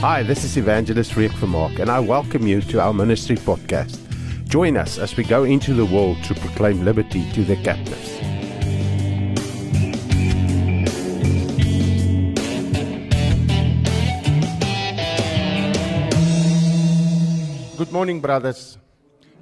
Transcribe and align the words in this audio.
Hi, 0.00 0.22
this 0.22 0.44
is 0.44 0.56
Evangelist 0.56 1.12
Freek 1.12 1.30
Vermaak, 1.32 1.78
and 1.78 1.90
I 1.90 2.00
welcome 2.00 2.46
you 2.46 2.62
to 2.62 2.80
our 2.80 2.94
ministry 2.94 3.36
podcast. 3.36 3.98
Join 4.48 4.78
us 4.78 4.96
as 4.96 5.14
we 5.14 5.24
go 5.24 5.44
into 5.44 5.74
the 5.74 5.84
world 5.84 6.16
to 6.24 6.34
proclaim 6.36 6.86
liberty 6.86 7.30
to 7.32 7.44
the 7.44 7.54
captives. 7.56 8.16
Good 17.76 17.92
morning, 17.92 18.22
brothers 18.22 18.78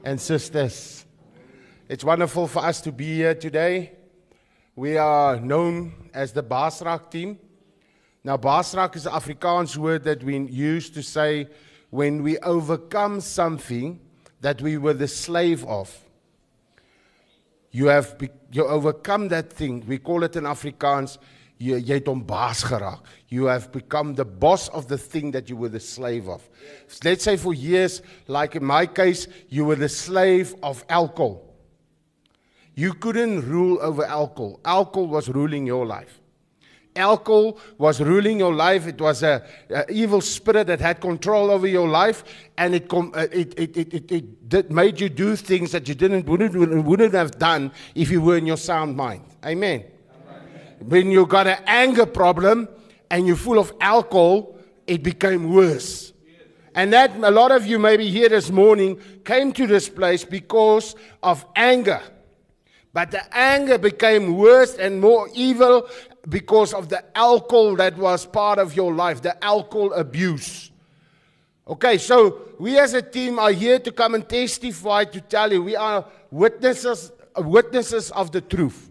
and 0.03 0.21
sisters. 0.21 1.07
It's 1.89 2.03
wonderful 2.03 2.49
for 2.49 2.65
us 2.65 2.81
to 2.81 2.91
be 2.91 3.15
here 3.15 3.37
today. 3.37 3.93
We 4.75 4.97
are 4.97 5.39
known 5.39 6.11
as 6.13 6.33
the 6.33 6.43
Basrak 6.43 7.13
team. 7.13 7.39
Now, 8.29 8.37
Basrak 8.37 8.95
is 8.95 9.07
an 9.07 9.13
Afrikaans 9.13 9.79
word 9.79 10.05
that 10.05 10.23
we 10.23 10.37
use 10.37 10.91
to 10.91 11.03
say 11.03 11.49
when 11.89 12.23
we 12.23 12.37
overcome 12.41 13.23
something 13.23 14.01
that 14.43 14.61
we 14.61 14.77
were 14.77 14.93
the 14.93 15.09
slave 15.09 15.65
of. 15.65 16.05
You 17.71 17.87
have 17.87 18.19
you 18.53 18.67
overcome 18.67 19.29
that 19.29 19.51
thing. 19.51 19.83
We 19.87 19.97
call 19.97 20.25
it 20.25 20.37
in 20.37 20.45
Afrikaans 20.45 21.17
jy 21.59 21.81
jy 21.81 21.95
het 22.03 22.13
hom 22.13 22.21
baas 22.21 22.67
geraak. 22.69 23.01
You 23.29 23.47
have 23.47 23.73
become 23.73 24.13
the 24.13 24.27
boss 24.27 24.69
of 24.77 24.89
the 24.89 24.99
thing 24.99 25.31
that 25.31 25.49
you 25.49 25.57
were 25.57 25.71
the 25.71 25.81
slave 25.81 26.29
of. 26.29 26.47
Let's 27.03 27.25
say 27.25 27.39
for 27.39 27.55
years 27.55 28.03
like 28.27 28.57
in 28.57 28.65
my 28.67 28.85
case 28.85 29.27
you 29.49 29.65
were 29.65 29.81
the 29.81 29.89
slave 29.89 30.55
of 30.63 30.85
alcohol. 30.91 31.49
You 32.75 32.93
couldn't 32.93 33.49
rule 33.49 33.79
over 33.81 34.05
alcohol. 34.05 34.61
Alcohol 34.67 35.07
was 35.07 35.31
ruling 35.31 35.67
your 35.67 35.87
life. 35.87 36.21
Alcohol 36.99 37.59
was 37.79 38.01
ruling 38.01 38.39
your 38.39 38.55
life. 38.55 38.87
It 38.87 39.01
was 39.01 39.23
a, 39.23 39.45
evil 39.89 40.21
spirit 40.21 40.67
that 40.67 40.81
had 40.81 41.01
control 41.01 41.51
over 41.51 41.67
your 41.67 41.89
life, 41.89 42.25
and 42.57 42.75
it, 42.75 42.89
com- 42.89 43.13
uh, 43.15 43.27
it, 43.33 43.59
it, 43.59 43.77
it, 43.77 43.95
it, 43.95 44.13
it 44.13 44.49
did, 44.49 44.73
made 44.73 45.01
you 45.01 45.09
do 45.09 45.37
things 45.37 45.73
that 45.73 45.89
you 45.89 45.95
didn't 45.95 46.27
wouldn't, 46.27 46.85
wouldn't 46.85 47.15
have 47.15 47.39
done 47.39 47.73
if 47.95 48.11
you 48.11 48.21
were 48.21 48.37
in 48.37 48.47
your 48.47 48.57
sound 48.57 48.97
mind. 48.97 49.23
Amen. 49.45 49.85
When 50.81 51.11
you 51.11 51.27
got 51.27 51.47
an 51.47 51.63
anger 51.67 52.07
problem 52.07 52.69
and 53.11 53.27
you're 53.27 53.37
full 53.37 53.59
of 53.59 53.73
alcohol, 53.81 54.57
it 54.87 55.03
became 55.03 55.53
worse. 55.53 56.13
And 56.75 56.93
that 56.93 57.17
a 57.17 57.31
lot 57.31 57.51
of 57.51 57.67
you 57.67 57.79
maybe 57.79 58.09
here 58.09 58.29
this 58.29 58.51
morning 58.51 59.01
came 59.25 59.53
to 59.53 59.67
this 59.67 59.89
place 59.89 60.25
because 60.25 60.95
of 61.23 61.45
anger. 61.57 62.01
But 62.93 63.11
the 63.11 63.37
anger 63.37 63.79
became 63.79 64.37
worse 64.37 64.77
and 64.77 65.01
more 65.01 65.29
evil 65.35 65.89
because 66.29 66.75
of 66.75 66.89
the 66.89 67.05
alcohol 67.17 67.77
that 67.77 67.97
was 67.97 68.27
part 68.27 68.59
of 68.59 68.75
your 68.75 68.95
life, 68.95 69.23
the 69.23 69.43
alcohol 69.45 69.93
abuse. 69.93 70.71
Okay, 71.67 71.99
so 71.99 72.41
we 72.59 72.79
as 72.79 72.95
a 72.95 73.03
team 73.03 73.39
are 73.39 73.53
here 73.53 73.79
to 73.79 73.93
come 73.93 74.15
and 74.15 74.29
testify 74.29 75.05
to 75.05 75.21
tell 75.21 75.53
you 75.53 75.63
we 75.63 75.77
are 75.77 76.05
witnesses 76.31 77.13
witnesses 77.37 78.11
of 78.13 78.33
the 78.33 78.41
truth. 78.41 78.91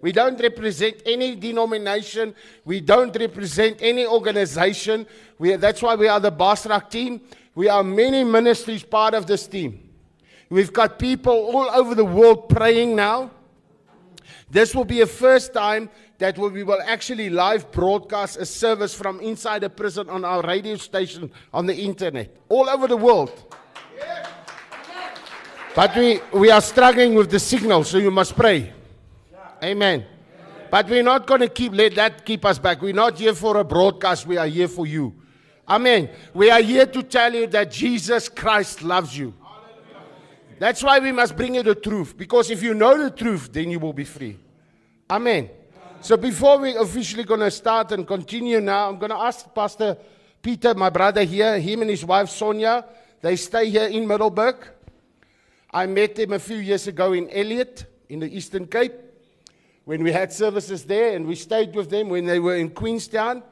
We 0.00 0.12
don't 0.12 0.40
represent 0.40 1.02
any 1.06 1.34
denomination. 1.34 2.34
We 2.64 2.80
don't 2.80 3.14
represent 3.16 3.78
any 3.80 4.06
organization. 4.06 5.06
We, 5.38 5.56
that's 5.56 5.82
why 5.82 5.96
we 5.96 6.06
are 6.06 6.20
the 6.20 6.30
Basrak 6.30 6.90
team. 6.90 7.20
We 7.54 7.68
are 7.68 7.82
many 7.82 8.22
ministries 8.22 8.84
part 8.84 9.14
of 9.14 9.26
this 9.26 9.46
team. 9.46 9.90
We've 10.50 10.72
got 10.72 10.98
people 10.98 11.32
all 11.32 11.68
over 11.70 11.94
the 11.94 12.04
world 12.04 12.48
praying 12.48 12.94
now. 12.94 13.30
This 14.50 14.74
will 14.74 14.84
be 14.84 15.00
a 15.00 15.06
first 15.06 15.52
time 15.52 15.90
that 16.18 16.36
we 16.36 16.62
will 16.62 16.80
actually 16.84 17.30
live 17.30 17.70
broadcast 17.70 18.36
a 18.38 18.46
service 18.46 18.94
from 18.94 19.20
inside 19.20 19.62
a 19.64 19.70
prison 19.70 20.08
on 20.08 20.24
our 20.24 20.42
radio 20.42 20.76
station 20.76 21.30
on 21.52 21.66
the 21.66 21.74
internet, 21.74 22.36
all 22.48 22.68
over 22.68 22.86
the 22.86 22.96
world. 22.96 23.54
But 25.74 25.94
we, 25.94 26.20
we 26.32 26.50
are 26.50 26.60
struggling 26.60 27.14
with 27.14 27.30
the 27.30 27.38
signal, 27.38 27.84
so 27.84 27.98
you 27.98 28.10
must 28.10 28.34
pray. 28.34 28.72
Amen. 29.62 30.04
But 30.70 30.88
we're 30.88 31.02
not 31.02 31.26
going 31.26 31.40
to 31.40 31.48
keep 31.48 31.72
let 31.72 31.94
that 31.94 32.24
keep 32.24 32.44
us 32.44 32.58
back. 32.58 32.82
We're 32.82 32.92
not 32.92 33.18
here 33.18 33.34
for 33.34 33.56
a 33.58 33.64
broadcast. 33.64 34.26
We 34.26 34.36
are 34.36 34.46
here 34.46 34.68
for 34.68 34.86
you. 34.86 35.14
Amen. 35.68 36.10
We 36.34 36.50
are 36.50 36.60
here 36.60 36.86
to 36.86 37.02
tell 37.02 37.32
you 37.34 37.46
that 37.48 37.70
Jesus 37.70 38.28
Christ 38.28 38.82
loves 38.82 39.16
you. 39.16 39.34
That's 40.58 40.82
why 40.82 40.98
we 40.98 41.12
must 41.12 41.36
bring 41.36 41.54
you 41.54 41.62
the 41.62 41.74
truth. 41.74 42.16
Because 42.16 42.50
if 42.50 42.62
you 42.62 42.74
know 42.74 43.00
the 43.02 43.10
truth, 43.10 43.50
then 43.52 43.70
you 43.70 43.78
will 43.78 43.92
be 43.92 44.04
free. 44.04 44.36
Amen. 45.08 45.50
So 46.00 46.16
before 46.16 46.58
we 46.58 46.76
officially 46.76 47.24
going 47.24 47.40
to 47.40 47.50
start 47.50 47.92
and 47.92 48.06
continue 48.06 48.60
now, 48.60 48.88
I'm 48.88 48.98
going 48.98 49.10
to 49.10 49.16
ask 49.18 49.52
Pastor 49.54 49.96
Peter, 50.42 50.74
my 50.74 50.90
brother 50.90 51.24
here, 51.24 51.58
him 51.58 51.82
and 51.82 51.90
his 51.90 52.04
wife 52.04 52.28
Sonia, 52.28 52.84
they 53.20 53.36
stay 53.36 53.68
here 53.70 53.86
in 53.86 54.06
Middelburg. 54.06 54.56
I 55.70 55.86
met 55.86 56.14
them 56.14 56.32
a 56.32 56.38
few 56.38 56.56
years 56.56 56.86
ago 56.86 57.12
in 57.12 57.28
Elliot, 57.30 57.84
in 58.08 58.20
the 58.20 58.34
Eastern 58.34 58.66
Cape, 58.66 58.94
when 59.84 60.02
we 60.02 60.12
had 60.12 60.32
services 60.32 60.84
there, 60.84 61.16
and 61.16 61.26
we 61.26 61.34
stayed 61.34 61.74
with 61.74 61.90
them 61.90 62.08
when 62.08 62.24
they 62.24 62.38
were 62.38 62.56
in 62.56 62.70
Queenstown. 62.70 63.42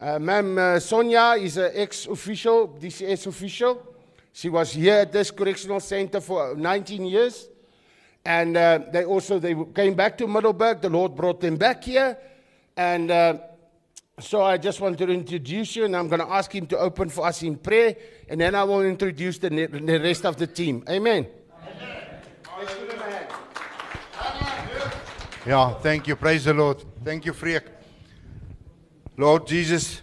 Uh, 0.00 0.18
Ma'am 0.18 0.58
uh, 0.58 0.78
Sonia 0.78 1.36
is 1.38 1.56
an 1.56 1.70
ex-official, 1.74 2.76
DCS 2.80 3.26
official. 3.26 3.91
She 4.32 4.48
was 4.48 4.72
here 4.72 4.94
at 4.94 5.12
this 5.12 5.30
correctional 5.30 5.80
center 5.80 6.20
for 6.20 6.54
19 6.56 7.04
years. 7.04 7.48
And 8.24 8.56
uh, 8.56 8.80
they 8.92 9.04
also 9.04 9.38
they 9.38 9.54
came 9.74 9.94
back 9.94 10.16
to 10.18 10.26
Middelburg. 10.26 10.80
The 10.80 10.90
Lord 10.90 11.14
brought 11.14 11.40
them 11.40 11.56
back 11.56 11.84
here. 11.84 12.16
And 12.76 13.10
uh, 13.10 13.38
so 14.20 14.42
I 14.42 14.56
just 14.56 14.80
want 14.80 14.98
to 14.98 15.10
introduce 15.10 15.76
you, 15.76 15.84
and 15.84 15.96
I'm 15.96 16.08
going 16.08 16.20
to 16.20 16.30
ask 16.30 16.54
him 16.54 16.66
to 16.68 16.78
open 16.78 17.08
for 17.08 17.26
us 17.26 17.42
in 17.42 17.56
prayer. 17.56 17.96
And 18.28 18.40
then 18.40 18.54
I 18.54 18.64
will 18.64 18.82
introduce 18.82 19.38
the, 19.38 19.48
the 19.48 20.00
rest 20.00 20.24
of 20.24 20.36
the 20.36 20.46
team. 20.46 20.84
Amen. 20.88 21.26
Yeah, 25.44 25.74
thank 25.74 26.06
you. 26.06 26.14
Praise 26.14 26.44
the 26.44 26.54
Lord. 26.54 26.84
Thank 27.04 27.26
you, 27.26 27.32
Freek. 27.32 27.64
Lord 29.16 29.46
Jesus, 29.46 30.02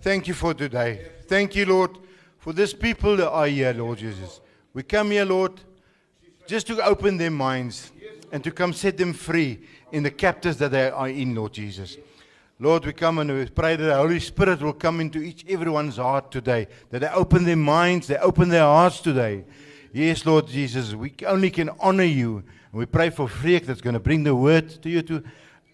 thank 0.00 0.26
you 0.26 0.34
for 0.34 0.54
today. 0.54 1.06
Thank 1.26 1.54
you, 1.54 1.66
Lord, 1.66 1.98
for 2.40 2.52
this 2.54 2.72
people 2.72 3.16
that 3.18 3.30
are 3.30 3.46
here, 3.46 3.72
Lord 3.72 3.98
Jesus. 3.98 4.40
We 4.72 4.82
come 4.82 5.10
here, 5.10 5.26
Lord, 5.26 5.60
just 6.46 6.66
to 6.68 6.84
open 6.84 7.18
their 7.18 7.30
minds 7.30 7.92
and 8.32 8.42
to 8.42 8.50
come 8.50 8.72
set 8.72 8.96
them 8.96 9.12
free 9.12 9.60
in 9.92 10.02
the 10.02 10.10
captives 10.10 10.56
that 10.56 10.70
they 10.70 10.90
are 10.90 11.08
in, 11.08 11.34
Lord 11.34 11.52
Jesus. 11.52 11.98
Lord, 12.58 12.84
we 12.84 12.92
come 12.92 13.18
and 13.18 13.30
we 13.30 13.46
pray 13.46 13.76
that 13.76 13.84
the 13.84 13.94
Holy 13.94 14.20
Spirit 14.20 14.60
will 14.62 14.72
come 14.72 15.00
into 15.00 15.18
each 15.20 15.44
everyone's 15.48 15.96
heart 15.96 16.30
today, 16.30 16.66
that 16.90 17.00
they 17.00 17.08
open 17.08 17.44
their 17.44 17.56
minds, 17.56 18.06
they 18.06 18.16
open 18.18 18.48
their 18.48 18.64
hearts 18.64 19.00
today. 19.00 19.44
Yes, 19.92 20.24
Lord 20.24 20.46
Jesus, 20.46 20.94
we 20.94 21.12
only 21.26 21.50
can 21.50 21.70
honor 21.80 22.04
you. 22.04 22.36
And 22.36 22.78
we 22.78 22.86
pray 22.86 23.10
for 23.10 23.28
Freek 23.28 23.66
that's 23.66 23.80
going 23.80 23.94
to 23.94 24.00
bring 24.00 24.24
the 24.24 24.34
word 24.34 24.68
to 24.82 24.88
you, 24.88 25.02
to, 25.02 25.22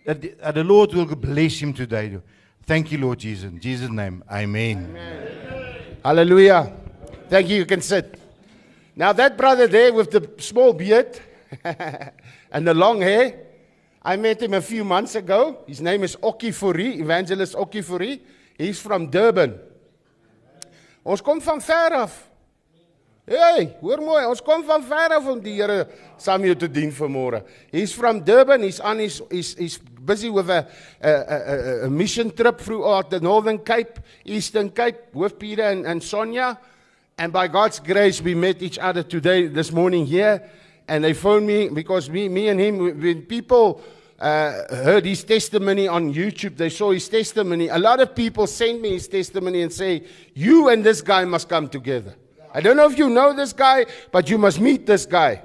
that, 0.05 0.21
the, 0.21 0.35
that 0.41 0.55
the 0.55 0.65
Lord 0.65 0.95
will 0.95 1.07
bless 1.07 1.59
him 1.59 1.73
today. 1.73 2.19
Thank 2.63 2.91
you, 2.91 2.99
Lord 2.99 3.19
Jesus. 3.19 3.51
In 3.51 3.61
Jesus' 3.61 3.91
name, 3.91 4.25
amen. 4.31 4.97
amen. 4.97 5.66
Hallelujah. 6.05 6.73
Thank 7.29 7.49
you. 7.49 7.57
You 7.57 7.67
can 7.67 7.81
sit. 7.81 8.19
Now, 8.95 9.13
that 9.13 9.37
brother 9.37 9.67
there 9.67 9.93
with 9.93 10.11
the 10.11 10.31
small 10.39 10.73
beard 10.73 11.21
and 12.53 12.67
the 12.67 12.75
long 12.75 13.01
hair, 13.01 13.41
I 14.03 14.17
met 14.17 14.41
him 14.41 14.55
a 14.55 14.63
few 14.63 14.85
months 14.85 15.17
ago. 15.17 15.59
His 15.67 15.81
name 15.81 16.05
is 16.05 16.17
Oki 16.23 16.51
Furi, 16.51 17.01
Evangelist 17.01 17.55
Oki 17.57 17.83
Furi. 17.83 18.21
He's 18.57 18.81
from 18.81 19.11
Durban. 19.11 19.59
Ons 21.05 21.21
kom 21.21 21.41
van 21.41 21.61
ver 21.61 21.93
af. 21.93 22.15
Hey, 23.27 23.73
hoor 23.81 23.99
mooi, 24.07 24.21
ons 24.23 24.39
kom 24.39 24.61
van 24.63 24.85
ver 24.87 25.11
af 25.17 25.25
om 25.27 25.41
die 25.43 25.57
Here 25.59 25.81
saam 26.23 26.45
jou 26.47 26.55
te 26.55 26.69
dien 26.71 26.93
vanmôre. 26.95 27.41
He's 27.73 27.91
from 27.91 28.21
Durban. 28.23 28.63
He's 28.63 28.79
on 28.79 29.01
his 29.03 29.19
he's, 29.33 29.57
he's 29.59 29.79
busy 29.79 30.31
with 30.31 30.49
a 30.49 30.61
a, 31.03 31.11
a 31.11 31.87
a 31.87 31.91
mission 31.91 32.31
trip 32.31 32.61
throughout 32.61 33.11
the 33.11 33.19
Northern 33.19 33.59
Cape, 33.59 33.99
Eastern 34.25 34.71
Cape 34.71 35.13
with 35.13 35.41
Peter 35.41 35.65
and, 35.65 35.85
and 35.87 36.01
Sonia. 36.01 36.57
And 37.19 37.33
by 37.33 37.49
God's 37.49 37.81
grace, 37.81 38.23
we 38.23 38.37
met 38.37 38.63
each 38.63 38.79
other 38.79 39.03
today, 39.03 39.49
this 39.49 39.73
morning 39.73 40.07
here. 40.07 40.49
And 40.87 41.03
they 41.03 41.13
phoned 41.13 41.49
me 41.49 41.69
because 41.69 42.09
me, 42.09 42.29
me 42.29 42.47
and 42.47 42.61
him, 42.61 42.79
when 42.79 43.23
people 43.23 43.81
uh, 44.21 44.53
heard 44.71 45.05
his 45.05 45.25
testimony 45.25 45.89
on 45.89 46.15
YouTube, 46.15 46.57
they 46.57 46.69
saw 46.69 46.93
his 46.93 47.09
testimony. 47.09 47.69
A 47.71 47.79
lot 47.79 47.99
of 47.99 48.15
people 48.15 48.47
sent 48.47 48.81
me 48.81 48.91
his 48.91 49.09
testimony 49.09 49.63
and 49.63 49.73
say, 49.73 50.05
You 50.33 50.69
and 50.69 50.85
this 50.85 51.03
guy 51.03 51.25
must 51.25 51.49
come 51.49 51.69
together. 51.69 52.15
I 52.57 52.61
don't 52.63 52.79
know 52.79 52.89
if 52.89 52.97
you 52.97 53.11
know 53.11 53.35
this 53.35 53.53
guy, 53.53 53.85
but 54.11 54.31
you 54.31 54.39
must 54.39 54.59
meet 54.59 54.87
this 54.87 55.05
guy. 55.05 55.43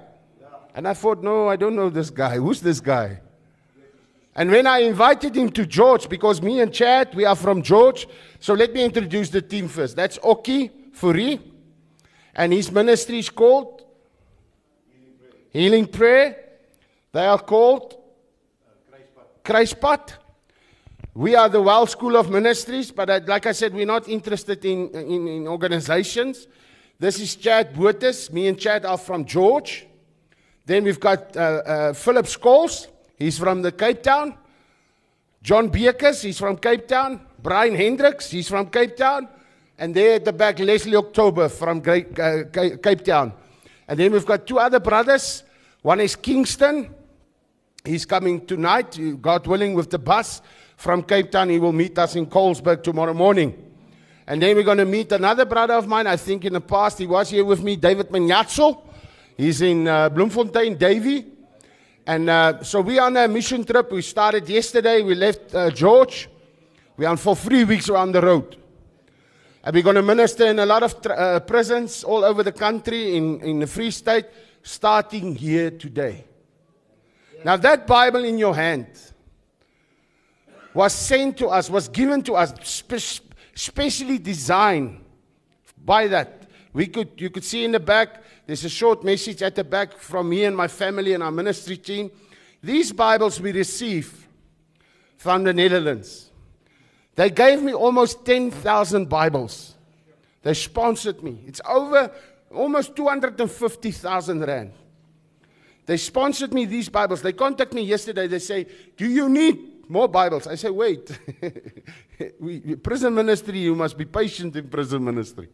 And 0.73 0.87
I 0.87 0.93
thought, 0.93 1.21
No, 1.21 1.49
I 1.49 1.57
don't 1.57 1.75
know 1.75 1.89
this 1.89 2.09
guy. 2.09 2.37
Who's 2.37 2.61
this 2.61 2.79
guy? 2.79 3.19
And 4.33 4.49
when 4.49 4.65
I 4.65 4.77
invited 4.79 5.35
him 5.35 5.49
to 5.49 5.65
George, 5.65 6.07
because 6.07 6.41
me 6.41 6.61
and 6.61 6.73
Chad, 6.73 7.13
we 7.13 7.25
are 7.25 7.35
from 7.35 7.63
George, 7.63 8.07
so 8.39 8.53
let 8.53 8.73
me 8.73 8.85
introduce 8.85 9.29
the 9.29 9.41
team 9.41 9.67
first. 9.67 9.97
That's 9.97 10.19
Oki 10.23 10.69
Furi. 10.97 11.41
And 12.33 12.53
his 12.53 12.71
ministry 12.71 13.19
is 13.19 13.29
called 13.29 13.83
Healing 15.49 15.87
Prayer. 15.87 16.37
They 17.11 17.25
are 17.25 17.39
called 17.39 17.97
Kruispad. 19.43 20.13
We 21.13 21.35
are 21.35 21.49
the 21.49 21.61
Well 21.61 21.87
School 21.87 22.15
of 22.15 22.29
Ministries, 22.29 22.89
but 22.89 23.09
I, 23.09 23.17
like 23.17 23.47
I 23.47 23.51
said, 23.51 23.73
we're 23.73 23.85
not 23.85 24.07
interested 24.07 24.63
in, 24.63 24.87
in, 24.91 25.27
in 25.27 25.47
organizations. 25.49 26.47
This 27.01 27.19
is 27.19 27.35
Chad 27.35 27.73
Boetes. 27.73 28.31
Me 28.31 28.47
and 28.47 28.59
Chad 28.59 28.85
are 28.85 28.95
from 28.95 29.25
George. 29.25 29.87
Then 30.67 30.83
we've 30.83 30.99
got 30.99 31.35
uh, 31.35 31.39
uh, 31.39 31.93
Philip 31.93 32.27
Scholes. 32.27 32.89
He's 33.17 33.39
from 33.39 33.63
the 33.63 33.71
Cape 33.71 34.03
Town. 34.03 34.35
John 35.41 35.69
Beekers, 35.69 36.21
he's 36.21 36.37
from 36.37 36.57
Cape 36.57 36.87
Town. 36.87 37.25
Brian 37.41 37.73
Hendricks, 37.73 38.29
he's 38.29 38.47
from 38.47 38.67
Cape 38.67 38.95
Town. 38.95 39.27
And 39.79 39.95
there 39.95 40.17
at 40.17 40.25
the 40.25 40.31
back, 40.31 40.59
Leslie 40.59 40.95
October 40.95 41.49
from 41.49 41.79
Great, 41.79 42.19
uh, 42.19 42.43
Cape 42.51 43.03
Town. 43.03 43.33
And 43.87 43.99
then 43.99 44.11
we've 44.11 44.23
got 44.23 44.45
two 44.45 44.59
other 44.59 44.79
brothers. 44.79 45.41
One 45.81 46.01
is 46.01 46.15
Kingston. 46.15 46.93
He's 47.83 48.05
coming 48.05 48.45
tonight, 48.45 48.99
God 49.19 49.47
willing, 49.47 49.73
with 49.73 49.89
the 49.89 49.97
bus 49.97 50.43
from 50.77 51.01
Cape 51.01 51.31
Town. 51.31 51.49
He 51.49 51.57
will 51.57 51.73
meet 51.73 51.97
us 51.97 52.15
in 52.15 52.27
Colesberg 52.27 52.83
tomorrow 52.83 53.15
morning. 53.15 53.70
And 54.31 54.41
then 54.41 54.55
we're 54.55 54.63
going 54.63 54.77
to 54.77 54.85
meet 54.85 55.11
another 55.11 55.43
brother 55.43 55.73
of 55.73 55.89
mine. 55.89 56.07
I 56.07 56.15
think 56.15 56.45
in 56.45 56.53
the 56.53 56.61
past 56.61 56.97
he 56.99 57.05
was 57.05 57.29
here 57.29 57.43
with 57.43 57.61
me, 57.61 57.75
David 57.75 58.07
Manyatso. 58.07 58.81
He's 59.35 59.61
in 59.61 59.89
uh, 59.89 60.07
Bloemfontein, 60.07 60.77
Davy. 60.77 61.25
And 62.07 62.29
uh, 62.29 62.63
so 62.63 62.79
we 62.79 62.97
are 62.97 63.07
on 63.07 63.17
a 63.17 63.27
mission 63.27 63.65
trip. 63.65 63.91
We 63.91 64.01
started 64.01 64.47
yesterday. 64.47 65.01
We 65.01 65.15
left 65.15 65.53
uh, 65.53 65.69
George. 65.71 66.29
We 66.95 67.03
are 67.03 67.17
for 67.17 67.35
three 67.35 67.65
weeks 67.65 67.89
around 67.89 68.13
the 68.13 68.21
road. 68.21 68.55
And 69.65 69.75
we're 69.75 69.83
going 69.83 69.97
to 69.97 70.01
minister 70.01 70.45
in 70.45 70.59
a 70.59 70.65
lot 70.65 70.83
of 70.83 71.05
uh, 71.07 71.41
prisons 71.41 72.05
all 72.05 72.23
over 72.23 72.41
the 72.41 72.53
country, 72.53 73.17
in, 73.17 73.41
in 73.41 73.59
the 73.59 73.67
Free 73.67 73.91
State, 73.91 74.27
starting 74.63 75.35
here 75.35 75.71
today. 75.71 76.23
Now, 77.43 77.57
that 77.57 77.85
Bible 77.85 78.23
in 78.23 78.37
your 78.37 78.55
hand 78.55 78.87
was 80.73 80.93
sent 80.93 81.35
to 81.39 81.47
us, 81.47 81.69
was 81.69 81.89
given 81.89 82.21
to 82.23 82.35
us, 82.35 82.53
specially 83.53 84.17
designed 84.17 85.03
by 85.83 86.07
that. 86.07 86.43
We 86.73 86.87
could, 86.87 87.09
you 87.17 87.29
could 87.29 87.43
see 87.43 87.63
in 87.65 87.71
the 87.71 87.79
back, 87.79 88.23
there's 88.45 88.63
a 88.65 88.69
short 88.69 89.03
message 89.03 89.41
at 89.41 89.55
the 89.55 89.63
back 89.63 89.97
from 89.97 90.29
me 90.29 90.45
and 90.45 90.55
my 90.55 90.67
family 90.67 91.13
and 91.13 91.23
our 91.23 91.31
ministry 91.31 91.77
team. 91.77 92.11
These 92.63 92.91
Bibles 92.91 93.41
we 93.41 93.51
receive 93.51 94.27
from 95.17 95.43
the 95.43 95.53
Netherlands. 95.53 96.29
They 97.15 97.29
gave 97.29 97.61
me 97.61 97.73
almost 97.73 98.25
10,000 98.25 99.09
Bibles. 99.09 99.75
They 100.43 100.53
sponsored 100.53 101.21
me. 101.21 101.43
It's 101.45 101.61
over 101.67 102.11
almost 102.53 102.95
250,000 102.95 104.41
Rand. 104.41 104.73
They 105.85 105.97
sponsored 105.97 106.53
me 106.53 106.65
these 106.65 106.89
Bibles. 106.89 107.21
They 107.21 107.33
contacted 107.33 107.75
me 107.75 107.83
yesterday. 107.83 108.27
They 108.27 108.39
say, 108.39 108.67
Do 108.95 109.07
you 109.07 109.29
need 109.29 109.70
more 109.91 110.07
Bibles? 110.07 110.47
I 110.47 110.55
say, 110.55 110.69
Wait. 110.69 111.19
we, 112.39 112.75
prison 112.77 113.13
ministry, 113.13 113.59
you 113.59 113.75
must 113.75 113.97
be 113.97 114.05
patient 114.05 114.55
in 114.55 114.67
prison 114.69 115.03
ministry. 115.03 115.49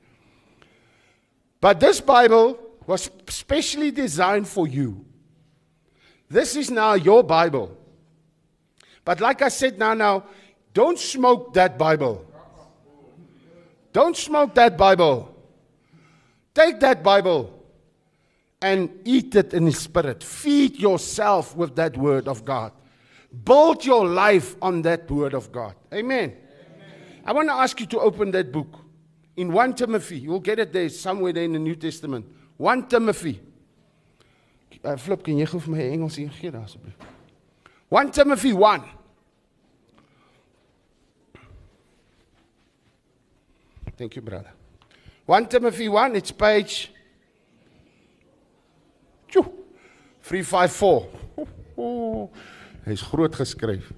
But 1.59 1.79
this 1.79 1.99
Bible 1.99 2.59
was 2.85 3.09
specially 3.27 3.91
designed 3.91 4.47
for 4.47 4.67
you. 4.67 5.05
This 6.29 6.55
is 6.55 6.69
now 6.69 6.93
your 6.93 7.23
Bible. 7.23 7.75
But 9.03 9.21
like 9.21 9.41
I 9.41 9.49
said 9.49 9.79
now, 9.79 9.93
now, 9.93 10.25
don't 10.73 10.99
smoke 10.99 11.53
that 11.53 11.77
Bible. 11.77 12.25
Don't 13.93 14.15
smoke 14.15 14.53
that 14.55 14.77
Bible. 14.77 15.33
Take 16.53 16.79
that 16.81 17.03
Bible 17.03 17.53
and 18.61 18.89
eat 19.05 19.35
it 19.35 19.53
in 19.53 19.65
the 19.65 19.71
spirit. 19.71 20.23
Feed 20.23 20.77
yourself 20.77 21.55
with 21.55 21.75
that 21.75 21.97
word 21.97 22.27
of 22.27 22.43
God. 22.43 22.71
Build 23.43 23.85
your 23.85 24.05
life 24.05 24.55
on 24.61 24.81
that 24.83 25.09
word 25.09 25.33
of 25.33 25.51
God. 25.51 25.75
Amen. 25.93 26.33
Amen. 26.33 27.21
I 27.25 27.33
want 27.33 27.49
to 27.49 27.53
ask 27.53 27.79
you 27.79 27.85
to 27.87 27.99
open 27.99 28.31
that 28.31 28.51
book 28.51 28.79
in 29.35 29.51
1 29.51 29.75
Timothy. 29.75 30.19
You'll 30.19 30.39
get 30.39 30.59
it 30.59 30.73
there 30.73 30.89
somewhere 30.89 31.33
there 31.33 31.43
in 31.43 31.53
the 31.53 31.59
New 31.59 31.75
Testament. 31.75 32.25
1 32.57 32.87
Timothy. 32.87 33.41
Uh, 34.83 34.95
Flip, 34.95 35.23
kan 35.23 35.37
jy 35.37 35.45
gou 35.49 35.59
vir 35.59 35.73
my 35.73 35.81
asseblief? 36.61 36.93
1 37.89 38.11
Timothy 38.11 38.53
1. 38.53 38.83
Thank 43.97 44.15
you, 44.15 44.21
brother. 44.21 44.51
1 45.25 45.47
Timothy 45.47 45.89
1, 45.89 46.15
it's 46.15 46.31
page 46.31 46.91
354. 50.27 52.29
Hy's 52.87 53.03
groot 53.03 53.35
geskryf. 53.35 53.91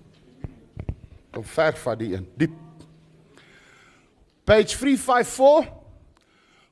Kom 1.30 1.45
ver 1.45 1.75
van 1.77 1.97
die 2.00 2.15
een, 2.18 2.25
diep. 2.41 2.56
Page 4.50 4.74
354. 4.77 5.68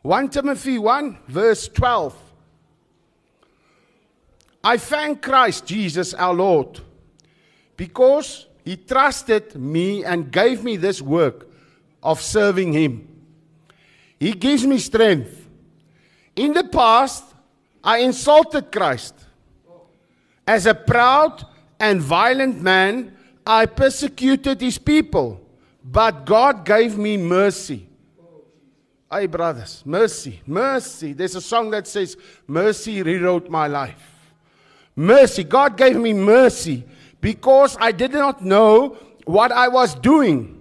1 0.02 0.30
Timothy 0.30 0.78
1 0.81 1.18
verse 1.28 1.72
12. 1.72 2.16
I 4.64 4.78
thank 4.78 5.22
Christ 5.22 5.66
Jesus 5.66 6.14
our 6.14 6.34
Lord 6.34 6.81
because 7.75 8.48
he 8.66 8.75
trusted 8.75 9.56
me 9.56 10.04
and 10.04 10.31
gave 10.31 10.63
me 10.63 10.75
this 10.75 11.02
work 11.02 11.48
of 12.02 12.22
serving 12.22 12.74
him. 12.74 13.08
He 14.20 14.34
gives 14.34 14.66
me 14.66 14.80
strength. 14.80 15.48
In 16.36 16.54
the 16.54 16.63
past, 16.63 17.24
I 17.84 18.00
insulted 18.00 18.72
Christ. 18.72 19.13
As 20.46 20.66
a 20.66 20.74
proud 20.74 21.46
and 21.79 22.01
violent 22.01 22.62
man, 22.62 23.15
I 23.45 23.65
persecuted 23.65 24.62
his 24.62 24.77
people, 24.77 25.41
but 25.83 26.25
God 26.25 26.65
gave 26.65 26.97
me 26.97 27.18
mercy. 27.18 27.88
Hey, 29.09 29.25
brothers, 29.27 29.83
mercy, 29.85 30.41
mercy. 30.45 31.13
There's 31.13 31.35
a 31.35 31.41
song 31.41 31.69
that 31.71 31.88
says, 31.88 32.18
Mercy 32.45 33.01
rewrote 33.01 33.50
my 33.50 33.68
life. 33.68 34.18
Mercy. 34.97 35.45
God 35.45 35.77
gave 35.77 35.95
me 35.95 36.12
mercy 36.12 36.83
because 37.21 37.77
I 37.79 37.94
did 37.94 38.12
not 38.12 38.44
know 38.44 38.97
what 39.25 39.51
I 39.53 39.69
was 39.69 39.95
doing. 39.95 40.56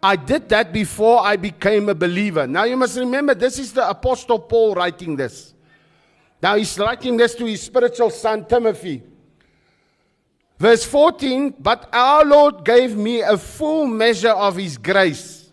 I 0.00 0.14
did 0.14 0.48
that 0.50 0.72
before 0.72 1.20
I 1.26 1.34
became 1.36 1.88
a 1.88 1.94
believer. 1.94 2.46
Now 2.46 2.64
you 2.64 2.76
must 2.76 2.96
remember, 2.96 3.34
this 3.34 3.58
is 3.58 3.72
the 3.72 3.88
Apostle 3.88 4.38
Paul 4.38 4.74
writing 4.74 5.16
this. 5.16 5.54
Now 6.40 6.54
he's 6.54 6.78
writing 6.78 7.16
this 7.16 7.34
to 7.34 7.46
his 7.46 7.62
spiritual 7.62 8.10
son 8.10 8.44
Timothy. 8.44 9.02
Verse 10.58 10.84
14, 10.84 11.54
but 11.58 11.88
our 11.92 12.24
Lord 12.24 12.64
gave 12.64 12.96
me 12.96 13.20
a 13.20 13.36
full 13.36 13.86
measure 13.86 14.30
of 14.30 14.56
his 14.56 14.78
grace. 14.78 15.50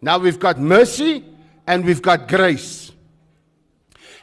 Now 0.00 0.18
we've 0.18 0.38
got 0.38 0.58
mercy 0.58 1.24
and 1.66 1.84
we've 1.84 2.02
got 2.02 2.28
grace. 2.28 2.92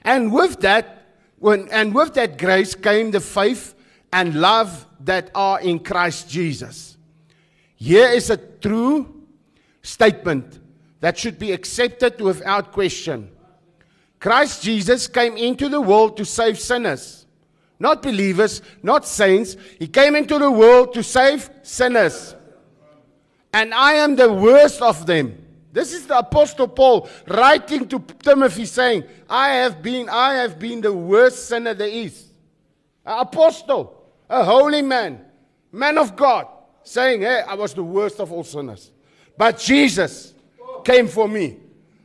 And 0.04 0.32
with 0.32 0.62
that, 0.62 1.06
when, 1.38 1.68
and 1.70 1.94
with 1.94 2.14
that 2.14 2.38
grace 2.38 2.76
came 2.76 3.12
the 3.12 3.20
faith 3.20 3.76
and 4.12 4.36
love 4.36 4.88
that 5.02 5.32
are 5.36 5.60
in 5.60 5.80
Christ 5.80 6.30
Jesus. 6.30 6.98
Here 7.76 8.10
is 8.10 8.30
a 8.30 8.38
true 8.38 9.24
statement 9.82 10.60
that 11.00 11.18
should 11.18 11.40
be 11.40 11.52
accepted 11.52 12.20
without 12.20 12.72
question. 12.72 13.32
Christ 14.20 14.64
Jesus 14.64 15.08
came 15.08 15.38
into 15.38 15.70
the 15.70 15.80
world 15.80 16.18
to 16.18 16.26
save 16.26 16.60
sinners, 16.60 17.19
not 17.80 18.02
believers, 18.02 18.62
not 18.84 19.08
saints. 19.08 19.56
He 19.80 19.88
came 19.88 20.16
into 20.16 20.38
the 20.38 20.52
world 20.52 20.94
to 20.94 21.04
save 21.04 21.50
sinners. 21.64 22.36
And 23.54 23.74
I 23.74 23.94
am 23.94 24.16
the 24.16 24.32
worst 24.32 24.82
of 24.82 25.06
them. 25.06 25.46
This 25.72 25.94
is 25.94 26.08
the 26.08 26.18
apostle 26.18 26.68
Paul 26.68 27.10
writing 27.28 27.88
to 27.88 28.00
Timothy 28.00 28.66
saying, 28.66 29.04
I 29.30 29.50
have 29.50 29.82
been 29.82 30.10
I 30.10 30.34
have 30.36 30.60
been 30.60 30.82
the 30.82 30.94
worst 30.94 31.48
sinner 31.48 31.74
there 31.74 31.88
is. 31.88 32.28
An 33.06 33.20
apostle, 33.20 34.04
a 34.30 34.44
holy 34.44 34.82
man, 34.82 35.24
man 35.72 35.98
of 35.98 36.16
God, 36.16 36.48
saying, 36.84 37.22
"Hey, 37.22 37.42
I 37.48 37.54
was 37.54 37.74
the 37.74 37.84
worst 37.84 38.20
of 38.20 38.32
all 38.32 38.44
sinners." 38.44 38.92
But 39.38 39.60
Jesus 39.60 40.34
came 40.84 41.08
for 41.08 41.28
me. 41.28 41.58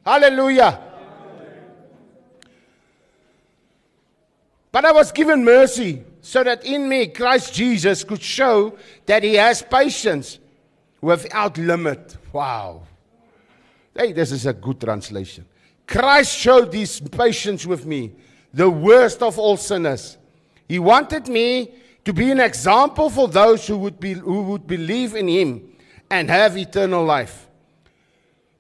Hallelujah. 0.05 0.81
But 4.75 4.85
I 4.85 4.91
was 4.91 5.13
given 5.13 5.45
mercy 5.45 6.03
so 6.21 6.43
that 6.43 6.67
in 6.67 6.89
me 6.89 7.07
Christ 7.07 7.55
Jesus 7.55 8.03
could 8.03 8.21
show 8.21 8.77
that 9.07 9.23
he 9.23 9.35
has 9.35 9.63
patience 9.63 10.41
without 11.01 11.57
limit. 11.57 12.17
Wow. 12.33 12.83
Hey, 13.97 14.11
this 14.11 14.33
is 14.33 14.47
a 14.47 14.53
good 14.53 14.81
translation. 14.81 15.47
Christ 15.87 16.37
showed 16.37 16.73
this 16.73 16.99
patience 16.99 17.65
with 17.65 17.87
me, 17.87 18.17
the 18.53 18.69
worst 18.69 19.23
of 19.23 19.39
all 19.39 19.57
sinners. 19.57 20.19
He 20.69 20.81
wanted 20.81 21.29
me 21.29 21.71
to 22.05 22.13
be 22.13 22.33
an 22.33 22.41
example 22.41 23.11
for 23.11 23.29
those 23.29 23.65
who 23.69 23.79
would, 23.79 24.01
be, 24.01 24.15
who 24.15 24.43
would 24.43 24.67
believe 24.67 25.15
in 25.15 25.29
him 25.29 25.73
and 26.11 26.29
have 26.29 26.59
eternal 26.59 27.05
life. 27.05 27.47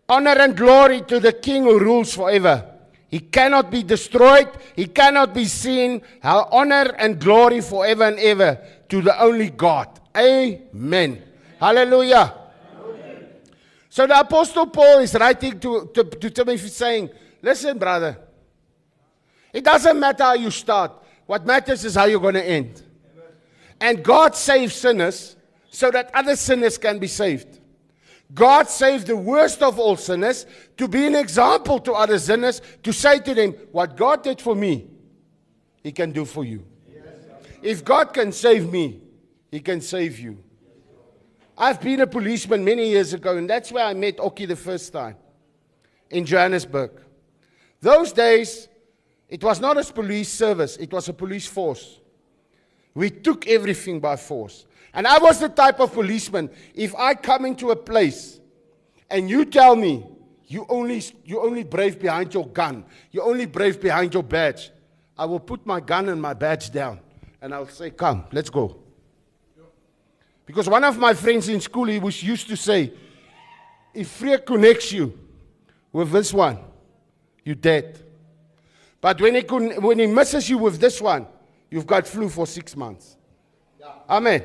Honor 0.08 0.38
and 0.38 0.56
glory 0.56 1.00
to 1.08 1.18
the 1.18 1.32
King 1.32 1.64
who 1.64 1.80
rules 1.80 2.14
forever. 2.14 2.73
He 3.14 3.20
cannot 3.20 3.70
be 3.70 3.84
destroyed, 3.84 4.48
he 4.74 4.86
cannot 4.86 5.32
be 5.32 5.44
seen. 5.44 6.02
Our 6.24 6.48
Honor 6.50 6.96
and 6.98 7.20
glory 7.20 7.60
forever 7.60 8.02
and 8.02 8.18
ever 8.18 8.58
to 8.88 9.02
the 9.02 9.22
only 9.22 9.50
God. 9.50 10.00
Amen. 10.16 11.22
Hallelujah. 11.60 12.34
So 13.88 14.08
the 14.08 14.18
Apostle 14.18 14.66
Paul 14.66 14.98
is 14.98 15.14
writing 15.14 15.60
to, 15.60 15.92
to, 15.94 16.02
to 16.02 16.28
Timothy 16.28 16.66
saying, 16.66 17.08
Listen, 17.40 17.78
brother, 17.78 18.18
it 19.52 19.62
doesn't 19.62 20.00
matter 20.00 20.24
how 20.24 20.34
you 20.34 20.50
start. 20.50 20.90
What 21.24 21.46
matters 21.46 21.84
is 21.84 21.94
how 21.94 22.06
you're 22.06 22.18
going 22.18 22.34
to 22.34 22.44
end. 22.44 22.82
And 23.80 24.02
God 24.02 24.34
saves 24.34 24.74
sinners 24.74 25.36
so 25.70 25.88
that 25.92 26.10
other 26.12 26.34
sinners 26.34 26.76
can 26.78 26.98
be 26.98 27.06
saved. 27.06 27.60
God 28.32 28.68
saved 28.68 29.06
the 29.06 29.16
worst 29.16 29.62
of 29.62 29.78
all 29.78 29.96
sinners 29.96 30.46
to 30.76 30.88
be 30.88 31.06
an 31.06 31.14
example 31.14 31.78
to 31.80 31.92
other 31.92 32.18
sinners, 32.18 32.62
to 32.82 32.92
say 32.92 33.18
to 33.20 33.34
them, 33.34 33.52
What 33.70 33.96
God 33.96 34.22
did 34.22 34.40
for 34.40 34.54
me, 34.54 34.86
He 35.82 35.92
can 35.92 36.12
do 36.12 36.24
for 36.24 36.44
you. 36.44 36.64
If 37.62 37.84
God 37.84 38.12
can 38.12 38.32
save 38.32 38.70
me, 38.70 39.00
He 39.50 39.60
can 39.60 39.80
save 39.80 40.18
you. 40.18 40.38
I've 41.56 41.80
been 41.80 42.00
a 42.00 42.06
policeman 42.06 42.64
many 42.64 42.88
years 42.88 43.12
ago, 43.12 43.36
and 43.36 43.48
that's 43.48 43.70
where 43.70 43.84
I 43.84 43.94
met 43.94 44.18
Oki 44.18 44.46
the 44.46 44.56
first 44.56 44.92
time 44.92 45.16
in 46.10 46.24
Johannesburg. 46.24 46.90
Those 47.80 48.12
days, 48.12 48.68
it 49.28 49.42
was 49.42 49.60
not 49.60 49.76
a 49.78 49.92
police 49.92 50.32
service, 50.32 50.76
it 50.76 50.92
was 50.92 51.08
a 51.08 51.12
police 51.12 51.46
force. 51.46 52.00
We 52.94 53.10
took 53.10 53.46
everything 53.46 54.00
by 54.00 54.16
force. 54.16 54.66
And 54.94 55.06
I 55.08 55.18
was 55.18 55.40
the 55.40 55.48
type 55.48 55.80
of 55.80 55.92
policeman, 55.92 56.48
if 56.72 56.94
I 56.94 57.14
come 57.14 57.44
into 57.44 57.70
a 57.70 57.76
place 57.76 58.40
and 59.10 59.28
you 59.28 59.44
tell 59.44 59.74
me 59.74 60.06
you 60.46 60.64
only, 60.68 61.02
you 61.24 61.42
only 61.42 61.64
brave 61.64 61.98
behind 61.98 62.32
your 62.32 62.46
gun, 62.46 62.84
you 63.10 63.20
only 63.22 63.46
brave 63.46 63.80
behind 63.80 64.14
your 64.14 64.22
badge, 64.22 64.70
I 65.18 65.24
will 65.24 65.40
put 65.40 65.66
my 65.66 65.80
gun 65.80 66.08
and 66.08 66.22
my 66.22 66.32
badge 66.32 66.70
down 66.70 67.00
and 67.42 67.52
I'll 67.52 67.68
say, 67.68 67.90
Come, 67.90 68.24
let's 68.30 68.50
go. 68.50 68.78
Because 70.46 70.68
one 70.68 70.84
of 70.84 70.96
my 70.98 71.14
friends 71.14 71.48
in 71.48 71.60
school, 71.60 71.86
he 71.86 71.98
was 71.98 72.22
used 72.22 72.48
to 72.48 72.56
say, 72.56 72.92
If 73.92 74.08
fear 74.08 74.38
connects 74.38 74.92
you 74.92 75.18
with 75.92 76.12
this 76.12 76.32
one, 76.32 76.58
you're 77.44 77.54
dead. 77.56 78.00
But 79.00 79.20
when 79.20 79.34
he, 79.34 79.42
con- 79.42 79.82
when 79.82 79.98
he 79.98 80.06
misses 80.06 80.48
you 80.48 80.58
with 80.58 80.78
this 80.78 81.00
one, 81.00 81.26
you've 81.70 81.86
got 81.86 82.06
flu 82.06 82.28
for 82.28 82.46
six 82.46 82.76
months. 82.76 83.16
Amen. 84.08 84.42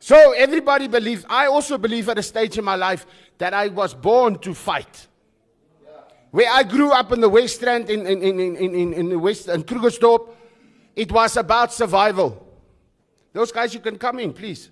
So 0.00 0.32
everybody 0.32 0.88
believes, 0.88 1.26
I 1.28 1.46
also 1.46 1.76
believe 1.76 2.08
at 2.08 2.18
a 2.18 2.22
stage 2.22 2.56
in 2.56 2.64
my 2.64 2.74
life 2.74 3.06
that 3.36 3.52
I 3.52 3.68
was 3.68 3.94
born 3.94 4.38
to 4.38 4.54
fight. 4.54 5.06
Where 6.30 6.50
I 6.50 6.62
grew 6.62 6.90
up 6.90 7.12
in 7.12 7.20
the 7.20 7.28
West 7.28 7.62
in, 7.62 7.88
in, 7.88 8.06
in, 8.06 8.40
in, 8.40 8.56
in, 8.74 8.92
in 8.94 9.08
the 9.10 9.18
West, 9.18 9.48
in 9.48 9.62
Krugersdorp, 9.62 10.30
it 10.96 11.12
was 11.12 11.36
about 11.36 11.72
survival. 11.72 12.46
Those 13.32 13.52
guys, 13.52 13.74
you 13.74 13.80
can 13.80 13.98
come 13.98 14.18
in, 14.20 14.32
please. 14.32 14.70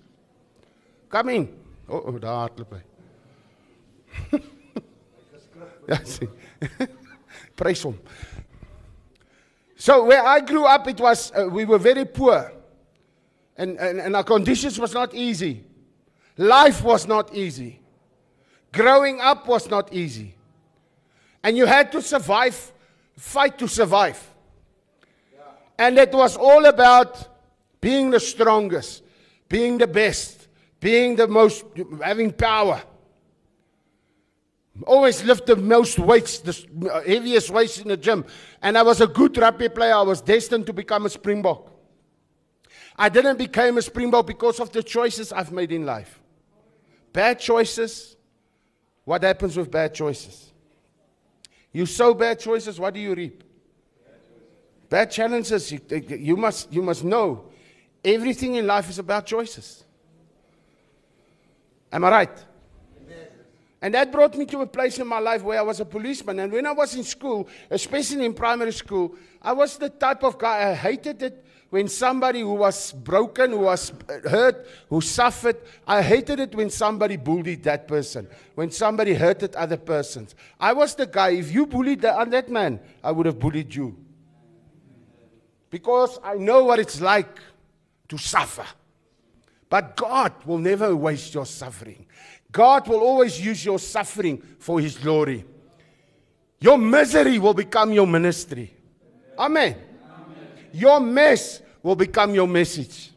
Come 1.09 1.29
in. 1.29 1.55
Oh, 1.87 2.03
oh 2.07 2.17
daar 2.17 2.35
hardloop 2.35 2.73
hy. 2.73 2.81
So 9.75 10.03
where 10.03 10.25
I 10.25 10.41
grew 10.41 10.65
up, 10.65 10.87
it 10.87 10.99
was 10.99 11.31
uh, 11.31 11.47
we 11.49 11.63
were 11.65 11.77
very 11.77 12.03
poor, 12.05 12.51
and, 13.59 13.77
and 13.77 13.99
and 13.99 14.15
our 14.15 14.23
conditions 14.23 14.79
was 14.79 14.93
not 14.93 15.13
easy. 15.13 15.63
Life 16.37 16.81
was 16.81 17.05
not 17.05 17.35
easy. 17.35 17.81
Growing 18.71 19.19
up 19.19 19.47
was 19.47 19.69
not 19.69 19.93
easy, 19.93 20.33
and 21.43 21.57
you 21.57 21.65
had 21.65 21.91
to 21.91 22.01
survive, 22.01 22.71
fight 23.17 23.59
to 23.59 23.67
survive. 23.67 24.25
And 25.77 25.97
it 25.97 26.11
was 26.11 26.37
all 26.37 26.65
about 26.65 27.27
being 27.81 28.11
the 28.11 28.19
strongest, 28.19 29.03
being 29.47 29.77
the 29.77 29.87
best, 29.87 30.47
being 30.79 31.15
the 31.15 31.27
most, 31.27 31.65
having 32.01 32.31
power. 32.31 32.81
Always 34.85 35.23
lift 35.23 35.45
the 35.45 35.55
most 35.57 35.99
weights, 35.99 36.39
the 36.39 37.03
heaviest 37.05 37.49
weights 37.49 37.79
in 37.79 37.89
the 37.89 37.97
gym. 37.97 38.23
And 38.61 38.77
I 38.77 38.81
was 38.81 39.01
a 39.01 39.07
good 39.07 39.37
rugby 39.37 39.67
player. 39.67 39.93
I 39.93 40.01
was 40.03 40.21
destined 40.21 40.65
to 40.67 40.73
become 40.73 41.05
a 41.05 41.09
Springbok. 41.09 41.78
I 43.01 43.07
didn't 43.07 43.37
become 43.37 43.77
a 43.77 43.81
Springbok 43.81 44.27
because 44.27 44.59
of 44.59 44.73
the 44.73 44.83
choices 44.83 45.31
I've 45.31 45.53
made 45.53 45.71
in 45.71 45.85
life. 45.85 46.19
Bad 47.13 47.39
choices. 47.39 48.17
What 49.05 49.23
happens 49.23 49.55
with 49.55 49.71
bad 49.71 49.93
choices? 49.93 50.51
You 51.71 51.85
sow 51.85 52.13
bad 52.13 52.39
choices, 52.39 52.77
what 52.77 52.93
do 52.93 52.99
you 52.99 53.15
reap? 53.15 53.41
Bad 54.89 55.11
challenges, 55.11 55.71
you, 55.71 55.79
you, 56.09 56.35
must, 56.35 56.73
you 56.73 56.81
must 56.81 57.05
know 57.05 57.45
everything 58.03 58.55
in 58.55 58.67
life 58.67 58.89
is 58.89 58.99
about 58.99 59.25
choices. 59.25 59.85
Am 61.93 62.03
I 62.03 62.09
right? 62.09 62.45
And 63.81 63.93
that 63.93 64.11
brought 64.11 64.35
me 64.35 64.45
to 64.47 64.59
a 64.59 64.67
place 64.67 64.99
in 64.99 65.07
my 65.07 65.19
life 65.19 65.41
where 65.41 65.57
I 65.57 65.61
was 65.61 65.79
a 65.79 65.85
policeman. 65.85 66.39
And 66.39 66.51
when 66.51 66.65
I 66.65 66.73
was 66.73 66.95
in 66.95 67.03
school, 67.05 67.47
especially 67.69 68.25
in 68.25 68.33
primary 68.33 68.73
school, 68.73 69.15
I 69.41 69.53
was 69.53 69.77
the 69.77 69.89
type 69.89 70.21
of 70.23 70.37
guy, 70.37 70.71
I 70.71 70.73
hated 70.73 71.23
it 71.23 71.45
when 71.69 71.87
somebody 71.87 72.41
who 72.41 72.53
was 72.53 72.91
broken, 72.91 73.51
who 73.51 73.59
was 73.59 73.93
hurt, 74.27 74.67
who 74.89 75.01
suffered, 75.01 75.57
I 75.87 76.01
hated 76.01 76.39
it 76.39 76.55
when 76.55 76.69
somebody 76.69 77.15
bullied 77.15 77.63
that 77.63 77.87
person, 77.87 78.27
when 78.55 78.71
somebody 78.71 79.13
hurted 79.13 79.55
other 79.55 79.77
persons. 79.77 80.33
I 80.59 80.73
was 80.73 80.95
the 80.95 81.05
guy, 81.05 81.29
if 81.29 81.51
you 81.51 81.67
bullied 81.67 82.01
that, 82.01 82.31
that 82.31 82.49
man, 82.49 82.79
I 83.03 83.11
would 83.11 83.27
have 83.27 83.39
bullied 83.39 83.73
you. 83.73 83.95
Because 85.69 86.19
I 86.23 86.35
know 86.35 86.63
what 86.63 86.79
it's 86.79 86.99
like 86.99 87.39
to 88.07 88.17
suffer. 88.17 88.65
But 89.69 89.95
God 89.95 90.33
will 90.45 90.57
never 90.57 90.95
waste 90.95 91.35
your 91.35 91.45
suffering. 91.45 92.07
God 92.51 92.87
will 92.87 93.01
always 93.01 93.39
use 93.39 93.63
your 93.63 93.77
suffering 93.77 94.41
for 94.57 94.79
His 94.79 94.97
glory. 94.97 95.45
Your 96.59 96.79
misery 96.79 97.37
will 97.37 97.53
become 97.53 97.93
your 97.93 98.07
ministry. 98.07 98.73
Amen. 99.37 99.75
Your 100.73 100.99
mess 100.99 101.61
will 101.81 101.95
become 101.95 102.33
your 102.33 102.47
message. 102.47 103.11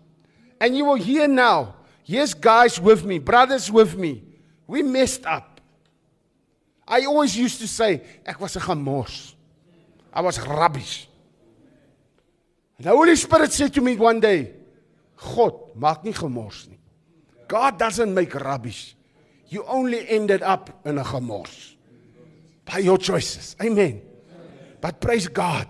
And 0.61 0.77
you 0.77 0.85
will 0.85 0.95
hear 0.95 1.27
now, 1.27 1.75
yes, 2.05 2.35
guys 2.35 2.81
with 2.81 3.05
me, 3.05 3.19
brothers 3.19 3.71
with 3.71 3.97
me, 3.97 4.23
we 4.67 4.83
messed 4.83 5.27
up. 5.27 5.61
I 6.87 7.05
always 7.05 7.37
used 7.37 7.61
to 7.61 7.69
say, 7.69 8.03
ek 8.25 8.41
was 8.41 8.57
'n 8.57 8.63
gemors. 8.63 9.35
I 10.13 10.21
was 10.21 10.39
rubbish. 10.41 11.09
The 12.79 12.91
Holy 12.91 13.17
Spirit 13.17 13.53
said 13.53 13.73
to 13.75 13.81
me 13.81 13.97
one 13.97 14.21
day, 14.21 14.53
God 15.17 15.75
maak 15.79 16.05
nie 16.05 16.13
gemors 16.13 16.69
nie. 16.69 16.79
God 17.49 17.79
doesn't 17.79 18.13
make 18.13 18.35
rubbish. 18.35 18.95
You 19.49 19.65
only 19.65 20.09
ended 20.09 20.43
up 20.43 20.81
in 20.85 20.99
a 20.99 21.05
gemors 21.05 21.75
by 22.65 22.79
your 22.79 22.99
choices. 22.99 23.57
Amen. 23.61 24.03
But 24.81 25.01
praise 25.01 25.29
God. 25.29 25.69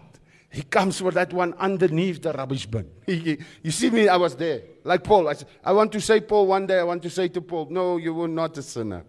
He 0.52 0.62
comes 0.62 1.00
for 1.00 1.10
that 1.12 1.32
one 1.32 1.54
underneath 1.54 2.20
the 2.20 2.32
rubbish 2.32 2.66
bin. 2.66 2.86
you 3.06 3.70
see 3.70 3.88
me, 3.88 4.06
I 4.06 4.16
was 4.16 4.36
there. 4.36 4.60
Like 4.84 5.02
Paul. 5.02 5.28
I, 5.28 5.32
said, 5.32 5.48
I 5.64 5.72
want 5.72 5.90
to 5.92 6.00
say, 6.00 6.20
Paul, 6.20 6.46
one 6.46 6.66
day 6.66 6.78
I 6.78 6.82
want 6.82 7.02
to 7.04 7.10
say 7.10 7.28
to 7.28 7.40
Paul, 7.40 7.68
no, 7.70 7.96
you 7.96 8.12
were 8.12 8.28
not 8.28 8.58
a 8.58 8.62
sinner. 8.62 9.02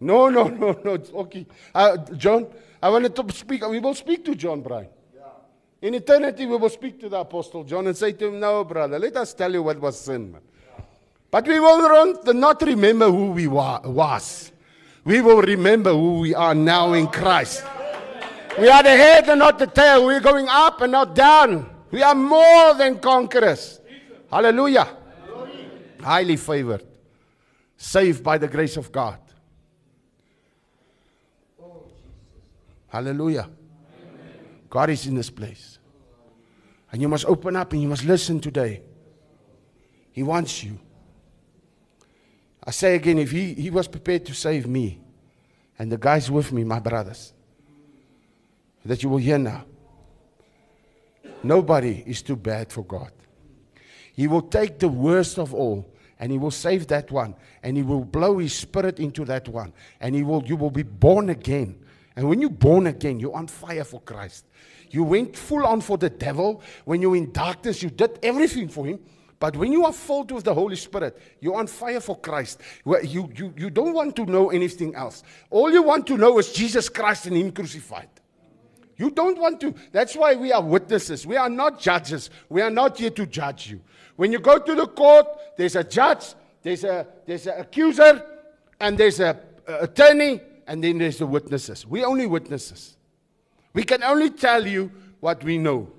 No, 0.00 0.30
no, 0.30 0.48
no, 0.48 0.80
no. 0.82 0.92
Okay. 0.92 1.46
Uh, 1.74 1.98
John, 2.16 2.46
I 2.82 2.88
wanted 2.88 3.14
to 3.16 3.32
speak. 3.34 3.68
We 3.68 3.80
will 3.80 3.94
speak 3.94 4.24
to 4.24 4.34
John 4.34 4.62
Brian. 4.62 4.88
In 5.82 5.94
eternity, 5.94 6.46
we 6.46 6.56
will 6.56 6.70
speak 6.70 6.98
to 7.00 7.10
the 7.10 7.18
Apostle 7.18 7.64
John 7.64 7.86
and 7.86 7.96
say 7.96 8.12
to 8.12 8.28
him, 8.28 8.40
No, 8.40 8.64
brother, 8.64 8.98
let 8.98 9.16
us 9.16 9.34
tell 9.34 9.52
you 9.52 9.62
what 9.62 9.78
was 9.78 10.00
sin. 10.00 10.32
Man. 10.32 10.40
But 11.30 11.46
we 11.46 11.60
will 11.60 12.14
not 12.32 12.62
remember 12.62 13.10
who 13.10 13.32
we 13.32 13.46
was. 13.46 14.52
We 15.04 15.20
will 15.20 15.42
remember 15.42 15.92
who 15.92 16.20
we 16.20 16.34
are 16.34 16.54
now 16.54 16.94
in 16.94 17.08
Christ. 17.08 17.62
We 18.58 18.68
are 18.68 18.82
the 18.82 18.90
head 18.90 19.28
and 19.28 19.38
not 19.38 19.58
the 19.58 19.66
tail. 19.66 20.06
We're 20.06 20.20
going 20.20 20.46
up 20.48 20.80
and 20.80 20.92
not 20.92 21.14
down. 21.14 21.68
We 21.90 22.02
are 22.02 22.14
more 22.14 22.74
than 22.74 22.98
conquerors. 22.98 23.80
Hallelujah. 24.30 24.96
Highly 26.00 26.36
favored. 26.36 26.84
Saved 27.76 28.22
by 28.22 28.38
the 28.38 28.48
grace 28.48 28.76
of 28.76 28.92
God. 28.92 29.18
Hallelujah. 32.88 33.48
God 34.68 34.90
is 34.90 35.06
in 35.06 35.14
this 35.14 35.30
place. 35.30 35.78
And 36.92 37.00
you 37.00 37.08
must 37.08 37.24
open 37.26 37.56
up 37.56 37.72
and 37.72 37.82
you 37.82 37.88
must 37.88 38.04
listen 38.04 38.40
today. 38.40 38.82
He 40.12 40.22
wants 40.22 40.64
you. 40.64 40.78
I 42.64 42.72
say 42.72 42.96
again, 42.96 43.18
if 43.18 43.30
he, 43.30 43.54
he 43.54 43.70
was 43.70 43.88
prepared 43.88 44.26
to 44.26 44.34
save 44.34 44.66
me 44.66 45.00
and 45.78 45.90
the 45.90 45.96
guys 45.96 46.30
with 46.30 46.52
me, 46.52 46.62
my 46.64 46.78
brothers, 46.78 47.32
that 48.84 49.02
you 49.02 49.08
will 49.08 49.18
hear 49.18 49.38
now. 49.38 49.64
Nobody 51.42 52.02
is 52.06 52.22
too 52.22 52.36
bad 52.36 52.72
for 52.72 52.84
God. 52.84 53.12
He 54.12 54.26
will 54.26 54.42
take 54.42 54.78
the 54.78 54.88
worst 54.88 55.38
of 55.38 55.54
all 55.54 55.90
and 56.18 56.30
he 56.30 56.38
will 56.38 56.50
save 56.50 56.86
that 56.88 57.10
one 57.10 57.34
and 57.62 57.76
he 57.76 57.82
will 57.82 58.04
blow 58.04 58.38
his 58.38 58.52
spirit 58.52 59.00
into 59.00 59.24
that 59.24 59.48
one 59.48 59.72
and 60.00 60.14
he 60.14 60.22
will 60.22 60.44
you 60.44 60.56
will 60.56 60.70
be 60.70 60.82
born 60.82 61.30
again 61.30 61.78
and 62.16 62.28
when 62.28 62.40
you're 62.40 62.50
born 62.50 62.86
again, 62.86 63.20
you're 63.20 63.34
on 63.34 63.46
fire 63.46 63.82
for 63.82 64.00
Christ. 64.00 64.44
You 64.90 65.04
went 65.04 65.36
full 65.36 65.64
on 65.64 65.80
for 65.80 65.96
the 65.96 66.10
devil. 66.10 66.62
When 66.84 67.00
you're 67.00 67.16
in 67.16 67.32
darkness, 67.32 67.82
you 67.82 67.90
did 67.90 68.18
everything 68.22 68.68
for 68.68 68.84
him. 68.84 69.00
But 69.38 69.56
when 69.56 69.72
you 69.72 69.86
are 69.86 69.92
filled 69.92 70.30
with 70.30 70.44
the 70.44 70.52
Holy 70.52 70.76
Spirit, 70.76 71.18
you're 71.40 71.56
on 71.56 71.66
fire 71.66 72.00
for 72.00 72.18
Christ. 72.18 72.60
You, 72.84 73.30
you, 73.34 73.54
you 73.56 73.70
don't 73.70 73.94
want 73.94 74.16
to 74.16 74.26
know 74.26 74.50
anything 74.50 74.94
else. 74.94 75.22
All 75.48 75.72
you 75.72 75.82
want 75.82 76.06
to 76.08 76.18
know 76.18 76.38
is 76.38 76.52
Jesus 76.52 76.90
Christ 76.90 77.24
and 77.24 77.36
Him 77.36 77.52
crucified. 77.52 78.10
You 79.00 79.10
don't 79.10 79.38
want 79.38 79.62
to. 79.62 79.74
That's 79.92 80.14
why 80.14 80.34
we 80.34 80.52
are 80.52 80.62
witnesses. 80.62 81.26
We 81.26 81.36
are 81.36 81.48
not 81.48 81.80
judges. 81.80 82.28
We 82.50 82.60
are 82.60 82.68
not 82.68 82.98
here 82.98 83.08
to 83.08 83.24
judge 83.24 83.70
you. 83.70 83.80
When 84.16 84.30
you 84.30 84.38
go 84.38 84.58
to 84.58 84.74
the 84.74 84.86
court, 84.86 85.26
there's 85.56 85.74
a 85.74 85.82
judge, 85.82 86.34
there's 86.62 86.84
a 86.84 87.06
there's 87.24 87.46
an 87.46 87.60
accuser, 87.60 88.22
and 88.78 88.98
there's 88.98 89.18
a, 89.18 89.40
attorney, 89.66 90.42
and 90.66 90.84
then 90.84 90.98
there's 90.98 91.16
the 91.16 91.26
witnesses. 91.26 91.86
We 91.86 92.04
only 92.04 92.26
witnesses. 92.26 92.98
We 93.72 93.84
can 93.84 94.02
only 94.02 94.28
tell 94.28 94.66
you 94.66 94.92
what 95.20 95.42
we 95.44 95.56
know, 95.56 95.90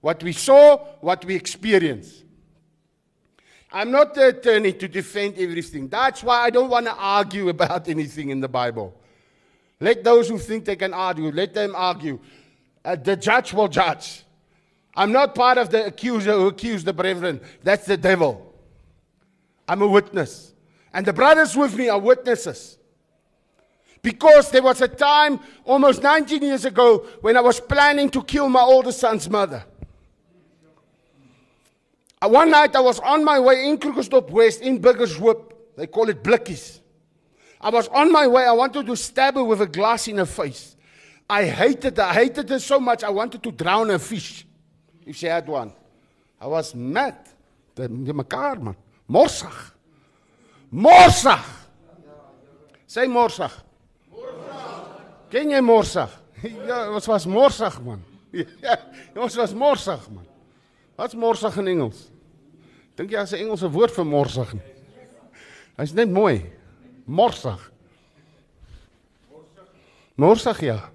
what 0.00 0.20
we 0.20 0.32
saw, 0.32 0.78
what 1.00 1.24
we 1.24 1.36
experienced. 1.36 2.24
I'm 3.70 3.92
not 3.92 4.14
the 4.14 4.28
attorney 4.28 4.72
to 4.72 4.88
defend 4.88 5.38
everything. 5.38 5.86
That's 5.86 6.24
why 6.24 6.40
I 6.40 6.50
don't 6.50 6.68
want 6.68 6.86
to 6.86 6.94
argue 6.94 7.48
about 7.48 7.88
anything 7.96 8.30
in 8.30 8.40
the 8.40 8.48
Bible. 8.48 9.00
Let 9.80 10.02
those 10.02 10.28
who 10.28 10.38
think 10.38 10.64
they 10.64 10.76
can 10.76 10.92
argue, 10.92 11.30
let 11.30 11.54
them 11.54 11.74
argue. 11.76 12.18
Uh, 12.84 12.96
the 12.96 13.16
judge 13.16 13.52
will 13.52 13.68
judge. 13.68 14.24
I'm 14.94 15.12
not 15.12 15.34
part 15.34 15.58
of 15.58 15.70
the 15.70 15.86
accuser 15.86 16.32
who 16.32 16.48
accused 16.48 16.84
the 16.86 16.92
brethren. 16.92 17.40
That's 17.62 17.86
the 17.86 17.96
devil. 17.96 18.52
I'm 19.68 19.82
a 19.82 19.86
witness. 19.86 20.52
And 20.92 21.06
the 21.06 21.12
brothers 21.12 21.56
with 21.56 21.76
me 21.76 21.88
are 21.88 21.98
witnesses. 21.98 22.78
Because 24.02 24.50
there 24.50 24.62
was 24.62 24.80
a 24.80 24.88
time 24.88 25.40
almost 25.64 26.02
19 26.02 26.42
years 26.42 26.64
ago 26.64 27.06
when 27.20 27.36
I 27.36 27.40
was 27.40 27.60
planning 27.60 28.10
to 28.10 28.22
kill 28.22 28.48
my 28.48 28.60
oldest 28.60 28.98
son's 28.98 29.28
mother. 29.28 29.64
Uh, 32.20 32.28
One 32.28 32.50
night 32.50 32.74
I 32.74 32.80
was 32.80 32.98
on 33.00 33.24
my 33.24 33.38
way 33.38 33.68
in 33.68 33.78
Krugersdorp 33.78 34.30
West 34.30 34.60
in 34.60 34.80
Burgershoop. 34.80 35.52
They 35.76 35.86
call 35.86 36.08
it 36.08 36.22
Blikkies. 36.22 36.80
I 37.60 37.70
was 37.70 37.88
on 37.88 38.12
my 38.12 38.26
way. 38.26 38.44
I 38.46 38.52
wanted 38.52 38.86
to 38.86 38.96
stab 38.96 39.34
her 39.34 39.44
with 39.44 39.60
a 39.60 39.66
glass 39.66 40.08
in 40.08 40.18
her 40.18 40.26
face. 40.26 40.76
I 41.28 41.44
hated 41.44 41.96
her. 41.96 42.04
I 42.04 42.14
hated 42.14 42.48
her 42.48 42.58
so 42.58 42.78
much 42.80 43.02
I 43.02 43.10
wanted 43.10 43.42
to 43.42 43.50
drown 43.52 43.90
a 43.90 43.98
fish 43.98 44.46
if 45.04 45.16
she 45.16 45.26
had 45.26 45.46
one. 45.48 45.72
I 46.40 46.46
was 46.46 46.74
mad. 46.74 47.16
De 47.74 47.88
mekaar 47.88 48.60
man. 48.62 48.76
Morsig. 49.08 49.72
Morsig. 50.72 51.44
Sê 52.88 53.06
morsig. 53.06 53.52
Ken 55.30 55.50
jy 55.50 55.60
morsig? 55.60 56.08
Ja, 56.68 56.84
ons 56.94 57.08
was 57.10 57.24
morsig 57.26 57.80
man. 57.82 58.02
Ja, 58.62 58.76
ons 59.18 59.36
was 59.36 59.52
morsig 59.52 60.04
man. 60.14 60.26
Wat's 60.98 61.16
morsig 61.18 61.56
in 61.58 61.68
Engels? 61.74 62.04
Dink 62.96 63.10
jy 63.10 63.18
as 63.18 63.32
'n 63.34 63.42
Engelse 63.42 63.68
woord 63.70 63.90
vir 63.94 64.06
morsig 64.06 64.54
nie? 64.54 64.62
Hy's 65.78 65.92
net 65.94 66.08
mooi. 66.10 66.42
Morsig. 67.08 67.58
Morsig 70.16 70.62
ja. 70.62 70.90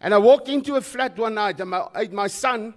And 0.00 0.14
I 0.14 0.18
walked 0.18 0.48
into 0.48 0.76
a 0.76 0.80
flat 0.80 1.18
one 1.18 1.34
night 1.34 1.60
and 1.60 1.70
my, 1.70 2.08
my 2.10 2.26
son 2.26 2.72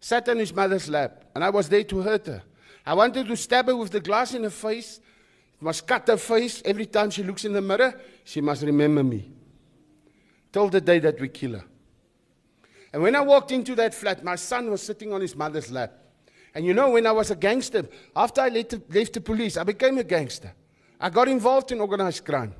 sat 0.00 0.28
in 0.28 0.38
his 0.38 0.54
mother's 0.54 0.88
lap 0.88 1.24
and 1.34 1.44
I 1.44 1.50
was 1.50 1.68
there 1.68 1.84
to 1.84 2.00
hurt 2.00 2.26
her. 2.26 2.42
I 2.86 2.94
wanted 2.94 3.26
to 3.26 3.36
stab 3.36 3.66
her 3.66 3.76
with 3.76 3.90
the 3.90 4.00
glass 4.00 4.34
in 4.34 4.44
her 4.44 4.50
face. 4.50 5.00
Must 5.60 5.86
cut 5.86 6.06
her 6.08 6.16
face 6.16 6.62
every 6.64 6.86
time 6.86 7.10
she 7.10 7.22
looks 7.22 7.44
in 7.44 7.52
the 7.52 7.60
mirror. 7.60 7.98
She 8.24 8.40
must 8.40 8.62
remember 8.62 9.02
me. 9.02 9.30
Till 10.52 10.68
the 10.68 10.80
day 10.80 10.98
that 11.00 11.20
we 11.20 11.28
kill 11.28 11.52
her. 11.54 11.64
And 12.92 13.02
when 13.02 13.16
I 13.16 13.20
walked 13.20 13.50
into 13.50 13.74
that 13.74 13.92
flat, 13.94 14.22
my 14.22 14.36
son 14.36 14.70
was 14.70 14.82
sitting 14.82 15.12
on 15.12 15.20
his 15.20 15.34
mother's 15.34 15.70
lap. 15.70 15.92
And 16.54 16.64
you 16.64 16.72
know, 16.72 16.90
when 16.90 17.06
I 17.06 17.12
was 17.12 17.30
a 17.30 17.36
gangster, 17.36 17.88
after 18.14 18.40
I 18.40 18.48
left 18.48 18.70
the, 18.70 18.82
left 18.90 19.14
the 19.14 19.20
police, 19.20 19.56
I 19.56 19.64
became 19.64 19.98
a 19.98 20.04
gangster. 20.04 20.52
I 21.04 21.10
got 21.10 21.28
involved 21.28 21.70
in 21.70 21.82
organized 21.82 22.24
crime. 22.24 22.54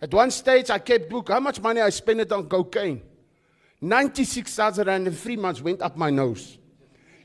At 0.00 0.14
one 0.14 0.30
stage, 0.30 0.70
I 0.70 0.78
kept 0.78 1.10
book 1.10 1.28
how 1.28 1.40
much 1.40 1.60
money 1.60 1.82
I 1.82 1.90
spent 1.90 2.20
it 2.20 2.32
on 2.32 2.48
cocaine. 2.48 3.02
96,000 3.82 4.86
rand 4.86 5.06
in 5.06 5.12
three 5.12 5.36
months 5.36 5.60
went 5.60 5.82
up 5.82 5.94
my 5.94 6.08
nose. 6.08 6.56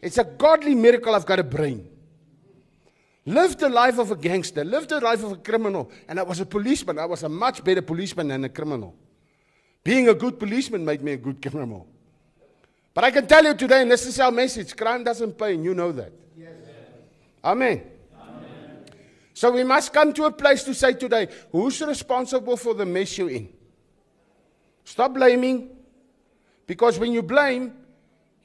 It's 0.01 0.17
a 0.17 0.25
godly 0.25 0.75
miracle 0.75 1.15
I've 1.15 1.25
got 1.25 1.39
a 1.39 1.43
brain. 1.43 1.87
Lived 3.25 3.59
the 3.59 3.69
life 3.69 3.97
of 3.97 4.11
a 4.11 4.17
gangster, 4.17 4.65
lived 4.65 4.89
the 4.89 4.99
life 4.99 5.23
of 5.23 5.31
a 5.31 5.37
criminal, 5.37 5.89
and 6.09 6.19
I 6.19 6.23
was 6.23 6.41
a 6.41 6.45
policeman. 6.45 6.99
I 6.99 7.05
was 7.05 7.23
a 7.23 7.29
much 7.29 7.63
better 7.63 7.81
policeman 7.81 8.27
than 8.27 8.43
a 8.43 8.49
criminal. 8.49 8.93
Being 9.85 10.09
a 10.09 10.13
good 10.13 10.37
policeman 10.37 10.83
made 10.83 11.01
me 11.01 11.13
a 11.13 11.17
good 11.17 11.41
criminal. 11.49 11.87
But 12.93 13.05
I 13.05 13.11
can 13.11 13.25
tell 13.25 13.45
you 13.45 13.53
today, 13.53 13.83
and 13.83 13.89
this 13.89 14.05
is 14.05 14.19
our 14.19 14.31
message 14.31 14.75
crime 14.75 15.05
doesn't 15.05 15.37
pay, 15.37 15.53
and 15.53 15.63
you 15.63 15.73
know 15.73 15.93
that. 15.93 16.11
Amen. 17.41 17.94
So 19.35 19.51
we 19.51 19.65
must 19.65 19.91
come 19.91 20.13
to 20.13 20.23
a 20.23 20.31
place 20.31 20.63
to 20.63 20.73
say 20.73 20.93
today, 20.93 21.27
who's 21.51 21.81
responsible 21.81 22.55
for 22.55 22.73
the 22.73 22.85
mess 22.85 23.17
you're 23.17 23.29
in? 23.29 23.49
Stop 24.85 25.13
blaming. 25.13 25.75
Because 26.65 26.97
when 26.97 27.11
you 27.11 27.21
blame, 27.21 27.73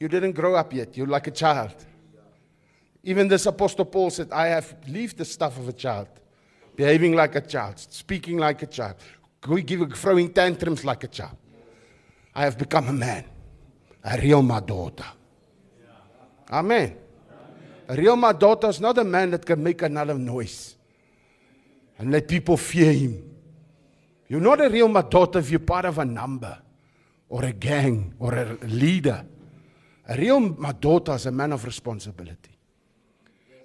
you 0.01 0.09
didn't 0.09 0.33
grow 0.33 0.57
up 0.57 0.73
yet. 0.73 0.97
You're 0.97 1.07
like 1.07 1.29
a 1.29 1.31
child. 1.31 1.73
Even 3.05 3.29
this 3.29 3.47
Apostle 3.47 3.85
Paul 3.85 4.11
said, 4.11 4.33
I 4.33 4.49
have 4.49 4.75
lived 4.89 5.19
the 5.19 5.25
stuff 5.25 5.57
of 5.59 5.69
a 5.69 5.73
child, 5.73 6.09
behaving 6.75 7.15
like 7.15 7.37
a 7.37 7.41
child, 7.41 7.79
speaking 7.79 8.39
like 8.39 8.61
a 8.65 8.67
child, 8.67 8.97
throwing 9.41 10.33
tantrums 10.33 10.85
like 10.85 11.05
a 11.05 11.09
child. 11.09 11.37
I 12.35 12.43
have 12.43 12.59
become 12.59 12.89
a 12.89 12.93
man, 12.93 13.25
a 14.03 14.21
real 14.21 14.43
daughter. 14.43 15.07
Amen. 16.51 16.97
A 17.87 17.95
real 17.95 18.17
daughter 18.33 18.71
is 18.71 18.81
not 18.81 18.99
a 18.99 19.05
man 19.05 19.31
that 19.31 19.47
can 19.47 19.63
make 19.63 19.83
another 19.83 20.15
noise 20.15 20.79
and 22.01 22.11
let 22.11 22.27
people 22.27 22.57
fear 22.57 22.93
him. 22.95 23.23
You're 24.27 24.41
not 24.41 24.59
a 24.59 24.71
real 24.71 24.89
Madoda 24.89 25.37
if 25.37 25.51
you're 25.51 25.61
part 25.61 25.85
of 25.85 25.99
a 25.99 26.05
number 26.05 26.59
or 27.29 27.45
a 27.45 27.53
gang 27.53 28.15
or 28.19 28.35
a 28.35 28.55
leader. 28.63 29.27
A 30.09 30.17
real 30.17 30.41
Madoda 30.41 31.17
is 31.17 31.27
a 31.27 31.31
man 31.31 31.53
of 31.53 31.63
responsibility. 31.63 32.57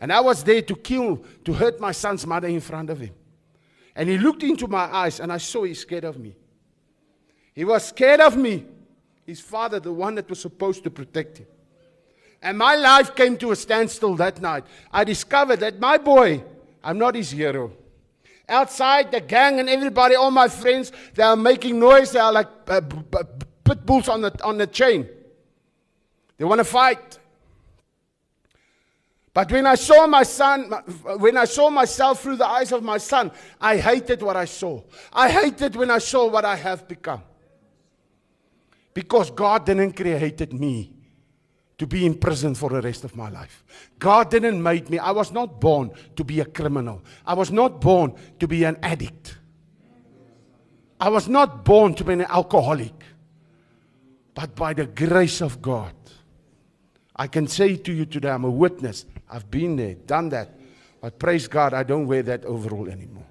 And 0.01 0.11
I 0.11 0.19
was 0.19 0.43
there 0.43 0.61
to 0.63 0.75
kill, 0.75 1.23
to 1.45 1.53
hurt 1.53 1.79
my 1.79 1.93
son's 1.93 2.27
mother 2.27 2.49
in 2.49 2.59
front 2.59 2.89
of 2.89 2.99
him. 2.99 3.13
And 3.95 4.09
he 4.09 4.17
looked 4.17 4.43
into 4.43 4.67
my 4.67 4.93
eyes 4.93 5.21
and 5.21 5.31
I 5.31 5.37
saw 5.37 5.63
he's 5.63 5.79
scared 5.79 6.03
of 6.03 6.19
me. 6.19 6.35
He 7.53 7.63
was 7.63 7.85
scared 7.85 8.19
of 8.19 8.35
me. 8.35 8.65
His 9.25 9.39
father, 9.39 9.79
the 9.79 9.93
one 9.93 10.15
that 10.15 10.29
was 10.29 10.41
supposed 10.41 10.83
to 10.83 10.89
protect 10.89 11.37
him. 11.37 11.47
And 12.41 12.57
my 12.57 12.75
life 12.75 13.15
came 13.15 13.37
to 13.37 13.51
a 13.51 13.55
standstill 13.55 14.15
that 14.15 14.41
night. 14.41 14.65
I 14.91 15.05
discovered 15.05 15.61
that 15.61 15.79
my 15.79 15.97
boy, 15.97 16.43
I'm 16.83 16.97
not 16.97 17.15
his 17.15 17.31
hero. 17.31 17.71
Outside, 18.47 19.11
the 19.11 19.21
gang 19.21 19.59
and 19.59 19.69
everybody, 19.69 20.15
all 20.15 20.31
my 20.31 20.47
friends, 20.47 20.91
they 21.13 21.23
are 21.23 21.35
making 21.35 21.79
noise. 21.79 22.11
They 22.11 22.19
are 22.19 22.31
like 22.31 22.47
uh, 22.67 22.81
pit 23.63 23.85
bulls 23.85 24.07
on 24.07 24.21
the, 24.21 24.43
on 24.43 24.57
the 24.57 24.67
chain. 24.67 25.07
They 26.37 26.45
want 26.45 26.59
to 26.59 26.65
fight. 26.65 27.19
But 29.33 29.51
when 29.51 29.65
I 29.67 29.75
saw 29.75 30.07
my 30.07 30.23
son, 30.23 30.71
when 31.17 31.35
I 31.37 31.45
saw 31.45 31.69
myself 31.69 32.21
through 32.21 32.37
the 32.37 32.47
eyes 32.47 32.71
of 32.71 32.83
my 32.83 32.97
son, 32.97 33.31
I 33.59 33.77
hated 33.77 34.21
what 34.21 34.37
I 34.37 34.45
saw. 34.45 34.81
I 35.11 35.29
hated 35.29 35.75
when 35.75 35.91
I 35.91 35.97
saw 35.97 36.27
what 36.27 36.45
I 36.45 36.55
have 36.55 36.87
become. 36.87 37.21
Because 38.93 39.29
God 39.31 39.65
didn't 39.65 39.93
created 39.93 40.53
me 40.53 40.94
to 41.77 41.85
be 41.85 42.05
in 42.05 42.15
prison 42.15 42.55
for 42.55 42.69
the 42.69 42.81
rest 42.81 43.03
of 43.03 43.15
my 43.15 43.29
life. 43.29 43.63
God 43.99 44.31
didn't 44.31 44.61
make 44.61 44.89
me. 44.89 44.97
I 44.97 45.11
was 45.11 45.31
not 45.31 45.59
born 45.59 45.91
to 46.15 46.23
be 46.23 46.39
a 46.39 46.45
criminal. 46.45 47.01
I 47.25 47.33
was 47.33 47.51
not 47.51 47.81
born 47.81 48.13
to 48.39 48.47
be 48.47 48.63
an 48.63 48.77
addict. 48.81 49.37
I 50.99 51.09
was 51.09 51.27
not 51.27 51.65
born 51.65 51.93
to 51.95 52.03
be 52.03 52.13
an 52.13 52.21
alcoholic. 52.21 52.93
But 54.33 54.55
by 54.55 54.73
the 54.73 54.85
grace 54.85 55.41
of 55.41 55.61
God, 55.61 55.93
I 57.15 57.27
can 57.27 57.47
say 57.47 57.75
to 57.77 57.93
you 57.93 58.05
today, 58.05 58.29
I'm 58.29 58.43
a 58.43 58.49
witness. 58.49 59.05
I've 59.29 59.49
been 59.49 59.75
there, 59.75 59.95
done 59.95 60.29
that. 60.29 60.57
But 61.01 61.19
praise 61.19 61.47
God, 61.47 61.73
I 61.73 61.83
don't 61.83 62.07
wear 62.07 62.23
that 62.23 62.45
overall 62.45 62.89
anymore. 62.89 63.25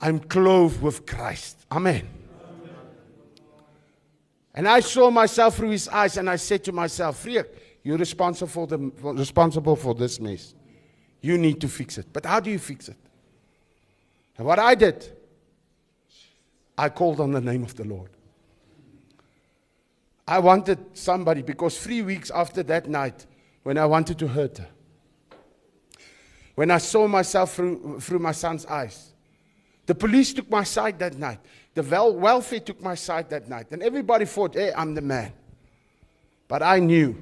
I'm 0.00 0.20
clothed 0.20 0.80
with 0.80 1.06
Christ. 1.06 1.64
Amen. 1.72 2.08
And 4.58 4.66
I 4.66 4.80
saw 4.80 5.08
myself 5.08 5.56
through 5.56 5.70
his 5.70 5.86
eyes 5.86 6.16
and 6.16 6.28
I 6.28 6.34
said 6.34 6.64
to 6.64 6.72
myself, 6.72 7.20
Freek, 7.20 7.46
you're 7.84 7.96
responsible 7.96 8.48
for, 8.48 8.66
the, 8.66 8.76
responsible 9.04 9.76
for 9.76 9.94
this 9.94 10.18
mess. 10.18 10.52
You 11.20 11.38
need 11.38 11.60
to 11.60 11.68
fix 11.68 11.96
it. 11.96 12.06
But 12.12 12.26
how 12.26 12.40
do 12.40 12.50
you 12.50 12.58
fix 12.58 12.88
it? 12.88 12.96
And 14.36 14.44
what 14.44 14.58
I 14.58 14.74
did, 14.74 15.08
I 16.76 16.88
called 16.88 17.20
on 17.20 17.30
the 17.30 17.40
name 17.40 17.62
of 17.62 17.76
the 17.76 17.84
Lord. 17.84 18.10
I 20.26 20.40
wanted 20.40 20.84
somebody 20.92 21.42
because 21.42 21.78
three 21.78 22.02
weeks 22.02 22.32
after 22.32 22.64
that 22.64 22.88
night, 22.88 23.26
when 23.62 23.78
I 23.78 23.86
wanted 23.86 24.18
to 24.18 24.26
hurt 24.26 24.58
her, 24.58 24.68
when 26.56 26.72
I 26.72 26.78
saw 26.78 27.06
myself 27.06 27.54
through, 27.54 28.00
through 28.00 28.18
my 28.18 28.32
son's 28.32 28.66
eyes, 28.66 29.07
the 29.88 29.94
police 29.94 30.34
took 30.34 30.50
my 30.50 30.64
side 30.64 30.98
that 30.98 31.16
night. 31.16 31.40
The 31.72 31.82
wel- 31.82 32.14
welfare 32.14 32.60
took 32.60 32.82
my 32.82 32.94
side 32.94 33.30
that 33.30 33.48
night. 33.48 33.68
And 33.70 33.82
everybody 33.82 34.26
thought, 34.26 34.52
hey, 34.52 34.70
I'm 34.76 34.94
the 34.94 35.00
man. 35.00 35.32
But 36.46 36.62
I 36.62 36.78
knew 36.78 37.16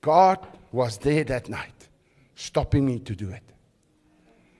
God 0.00 0.46
was 0.70 0.96
there 0.98 1.24
that 1.24 1.48
night, 1.48 1.88
stopping 2.36 2.86
me 2.86 3.00
to 3.00 3.16
do 3.16 3.30
it. 3.30 3.42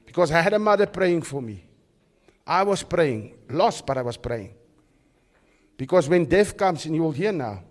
Because 0.05 0.33
I 0.33 0.41
had 0.41 0.53
a 0.53 0.59
mother 0.59 0.87
praying 0.87 1.23
for 1.23 1.41
me. 1.41 1.65
I 2.45 2.65
was 2.65 2.83
praying, 2.83 3.39
lost, 3.51 3.87
but 3.87 3.97
I 3.97 4.03
was 4.03 4.17
praying. 4.17 4.55
Because 5.77 6.09
when 6.09 6.25
death 6.25 6.57
comes, 6.57 6.87
and 6.87 6.95
you'll 6.97 7.13
hear 7.13 7.31
now, 7.31 7.63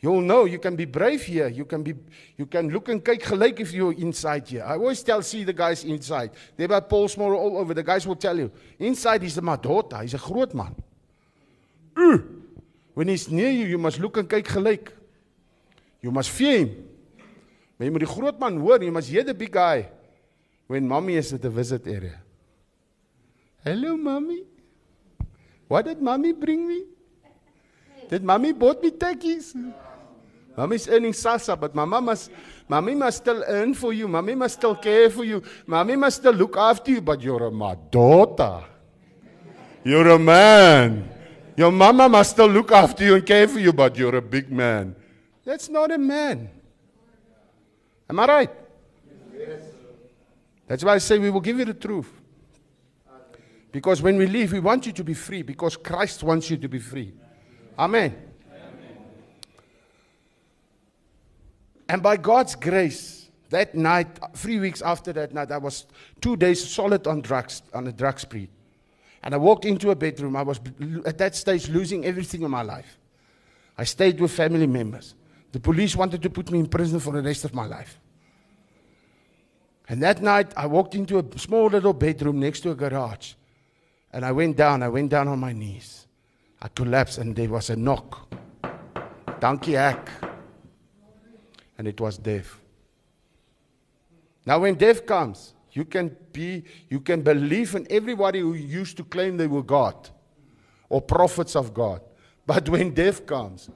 you'll 0.00 0.20
know 0.20 0.44
you 0.44 0.58
can 0.58 0.76
be 0.76 0.84
brave 0.84 1.22
here. 1.22 1.48
You 1.48 1.64
can 1.64 1.82
be, 1.82 1.94
you 2.36 2.46
can 2.46 2.70
look 2.70 2.88
and 2.88 3.04
kyk 3.04 3.22
gelyk 3.22 3.60
if 3.60 3.72
you're 3.72 3.92
inside 3.92 4.48
here. 4.48 4.64
I 4.64 4.74
always 4.74 5.02
tell, 5.02 5.22
see 5.22 5.44
the 5.44 5.52
guys 5.52 5.84
inside. 5.84 6.30
They're 6.56 6.66
about 6.66 6.88
Paul 6.88 7.08
Small 7.08 7.32
all 7.34 7.58
over. 7.58 7.74
The 7.74 7.82
guys 7.82 8.06
will 8.06 8.16
tell 8.16 8.38
you, 8.38 8.50
inside 8.78 9.22
he's 9.22 9.38
a 9.38 9.42
madota. 9.42 10.02
He's 10.02 10.14
a 10.14 10.18
groot 10.18 10.54
man. 10.54 10.74
Uh, 11.96 12.18
when 12.94 13.08
he's 13.08 13.28
near 13.30 13.50
you, 13.50 13.66
you 13.66 13.78
must 13.78 13.98
look 13.98 14.16
and 14.16 14.28
kyk 14.28 14.44
gelyk. 14.44 14.88
You 16.00 16.10
must 16.10 16.30
fear 16.30 16.58
him. 16.58 16.84
Maar 17.78 17.86
jy 17.86 17.94
moet 17.94 18.02
die 18.02 18.10
groot 18.10 18.38
man 18.42 18.56
hoor, 18.58 18.82
you 18.82 18.90
must 18.92 19.08
hear 19.08 19.22
the 19.22 19.34
big 19.34 19.52
guy 19.54 19.86
when 20.66 20.86
mommy 20.86 21.14
is 21.14 21.32
at 21.32 21.42
the 21.42 21.50
visit 21.50 21.86
area. 21.86 22.18
Hello 23.64 23.96
mommy. 23.96 24.42
What 25.68 25.86
did 25.86 26.02
mommy 26.02 26.32
bring 26.32 26.66
me? 26.66 26.84
Did 28.10 28.24
mommy 28.24 28.52
bought 28.52 28.82
me 28.82 28.90
tekkies? 28.90 29.54
Mommy's 30.58 30.88
earning 30.88 31.12
salsa, 31.12 31.54
but 31.54 31.72
mama 31.72 32.00
must, 32.00 32.32
mommy 32.66 32.92
must 32.92 33.18
still 33.18 33.44
earn 33.46 33.74
for 33.74 33.92
you. 33.92 34.08
Mommy 34.08 34.34
must 34.34 34.56
still 34.56 34.74
care 34.74 35.08
for 35.08 35.22
you. 35.22 35.40
Mommy 35.68 35.94
must 35.94 36.16
still 36.16 36.32
look 36.32 36.56
after 36.56 36.90
you, 36.90 37.00
but 37.00 37.22
you're 37.22 37.44
a 37.44 37.50
my 37.52 37.76
daughter. 37.92 38.64
You're 39.84 40.08
a 40.08 40.18
man. 40.18 41.08
Your 41.56 41.70
mama 41.70 42.08
must 42.08 42.32
still 42.32 42.48
look 42.48 42.72
after 42.72 43.04
you 43.04 43.14
and 43.14 43.24
care 43.24 43.46
for 43.46 43.60
you, 43.60 43.72
but 43.72 43.96
you're 43.96 44.16
a 44.16 44.20
big 44.20 44.50
man. 44.50 44.96
That's 45.44 45.68
not 45.68 45.92
a 45.92 45.98
man. 45.98 46.50
Am 48.10 48.18
I 48.18 48.26
right? 48.26 48.50
Yes. 49.32 49.62
That's 50.66 50.82
why 50.82 50.94
I 50.94 50.98
say 50.98 51.20
we 51.20 51.30
will 51.30 51.40
give 51.40 51.60
you 51.60 51.66
the 51.66 51.74
truth. 51.74 52.10
Because 53.70 54.02
when 54.02 54.16
we 54.16 54.26
leave, 54.26 54.52
we 54.52 54.58
want 54.58 54.86
you 54.86 54.92
to 54.92 55.04
be 55.04 55.14
free 55.14 55.42
because 55.42 55.76
Christ 55.76 56.24
wants 56.24 56.50
you 56.50 56.56
to 56.56 56.68
be 56.68 56.80
free. 56.80 57.12
Amen. 57.78 58.27
And 61.88 62.02
by 62.02 62.16
God's 62.16 62.54
grace, 62.54 63.30
that 63.50 63.74
night, 63.74 64.08
three 64.34 64.58
weeks 64.58 64.82
after 64.82 65.12
that 65.14 65.32
night, 65.32 65.50
I 65.50 65.58
was 65.58 65.86
two 66.20 66.36
days 66.36 66.68
solid 66.68 67.06
on 67.06 67.22
drugs, 67.22 67.62
on 67.72 67.86
a 67.86 67.92
drug 67.92 68.20
spree. 68.20 68.48
And 69.22 69.34
I 69.34 69.38
walked 69.38 69.64
into 69.64 69.90
a 69.90 69.96
bedroom. 69.96 70.36
I 70.36 70.42
was 70.42 70.60
at 71.06 71.18
that 71.18 71.34
stage 71.34 71.68
losing 71.68 72.04
everything 72.04 72.42
in 72.42 72.50
my 72.50 72.62
life. 72.62 72.98
I 73.76 73.84
stayed 73.84 74.20
with 74.20 74.30
family 74.32 74.66
members. 74.66 75.14
The 75.52 75.60
police 75.60 75.96
wanted 75.96 76.22
to 76.22 76.30
put 76.30 76.50
me 76.50 76.58
in 76.58 76.66
prison 76.66 77.00
for 77.00 77.12
the 77.12 77.22
rest 77.22 77.44
of 77.44 77.54
my 77.54 77.66
life. 77.66 77.98
And 79.88 80.02
that 80.02 80.20
night, 80.20 80.52
I 80.56 80.66
walked 80.66 80.94
into 80.94 81.18
a 81.18 81.38
small 81.38 81.66
little 81.68 81.94
bedroom 81.94 82.38
next 82.38 82.60
to 82.60 82.70
a 82.70 82.74
garage. 82.74 83.32
And 84.12 84.24
I 84.24 84.32
went 84.32 84.56
down, 84.56 84.82
I 84.82 84.88
went 84.88 85.10
down 85.10 85.28
on 85.28 85.38
my 85.38 85.52
knees. 85.52 86.06
I 86.60 86.68
collapsed, 86.68 87.18
and 87.18 87.34
there 87.34 87.48
was 87.48 87.70
a 87.70 87.76
knock. 87.76 88.34
Donkey 89.40 89.72
hack. 89.72 90.27
And 91.78 91.86
it 91.86 92.00
was 92.00 92.18
death. 92.18 92.60
Now, 94.44 94.58
when 94.58 94.74
death 94.74 95.06
comes, 95.06 95.54
you 95.72 95.84
can 95.84 96.16
be, 96.32 96.64
you 96.88 97.00
can 97.00 97.22
believe 97.22 97.74
in 97.74 97.86
everybody 97.88 98.40
who 98.40 98.54
used 98.54 98.96
to 98.96 99.04
claim 99.04 99.36
they 99.36 99.46
were 99.46 99.62
God 99.62 100.10
or 100.88 101.00
prophets 101.00 101.54
of 101.54 101.72
God. 101.72 102.00
But 102.46 102.68
when 102.74 102.92
death 102.92 103.24
comes, 103.26 103.70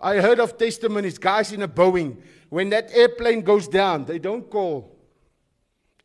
I 0.00 0.16
heard 0.16 0.40
of 0.40 0.56
testimonies, 0.56 1.18
guys 1.18 1.52
in 1.52 1.62
a 1.62 1.68
Boeing, 1.68 2.16
when 2.48 2.70
that 2.70 2.90
airplane 2.92 3.40
goes 3.40 3.66
down, 3.68 4.04
they 4.04 4.18
don't 4.18 4.48
call 4.48 4.96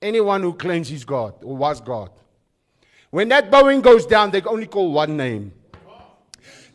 anyone 0.01 0.41
who 0.41 0.53
claims 0.53 0.87
he's 0.87 1.05
God 1.05 1.35
or 1.43 1.55
was 1.55 1.79
God. 1.81 2.09
When 3.09 3.29
that 3.29 3.51
Boeing 3.51 3.81
goes 3.81 4.05
down, 4.05 4.31
they 4.31 4.41
only 4.41 4.67
call 4.67 4.91
one 4.91 5.17
name. 5.17 5.51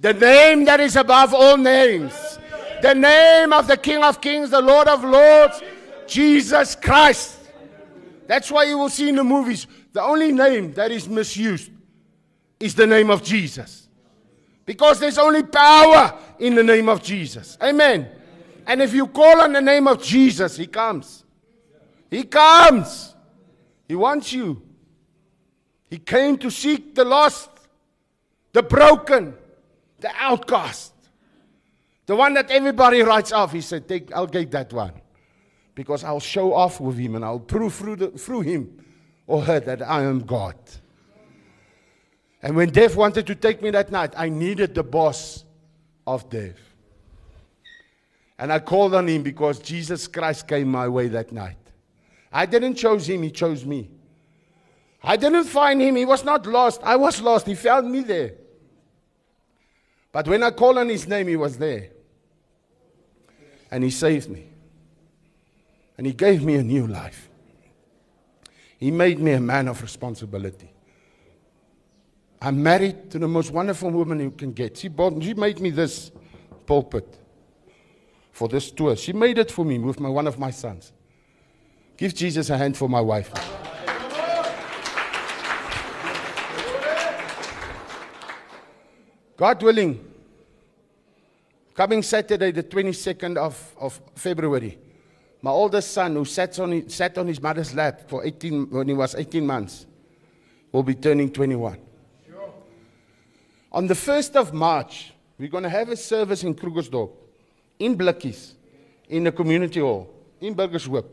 The 0.01 0.13
name 0.13 0.65
that 0.67 0.81
is 0.81 0.97
above 0.97 1.33
all 1.33 1.57
names. 1.57 2.34
The 2.83 2.95
name 2.95 3.53
of 3.53 3.67
the 3.67 3.77
King 3.77 4.03
of 4.03 4.21
Kings, 4.21 4.51
the 4.51 4.61
Lord 4.61 4.89
of 4.89 5.05
Lords, 5.05 5.63
Jesus 6.07 6.75
Christ. 6.75 7.39
That's 8.27 8.51
why 8.51 8.65
you 8.65 8.79
will 8.79 8.89
see 8.89 9.09
in 9.09 9.17
the 9.17 9.25
movies 9.25 9.67
the 9.93 10.03
only 10.03 10.33
name 10.33 10.73
that 10.75 10.91
is 10.91 11.09
misused 11.09 11.71
is 12.59 12.75
the 12.75 12.87
name 12.87 13.11
of 13.11 13.23
Jesus. 13.23 13.89
Because 14.67 14.99
there's 14.99 15.19
only 15.19 15.43
power 15.43 16.19
in 16.39 16.55
the 16.55 16.63
name 16.63 16.89
of 16.89 17.03
Jesus. 17.03 17.59
Amen. 17.63 18.09
And 18.67 18.81
if 18.81 18.95
you 18.95 19.07
call 19.07 19.43
on 19.43 19.53
the 19.53 19.61
name 19.61 19.87
of 19.87 20.03
Jesus, 20.03 20.57
He 20.57 20.67
comes. 20.67 21.25
He 22.11 22.25
comes. 22.25 23.15
He 23.87 23.95
wants 23.95 24.33
you. 24.33 24.63
He 25.91 25.99
came 25.99 26.39
to 26.39 26.51
seek 26.51 26.95
the 26.95 27.05
lost, 27.05 27.51
the 28.53 28.63
broken, 28.63 29.35
the 30.01 30.11
outcast. 30.19 30.94
The 32.07 32.17
one 32.17 32.35
that 32.35 32.51
everybody 32.51 33.03
writes 33.03 33.33
off. 33.33 33.53
He 33.53 33.61
said, 33.61 33.89
Take, 33.89 34.13
I'll 34.15 34.27
get 34.27 34.51
that 34.51 34.73
one. 34.73 34.93
Because 35.75 36.05
I'll 36.05 36.21
show 36.21 36.55
off 36.55 36.81
with 36.81 36.97
him 36.97 37.17
and 37.17 37.25
I'll 37.25 37.41
prove 37.41 37.75
through, 37.75 37.97
the, 37.97 38.09
through 38.11 38.43
him 38.43 38.85
or 39.27 39.43
her 39.43 39.61
that 39.61 39.83
I 39.83 40.03
am 40.03 40.21
God. 40.21 40.57
And 42.43 42.55
when 42.55 42.71
death 42.71 42.95
wanted 42.95 43.27
to 43.27 43.35
take 43.35 43.63
me 43.63 43.71
that 43.71 43.91
night, 43.91 44.13
I 44.17 44.29
needed 44.29 44.75
the 44.75 44.85
boss 44.85 45.45
of 46.07 46.29
death. 46.29 46.59
And 48.39 48.53
I 48.53 48.59
called 48.59 48.95
on 48.95 49.09
him 49.09 49.23
because 49.23 49.59
Jesus 49.59 50.07
Christ 50.07 50.47
came 50.47 50.69
my 50.69 50.87
way 50.89 51.09
that 51.09 51.33
night. 51.33 51.57
I 52.31 52.47
didn't 52.47 52.75
choose 52.75 53.09
him, 53.09 53.23
he 53.23 53.31
chose 53.31 53.65
me. 53.65 53.89
I 55.03 55.17
didn't 55.17 55.45
find 55.45 55.81
him, 55.81 55.97
he 55.97 56.05
was 56.05 56.25
not 56.25 56.47
lost. 56.47 56.83
I 56.83 56.97
was 56.97 57.21
lost, 57.21 57.47
he 57.47 57.55
found 57.55 57.91
me 57.91 58.01
there. 58.01 58.35
But 60.13 60.29
when 60.29 60.43
I 60.43 60.51
called 60.51 60.79
on 60.79 60.89
his 60.89 61.09
name, 61.09 61.29
he 61.29 61.37
was 61.37 61.57
there. 61.57 61.94
And 63.75 63.83
he 63.83 63.91
saved 63.91 64.31
me. 64.31 64.47
And 65.99 66.07
he 66.07 66.13
gave 66.13 66.45
me 66.45 66.55
a 66.55 66.63
new 66.63 66.87
life. 66.87 67.29
He 68.79 68.93
made 68.93 69.19
me 69.19 69.33
a 69.33 69.41
man 69.41 69.67
of 69.67 69.83
responsibility. 69.83 70.71
I'm 72.41 72.63
married 72.63 73.11
to 73.11 73.19
the 73.19 73.27
most 73.27 73.51
wonderful 73.51 73.91
woman 73.91 74.21
you 74.21 74.31
can 74.31 74.53
get. 74.53 74.77
She, 74.77 74.87
bought, 74.87 75.21
she 75.21 75.35
made 75.35 75.59
me 75.59 75.71
this 75.71 76.13
pulpit 76.67 77.19
for 78.31 78.47
this 78.47 78.71
tour. 78.71 78.95
She 78.95 79.13
made 79.13 79.39
it 79.39 79.51
for 79.51 79.65
me 79.65 79.81
with 79.81 79.99
my, 79.99 80.09
one 80.09 80.29
of 80.29 80.39
my 80.39 80.53
sons. 80.53 80.93
Give 81.97 82.15
Jesus 82.15 82.51
a 82.51 82.57
hand 82.57 82.77
for 82.77 82.89
my 82.89 83.01
wife. 83.01 83.33
God 89.37 89.61
willing, 89.65 90.14
coming 91.75 92.03
Saturday, 92.03 92.51
the 92.53 92.63
22nd 92.63 93.37
of, 93.37 93.75
of 93.79 94.01
February, 94.15 94.79
my 95.43 95.51
oldest 95.51 95.93
son, 95.93 96.15
who 96.15 96.25
sat 96.25 96.59
on, 96.59 96.73
his, 96.73 96.95
sat 96.95 97.19
on 97.19 97.27
his 97.27 97.41
mother's 97.41 97.75
lap 97.75 98.09
for 98.09 98.25
18, 98.25 98.71
when 98.71 98.89
he 98.89 98.95
was 98.95 99.15
18 99.15 99.47
months, 99.47 99.87
will 100.73 100.83
be 100.83 100.95
turning 100.95 101.31
21. 101.31 101.79
Sure. 102.27 102.55
On 103.73 103.87
the 103.87 103.95
1st 103.95 104.37
of 104.37 104.55
March, 104.55 105.13
we're 105.39 105.51
going 105.51 105.65
to 105.65 105.69
have 105.69 105.89
a 105.91 105.97
service 105.97 106.45
in 106.45 106.55
Krugersdorp, 106.55 107.11
in 107.79 107.99
Blikkies, 107.99 108.53
in 109.09 109.25
the 109.25 109.33
community 109.33 109.81
hall, 109.81 110.09
in 110.41 110.55
Burgershoop. 110.55 111.05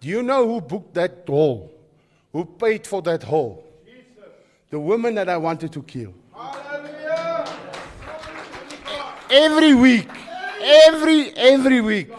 Do 0.00 0.08
you 0.08 0.22
know 0.22 0.46
who 0.46 0.60
booked 0.60 0.94
that 0.94 1.24
hall? 1.26 1.70
Who 2.32 2.44
paid 2.44 2.86
for 2.86 3.02
that 3.02 3.22
hall? 3.22 3.64
Jesus. 3.84 4.30
The 4.70 4.80
woman 4.80 5.16
that 5.16 5.28
I 5.28 5.36
wanted 5.36 5.72
to 5.72 5.82
kill. 5.82 6.14
Hallelujah. 6.34 6.69
Every 9.30 9.74
week, 9.74 10.08
every 10.60 11.30
every 11.36 11.80
week, 11.80 12.10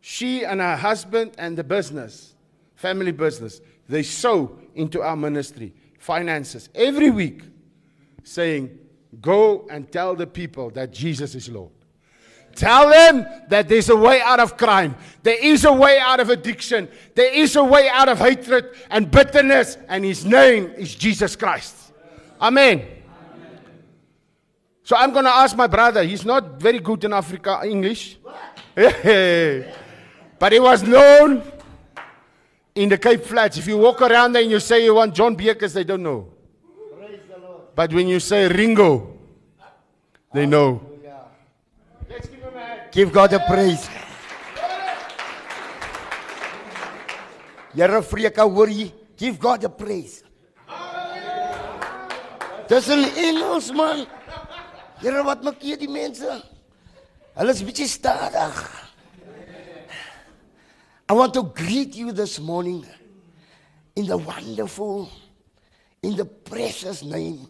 she 0.00 0.44
and 0.44 0.60
her 0.60 0.76
husband 0.76 1.32
and 1.38 1.56
the 1.56 1.64
business, 1.64 2.34
family 2.74 3.12
business, 3.12 3.60
they 3.88 4.02
sow 4.02 4.58
into 4.74 5.02
our 5.02 5.16
ministry, 5.16 5.74
finances 5.98 6.68
every 6.74 7.10
week 7.10 7.42
saying, 8.22 8.78
Go 9.20 9.66
and 9.70 9.90
tell 9.90 10.14
the 10.14 10.26
people 10.26 10.70
that 10.70 10.92
Jesus 10.92 11.34
is 11.34 11.48
Lord. 11.48 11.72
Tell 12.54 12.88
them 12.88 13.26
that 13.48 13.68
there's 13.68 13.90
a 13.90 13.96
way 13.96 14.20
out 14.20 14.40
of 14.40 14.56
crime. 14.56 14.96
There 15.22 15.38
is 15.38 15.64
a 15.64 15.72
way 15.72 15.98
out 15.98 16.20
of 16.20 16.30
addiction. 16.30 16.88
There 17.14 17.32
is 17.32 17.54
a 17.56 17.62
way 17.62 17.88
out 17.88 18.08
of 18.08 18.18
hatred 18.18 18.74
and 18.90 19.10
bitterness, 19.10 19.76
and 19.88 20.04
His 20.04 20.24
name 20.24 20.72
is 20.76 20.94
Jesus 20.94 21.36
Christ. 21.36 21.74
Amen. 22.40 22.95
So 24.86 24.94
I'm 24.94 25.10
going 25.10 25.24
to 25.24 25.32
ask 25.32 25.56
my 25.56 25.66
brother. 25.66 26.04
He's 26.04 26.24
not 26.24 26.60
very 26.60 26.78
good 26.78 27.02
in 27.02 27.12
Africa 27.12 27.60
English. 27.64 28.18
but 30.38 30.52
he 30.52 30.60
was 30.60 30.84
known 30.84 31.42
in 32.72 32.88
the 32.88 32.96
Cape 32.96 33.24
Flats. 33.24 33.58
If 33.58 33.66
you 33.66 33.78
walk 33.78 34.00
around 34.00 34.34
there 34.34 34.42
and 34.42 34.50
you 34.52 34.60
say 34.60 34.84
you 34.84 34.94
want 34.94 35.12
John 35.12 35.34
Beekers, 35.34 35.72
they 35.72 35.82
don't 35.82 36.04
know. 36.04 36.28
But 37.74 37.92
when 37.92 38.06
you 38.06 38.20
say 38.20 38.46
Ringo, 38.46 39.18
they 40.32 40.46
know. 40.46 40.80
Give 42.92 43.12
God 43.12 43.32
a 43.32 43.40
praise. 43.40 43.88
Here 47.74 48.00
vreek 48.02 48.36
hoorie, 48.36 48.94
give 49.16 49.40
God 49.40 49.62
the 49.62 49.68
praise. 49.68 50.22
Dis 52.68 52.88
in 52.88 53.04
Engels 53.16 53.72
man. 53.72 54.06
Here 55.00 55.22
wat 55.24 55.44
maak 55.44 55.60
jy 55.60 55.76
die 55.76 55.90
mense? 55.90 56.38
Hulle 57.36 57.52
is 57.52 57.62
bietjie 57.66 57.88
stadig. 57.90 58.60
Ah? 58.64 58.82
I 61.08 61.12
want 61.12 61.34
to 61.34 61.42
greet 61.42 61.94
you 61.94 62.12
this 62.12 62.40
morning 62.40 62.84
in 63.94 64.06
the 64.06 64.16
wonderful 64.16 65.08
in 66.02 66.16
the 66.16 66.24
precious 66.24 67.02
name 67.04 67.46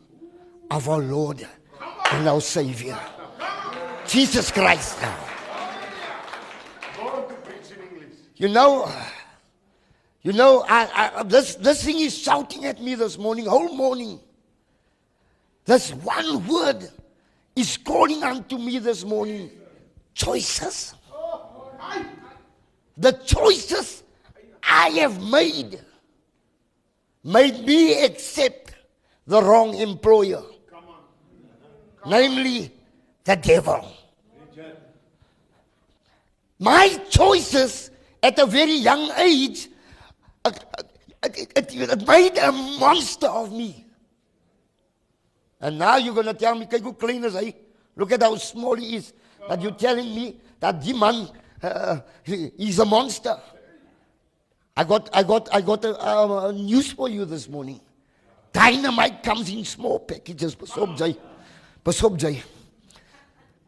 of 0.70 0.88
our 0.88 1.00
Lord 1.00 1.46
and 2.12 2.28
our 2.28 2.40
Savior. 2.40 2.98
Jesus 4.06 4.50
Christ. 4.50 4.98
Ah. 5.02 5.32
You 8.36 8.48
know, 8.48 8.92
you 10.20 10.32
know, 10.32 10.64
I, 10.68 11.12
I, 11.16 11.22
this, 11.22 11.54
this 11.54 11.84
thing 11.84 12.00
is 12.00 12.16
shouting 12.18 12.66
at 12.66 12.82
me 12.82 12.94
this 12.94 13.16
morning, 13.16 13.46
whole 13.46 13.74
morning. 13.74 14.20
This 15.64 15.92
one 15.94 16.46
word 16.46 16.90
is 17.56 17.78
calling 17.78 18.22
unto 18.22 18.58
me 18.58 18.78
this 18.78 19.02
morning 19.04 19.50
choices. 20.12 20.94
The 22.98 23.12
choices 23.12 24.02
I 24.62 24.90
have 24.90 25.22
made 25.22 25.80
made 27.24 27.66
me 27.66 28.04
accept 28.04 28.74
the 29.26 29.42
wrong 29.42 29.74
employer, 29.74 30.42
namely 32.06 32.70
the 33.24 33.36
devil. 33.36 33.90
My 36.58 36.88
choices 37.10 37.90
at 38.22 38.38
a 38.38 38.46
very 38.46 38.74
young 38.74 39.10
age, 39.16 39.68
it, 40.44 40.64
it, 41.24 41.52
it, 41.56 41.74
it 41.74 42.06
made 42.06 42.38
a 42.38 42.52
monster 42.52 43.26
of 43.26 43.52
me. 43.52 43.85
And 45.60 45.78
now 45.78 45.96
you're 45.96 46.14
going 46.14 46.26
to 46.26 46.34
tell 46.34 46.54
me, 46.54 46.66
kyk 46.66 46.82
hoe 46.82 46.92
clean 46.92 47.24
is 47.24 47.34
hy? 47.34 47.54
Look 47.96 48.12
at 48.12 48.22
how 48.22 48.36
small 48.36 48.76
he 48.76 48.96
is. 48.96 49.12
That 49.48 49.62
you're 49.62 49.72
telling 49.72 50.14
me 50.14 50.36
that 50.60 50.84
die 50.84 50.92
man, 50.92 51.28
uh, 51.62 52.00
he's 52.24 52.78
a 52.78 52.84
monster. 52.84 53.36
I 54.76 54.84
got, 54.84 55.08
I 55.12 55.22
got, 55.22 55.48
I 55.54 55.60
got 55.62 55.84
a, 55.84 55.98
a, 55.98 56.48
a 56.48 56.52
news 56.52 56.92
for 56.92 57.08
you 57.08 57.24
this 57.24 57.48
morning. 57.48 57.80
Dynamite 58.52 59.22
comes 59.22 59.50
in 59.50 59.64
small 59.64 59.98
packages. 60.00 60.56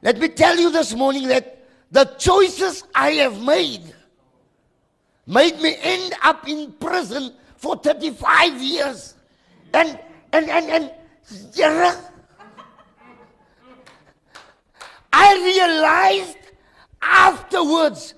Let 0.03 0.19
me 0.19 0.29
tell 0.29 0.57
you 0.57 0.71
this 0.71 0.95
morning 0.95 1.29
that 1.29 1.67
the 1.91 2.05
choices 2.19 2.85
I 2.95 3.11
have 3.13 3.41
made 3.43 3.95
made 5.27 5.61
me 5.61 5.77
end 5.81 6.15
up 6.23 6.49
in 6.49 6.73
prison 6.73 7.35
for 7.57 7.77
35 7.77 8.63
years. 8.63 9.15
And, 9.75 9.99
and, 10.33 10.49
and, 10.49 10.71
and, 10.71 10.91
yeah, 11.55 12.01
I 15.13 15.35
realized 15.35 16.39
afterwards 17.03 18.15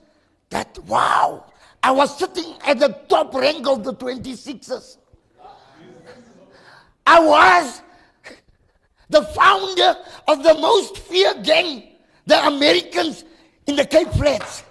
that, 0.51 0.79
wow, 0.87 1.45
I 1.83 1.91
was 1.91 2.19
sitting 2.19 2.55
at 2.65 2.79
the 2.79 2.89
top 3.09 3.35
rank 3.35 3.67
of 3.67 3.85
the 3.85 3.95
26ers. 3.95 4.99
I 7.07 7.21
was 7.21 7.83
the 9.09 9.23
founder 9.23 9.97
of 10.29 10.43
the 10.43 10.55
most 10.55 10.99
feared 10.99 11.43
gang, 11.45 11.83
the 12.27 12.47
Americans 12.47 13.25
in 13.67 13.77
the 13.77 13.85
Cape 13.85 14.09
Flats. 14.11 14.63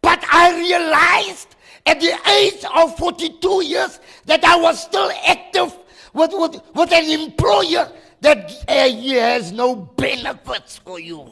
But 0.00 0.24
I 0.30 0.56
realized 0.56 1.56
at 1.86 2.00
the 2.00 2.16
age 2.30 2.64
of 2.74 2.96
42 2.96 3.64
years 3.64 4.00
that 4.26 4.44
I 4.44 4.56
was 4.56 4.82
still 4.82 5.10
active 5.26 5.76
with, 6.14 6.30
with, 6.32 6.62
with 6.74 6.92
an 6.92 7.20
employer 7.20 7.90
that 8.20 8.64
uh, 8.68 8.72
has 8.72 9.52
no 9.52 9.74
benefits 9.76 10.78
for 10.78 10.98
you. 10.98 11.28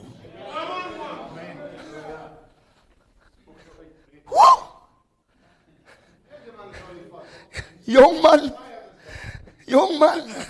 Woo! 4.31 4.39
Young 7.85 8.23
man, 8.23 8.55
young 9.67 9.99
man, 9.99 10.47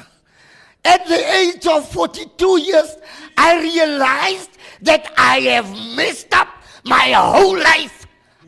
at 0.85 1.07
the 1.07 1.35
age 1.35 1.67
of 1.67 1.89
42 1.91 2.61
years, 2.61 2.97
I 3.37 3.61
realized 3.61 4.51
that 4.83 5.13
I 5.17 5.41
have 5.41 5.71
messed 5.97 6.35
up 6.35 6.49
my 6.85 7.13
whole 7.13 7.57
life. 7.59 8.02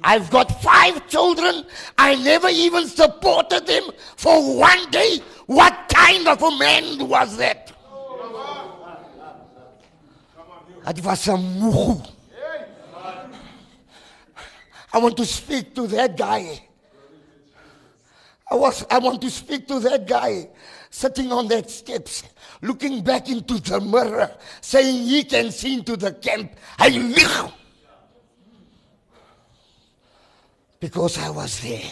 I've 0.05 0.31
got 0.31 0.63
five 0.63 1.09
children. 1.09 1.65
I 1.97 2.15
never 2.17 2.49
even 2.49 2.87
supported 2.87 3.67
them 3.67 3.85
for 4.17 4.59
one 4.59 4.91
day. 4.91 5.21
What 5.47 5.91
kind 5.93 6.29
of 6.29 6.43
a 6.43 6.51
man 6.59 7.09
was 7.09 7.39
that? 7.39 7.73
It 10.87 11.03
was 11.03 11.29
a 11.29 11.37
moe. 11.39 12.03
I 14.93 14.99
want 14.99 15.17
to 15.17 15.25
speak 15.25 15.75
to 15.75 15.87
that 15.89 16.17
guy. 16.17 16.63
I 18.51 18.55
was 18.57 18.85
I 18.91 18.99
want 18.99 19.23
to 19.23 19.31
speak 19.31 19.67
to 19.69 19.81
that 19.81 20.07
guy 20.07 20.51
sitting 20.91 21.33
on 21.33 21.49
that 21.49 21.71
steps, 21.71 22.23
looking 22.61 23.03
back 23.03 23.31
into 23.31 23.59
the 23.59 23.81
mirror, 23.81 24.31
saying 24.61 25.07
he 25.07 25.25
can 25.25 25.51
see 25.51 25.75
into 25.75 25.97
the 25.97 26.13
camp. 26.13 26.53
I 26.79 26.91
live. 26.91 27.53
Because 30.85 31.17
I 31.17 31.31
was 31.31 31.61
there. 31.61 31.91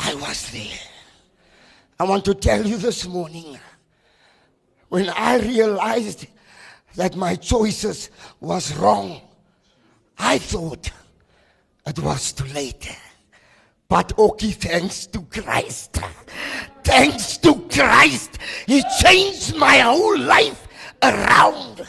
I 0.00 0.12
was 0.16 0.50
there. 0.50 0.76
I 2.00 2.02
want 2.02 2.24
to 2.24 2.34
tell 2.34 2.66
you 2.66 2.76
this 2.76 3.06
morning 3.06 3.60
when 4.88 5.08
I 5.08 5.38
realized 5.38 6.26
that 6.96 7.14
my 7.14 7.36
choices 7.36 8.10
was 8.40 8.74
wrong, 8.74 9.20
I 10.18 10.38
thought 10.38 10.90
it 11.86 11.98
was 12.00 12.32
too 12.32 12.52
late. 12.52 12.90
But 13.88 14.18
okay, 14.18 14.50
thanks 14.50 15.06
to 15.06 15.20
Christ. 15.20 16.00
Thanks 16.82 17.36
to 17.36 17.54
Christ, 17.72 18.38
He 18.66 18.82
changed 19.00 19.54
my 19.54 19.78
whole 19.78 20.18
life 20.18 20.66
around. 21.00 21.86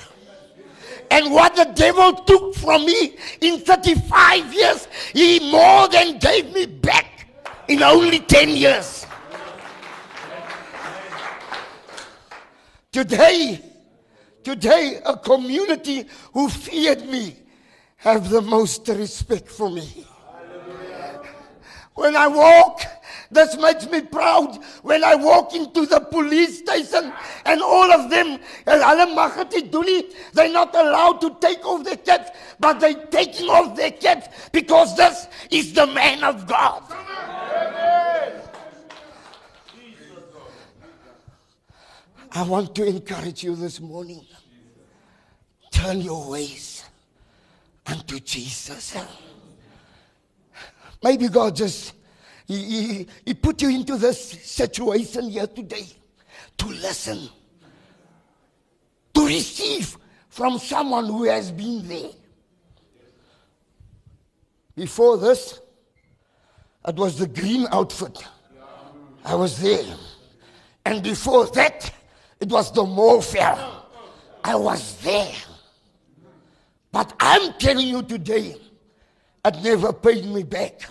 And 1.14 1.32
what 1.32 1.56
the 1.56 1.66
devil 1.66 2.12
took 2.26 2.56
from 2.56 2.88
me 2.88 3.16
in 3.40 3.60
35 3.60 4.52
years, 4.52 4.88
he 5.14 5.52
more 5.52 5.88
than 5.88 6.18
gave 6.18 6.52
me 6.52 6.66
back 6.66 7.28
in 7.68 7.84
only 7.84 8.18
10 8.18 8.50
years. 8.50 9.06
Today, 12.92 13.62
today, 14.44 15.02
a 15.06 15.16
community 15.16 16.06
who 16.34 16.50
feared 16.50 17.06
me 17.06 17.36
have 17.98 18.32
the 18.32 18.42
most 18.42 18.88
respect 18.88 19.50
for 19.50 19.70
me. 19.70 20.08
When 21.94 22.16
I 22.16 22.26
walk, 22.26 22.82
this 23.34 23.58
makes 23.58 23.90
me 23.90 24.02
proud. 24.02 24.58
When 24.82 25.04
I 25.04 25.16
walk 25.16 25.54
into 25.54 25.86
the 25.86 26.00
police 26.00 26.60
station 26.60 27.12
and 27.46 27.62
all 27.62 27.92
of 27.92 28.10
them, 28.10 28.40
eh, 28.68 29.06
nie. 29.84 30.04
They're 30.34 30.52
not 30.52 30.76
allowed 30.76 31.22
to 31.22 31.36
take 31.40 31.66
off 31.66 31.84
their 31.84 31.98
caps, 31.98 32.32
but 32.60 32.80
they're 32.80 33.06
taking 33.08 33.50
off 33.50 33.76
their 33.76 33.92
caps 33.92 34.28
because 34.52 34.96
this 34.96 35.28
is 35.52 35.74
the 35.74 35.88
man 35.88 36.24
of 36.24 36.48
God. 36.48 36.84
I 42.36 42.42
want 42.42 42.74
to 42.76 42.86
encourage 42.86 43.44
you 43.44 43.56
this 43.56 43.80
morning. 43.80 44.26
Turn 45.72 46.02
your 46.02 46.32
ways 46.32 46.84
unto 47.86 48.20
Jesus. 48.20 48.98
Maybe 51.04 51.28
God 51.28 51.56
just 51.56 51.94
he, 52.54 52.94
he, 52.94 53.08
he 53.26 53.34
put 53.34 53.62
you 53.62 53.70
into 53.70 53.98
this 53.98 54.32
situation 54.44 55.30
here 55.30 55.48
today 55.48 55.88
to 56.58 56.68
listen, 56.68 57.30
to 59.14 59.26
receive 59.26 59.98
from 60.30 60.58
someone 60.60 61.06
who 61.06 61.24
has 61.26 61.52
been 61.52 61.88
there. 61.88 62.12
Before 64.76 65.18
this, 65.18 65.60
it 66.88 66.96
was 66.96 67.18
the 67.18 67.28
green 67.28 67.68
outfit. 67.72 68.26
I 69.24 69.36
was 69.36 69.62
there. 69.62 69.96
And 70.86 71.02
before 71.02 71.46
that, 71.48 71.92
it 72.40 72.50
was 72.50 72.72
the 72.72 72.84
morphia. 72.84 73.58
I 74.44 74.56
was 74.56 74.98
there. 74.98 75.34
But 76.92 77.14
I'm 77.20 77.54
telling 77.54 77.88
you 77.88 78.04
today, 78.04 78.56
it 79.46 79.56
never 79.64 79.94
paid 79.94 80.26
me 80.26 80.44
back. 80.44 80.82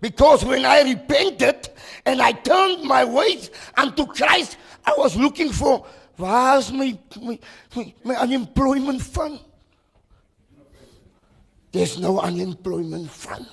Because 0.00 0.44
when 0.44 0.64
I 0.64 0.82
repented 0.82 1.68
and 2.06 2.22
I 2.22 2.32
turned 2.32 2.84
my 2.84 3.04
ways 3.04 3.50
unto 3.76 4.06
Christ, 4.06 4.56
I 4.84 4.94
was 4.96 5.16
looking 5.16 5.52
for 5.52 5.84
where's 6.16 6.72
my, 6.72 6.98
my, 7.20 7.38
my, 7.76 7.94
my 8.04 8.14
unemployment 8.16 9.02
fund? 9.02 9.40
There's 11.72 11.98
no 11.98 12.20
unemployment 12.20 13.10
fund. 13.10 13.46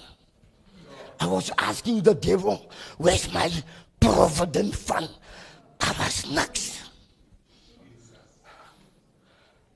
I 1.19 1.27
was 1.27 1.51
asking 1.57 2.01
the 2.01 2.13
devil, 2.13 2.71
where's 2.97 3.31
my 3.33 3.51
provident 3.99 4.75
fund? 4.75 5.09
I 5.79 5.93
was 5.99 6.31
next. 6.31 6.81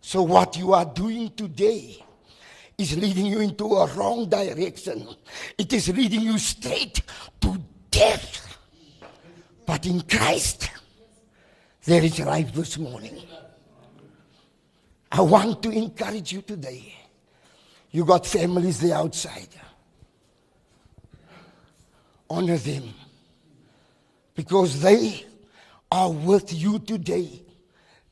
So 0.02 0.24
what 0.24 0.58
you 0.58 0.74
are 0.74 0.86
doing 0.86 1.32
today 1.32 2.04
is 2.82 2.98
leading 2.98 3.28
you 3.28 3.40
into 3.40 3.66
a 3.66 3.86
wrong 3.94 4.28
direction. 4.28 5.08
It 5.58 5.72
is 5.72 5.90
leading 5.90 6.22
you 6.22 6.38
straight 6.38 7.02
to 7.42 7.62
death. 7.90 8.58
But 9.66 9.86
in 9.86 10.02
Christ, 10.02 10.70
there 11.86 12.04
is 12.04 12.20
life 12.20 12.54
this 12.54 12.78
morning. 12.78 13.22
I 15.12 15.22
want 15.22 15.62
to 15.64 15.72
encourage 15.72 16.32
you 16.32 16.42
today. 16.42 16.96
You 17.92 18.06
got 18.06 18.26
families 18.26 18.80
there 18.80 18.96
outside. 18.96 19.50
Honor 22.30 22.58
them 22.58 22.94
because 24.34 24.82
they 24.82 25.26
are 25.92 26.12
with 26.12 26.54
you 26.54 26.80
today. 26.80 27.44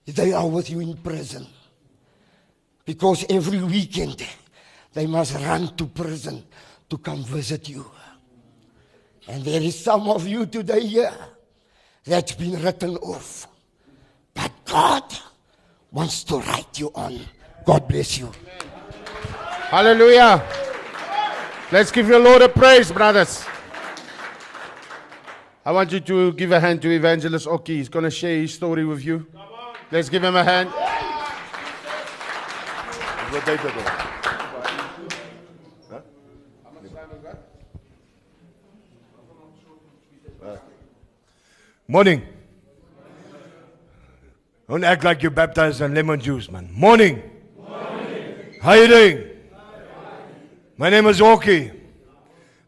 They 0.05 0.33
are 0.33 0.47
with 0.47 0.69
you 0.69 0.81
in 0.81 0.97
prison. 0.97 1.47
Because 2.83 3.25
every 3.29 3.61
weekend 3.63 4.25
they 4.93 5.05
must 5.07 5.35
run 5.35 5.75
to 5.75 5.85
prison 5.85 6.43
to 6.89 6.97
come 6.97 7.23
visit 7.23 7.69
you. 7.69 7.85
And 9.27 9.43
there 9.43 9.61
is 9.61 9.79
some 9.79 10.09
of 10.09 10.27
you 10.27 10.45
today 10.45 10.85
here 10.85 11.13
that's 12.03 12.33
been 12.33 12.61
written 12.61 12.97
off. 12.97 13.47
But 14.33 14.51
God 14.65 15.03
wants 15.91 16.23
to 16.25 16.39
write 16.39 16.79
you 16.79 16.91
on. 16.95 17.19
God 17.65 17.87
bless 17.87 18.17
you. 18.17 18.31
Hallelujah. 19.69 20.43
Let's 21.71 21.91
give 21.91 22.07
your 22.07 22.19
Lord 22.19 22.41
a 22.41 22.49
praise, 22.49 22.91
brothers. 22.91 23.45
I 25.63 25.71
want 25.71 25.91
you 25.91 25.99
to 25.99 26.33
give 26.33 26.51
a 26.51 26.59
hand 26.59 26.81
to 26.81 26.89
Evangelist 26.89 27.45
Oki. 27.45 27.77
He's 27.77 27.89
going 27.89 28.05
to 28.05 28.09
share 28.09 28.37
his 28.37 28.55
story 28.55 28.85
with 28.85 29.05
you. 29.05 29.27
Let's 29.91 30.09
give 30.09 30.23
him 30.23 30.35
a 30.35 30.43
hand. 30.43 30.69
Morning. 41.89 42.21
Don't 44.69 44.83
act 44.83 45.03
like 45.03 45.23
you're 45.23 45.31
baptized 45.31 45.81
in 45.81 45.95
lemon 45.95 46.19
juice, 46.19 46.51
man. 46.51 46.69
Morning. 46.71 47.19
How 48.61 48.73
you 48.73 48.87
doing? 48.87 49.27
My 50.77 50.91
name 50.91 51.07
is 51.07 51.19
Oki. 51.19 51.71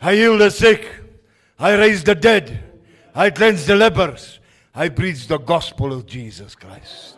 I 0.02 0.16
heal 0.16 0.40
the 0.40 0.50
sick. 0.50 0.88
I 1.60 1.76
raise 1.76 2.04
the 2.04 2.16
dead. 2.16 2.64
I 3.14 3.30
cleanse 3.30 3.68
the 3.68 3.76
lepers. 3.76 4.40
I 4.74 4.90
preach 4.90 5.28
the 5.28 5.38
gospel 5.38 5.94
of 5.94 6.08
Jesus 6.08 6.56
Christ. 6.56 7.18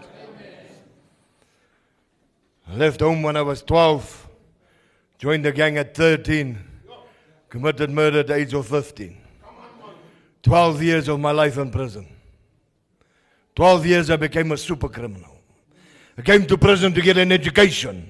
I 2.67 2.75
left 2.75 2.99
home 2.99 3.23
when 3.23 3.37
I 3.37 3.43
was 3.43 3.61
12. 3.61 4.27
Joined 5.19 5.45
the 5.45 5.53
gang 5.53 5.77
at 5.77 5.95
13. 5.95 6.57
Committed 7.47 7.89
murder 7.91 8.19
at 8.19 8.27
the 8.27 8.35
age 8.35 8.53
of 8.53 8.67
15. 8.67 9.22
12 10.43 10.84
years 10.84 11.08
of 11.08 11.19
my 11.19 11.32
life 11.32 11.58
in 11.58 11.71
prison. 11.71 12.08
12 13.56 13.86
years 13.86 14.10
I 14.10 14.17
became 14.17 14.51
a 14.51 14.58
super 14.58 14.89
criminal. 14.89 15.32
I 16.17 16.21
came 16.21 16.45
to 16.45 16.58
prison 16.58 16.93
to 16.93 17.01
get 17.01 17.17
an 17.17 17.32
education. 17.32 18.10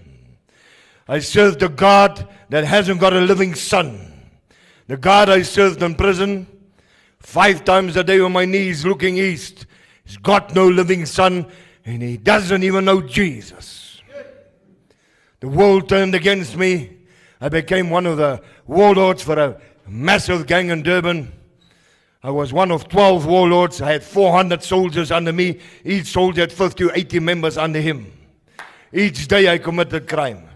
I 1.08 1.20
served 1.20 1.62
a 1.64 1.70
God 1.70 2.28
that 2.50 2.64
hasn't 2.64 3.00
got 3.00 3.14
a 3.14 3.22
living 3.22 3.56
son. 3.56 4.12
The 4.88 4.98
God 4.98 5.30
I 5.30 5.42
served 5.42 5.82
in 5.82 5.96
prison, 5.96 6.48
five 7.20 7.64
times 7.64 7.96
a 7.96 8.04
day 8.04 8.20
on 8.20 8.32
my 8.32 8.46
knees 8.46 8.86
looking 8.86 9.18
east, 9.18 9.66
he's 10.06 10.18
got 10.18 10.56
no 10.56 10.68
living 10.68 11.06
son 11.06 11.46
and 11.86 12.02
he 12.02 12.18
doesn't 12.18 12.64
even 12.64 12.86
know 12.86 13.02
Jesus. 13.02 14.02
The 15.40 15.50
world 15.50 15.90
turned 15.90 16.16
against 16.16 16.56
me. 16.56 16.98
I 17.42 17.50
became 17.50 17.90
one 17.90 18.06
of 18.06 18.18
the 18.18 18.42
warlords 18.66 19.22
for 19.22 19.38
a 19.38 19.62
massive 19.86 20.48
gang 20.48 20.70
in 20.70 20.84
Durban. 20.84 21.32
I 22.26 22.32
was 22.32 22.54
one 22.54 22.72
of 22.72 22.88
12 22.88 23.26
warlords. 23.26 23.82
I 23.82 23.92
had 23.92 24.04
400 24.04 24.64
soldiers 24.64 25.12
under 25.12 25.34
me. 25.34 25.60
Each 25.84 26.08
soldier 26.08 26.42
had 26.42 26.54
50 26.54 26.86
to 26.86 26.98
80 26.98 27.20
members 27.20 27.58
under 27.58 27.82
him. 27.82 28.10
Each 28.94 29.28
day 29.28 29.52
I 29.52 29.58
committed 29.58 30.08
crime. 30.08 30.48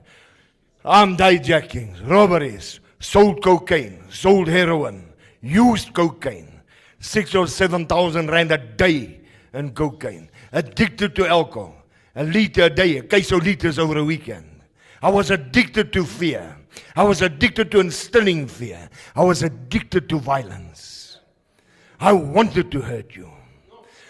Armed 0.86 1.20
hijackings, 1.20 2.10
robberies, 2.10 2.80
sold 3.02 3.44
cocaine, 3.44 4.02
sold 4.10 4.48
heroin, 4.48 5.12
used 5.42 5.94
cocaine. 5.94 6.62
Six 7.00 7.36
or 7.36 7.48
seven 7.48 7.86
thousand 7.86 8.32
rand 8.32 8.52
a 8.52 8.58
day 8.58 9.20
in 9.54 9.72
cocaine. 9.72 10.30
Addicted 10.54 11.16
to 11.18 11.28
alcohol. 11.28 11.76
A 12.16 12.24
liter 12.24 12.64
a 12.64 12.70
day, 12.70 12.98
a 12.98 13.04
case 13.04 13.32
of 13.32 13.44
liters 13.44 13.78
over 13.78 13.98
a 13.98 14.04
weekend. 14.04 14.62
I 15.02 15.10
was 15.10 15.32
addicted 15.32 15.92
to 15.94 16.06
fear. 16.06 16.58
I 16.96 17.04
was 17.04 17.22
addicted 17.22 17.70
to 17.72 17.82
instilling 17.82 18.48
fear. 18.48 18.90
I 19.16 19.24
was 19.24 19.44
addicted 19.44 20.08
to 20.10 20.20
violence. 20.20 20.97
I 22.00 22.14
wanted 22.14 22.72
to 22.72 22.82
hurt 22.82 23.16
you. 23.16 23.30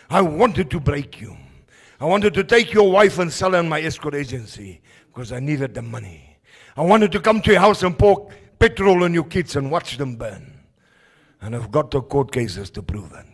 I 0.10 0.22
wanted 0.22 0.70
to 0.72 0.80
break 0.80 1.22
you. 1.22 1.38
I 2.00 2.06
wanted 2.06 2.34
to 2.36 2.44
take 2.44 2.74
your 2.74 2.92
wife 2.92 3.20
and 3.20 3.32
sell 3.32 3.52
her 3.52 3.60
in 3.60 3.70
my 3.70 3.82
escort 3.82 4.14
agency 4.14 4.82
because 5.08 5.32
I 5.32 5.40
needed 5.40 5.74
the 5.74 5.82
money. 5.82 6.38
I 6.76 6.82
wanted 6.82 7.12
to 7.14 7.20
come 7.20 7.42
to 7.42 7.52
your 7.52 7.60
house 7.60 7.84
and 7.84 7.98
pour 7.98 8.30
petrol 8.60 9.04
on 9.04 9.14
your 9.14 9.24
kids 9.24 9.56
and 9.56 9.72
watch 9.72 9.98
them 9.98 10.16
burn. 10.16 10.54
And 11.42 11.56
I've 11.56 11.72
got 11.72 11.92
the 11.92 12.02
court 12.02 12.32
cases 12.32 12.70
to 12.72 12.84
prove 12.84 13.12
it. 13.14 13.26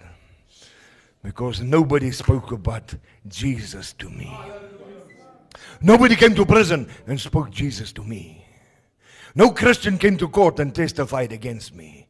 Because 1.24 1.62
nobody 1.62 2.12
spoke 2.12 2.52
about 2.52 2.94
Jesus 3.28 3.94
to 3.94 4.10
me. 4.10 4.38
Nobody 5.82 6.16
came 6.16 6.36
to 6.36 6.46
prison 6.46 6.89
and 7.08 7.20
spoke 7.20 7.50
Jesus 7.50 7.92
to 7.94 8.04
me. 8.04 8.46
No 9.36 9.50
Christian 9.52 9.98
came 9.98 10.18
to 10.18 10.28
court 10.28 10.60
and 10.60 10.74
testified 10.74 11.32
against 11.32 11.74
me. 11.74 12.03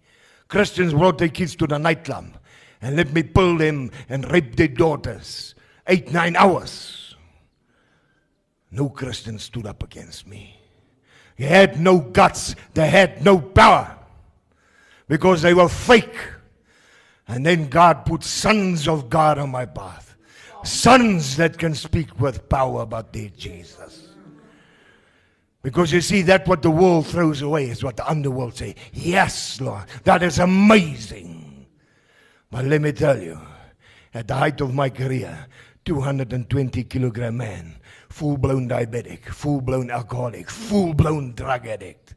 Christians 0.48 0.94
brought 0.94 1.18
their 1.18 1.30
kids 1.30 1.56
to 1.58 1.68
the 1.68 1.78
nightclub 1.78 2.38
and 2.82 2.96
let 2.96 3.14
me 3.14 3.24
pull 3.24 3.58
them 3.58 3.92
and 4.10 4.30
rape 4.32 4.56
their 4.56 4.68
daughters. 4.68 5.56
Eight, 5.88 6.12
nine 6.12 6.36
hours. 6.36 7.16
No 8.72 8.90
Christian 8.90 9.40
stood 9.40 9.66
up 9.66 9.84
against 9.84 10.28
me. 10.28 10.60
They 11.38 11.46
had 11.46 11.80
no 11.80 12.00
guts, 12.00 12.56
they 12.74 12.90
had 12.90 13.24
no 13.24 13.40
power 13.40 13.98
because 15.08 15.42
they 15.42 15.54
were 15.54 15.70
fake. 15.70 16.16
And 17.28 17.46
then 17.46 17.70
God 17.70 18.06
put 18.06 18.24
sons 18.24 18.88
of 18.88 19.10
God 19.10 19.38
on 19.38 19.50
my 19.50 19.66
path. 19.66 20.16
Sons 20.64 21.38
that 21.38 21.58
can 21.58 21.74
speak 21.74 22.20
with 22.20 22.48
power 22.50 22.82
about 22.82 23.14
their 23.14 23.30
Jesus. 23.30 24.13
Because 25.64 25.94
you 25.94 26.02
see, 26.02 26.22
that 26.24 26.46
what 26.46 26.62
the 26.62 26.70
world 26.70 27.08
throws 27.08 27.42
away 27.42 27.70
is 27.70 27.84
what 27.84 27.96
the 27.96 28.08
underworld 28.08 28.56
say. 28.56 28.76
Yes, 28.92 29.62
Lord, 29.62 29.86
that 30.04 30.22
is 30.22 30.40
amazing. 30.40 31.68
But 32.52 32.66
let 32.66 32.82
me 32.82 32.92
tell 32.92 33.18
you, 33.18 33.40
at 34.14 34.28
the 34.28 34.36
height 34.36 34.60
of 34.60 34.74
my 34.74 34.90
career, 34.90 35.48
220 35.86 36.84
kilogram 36.84 37.38
man, 37.38 37.76
full 38.10 38.38
blown 38.38 38.68
diabetic, 38.68 39.30
full 39.30 39.62
blown 39.62 39.90
alcoholic, 39.90 40.50
full 40.50 40.94
blown 40.94 41.34
drug 41.34 41.66
addict. 41.66 42.14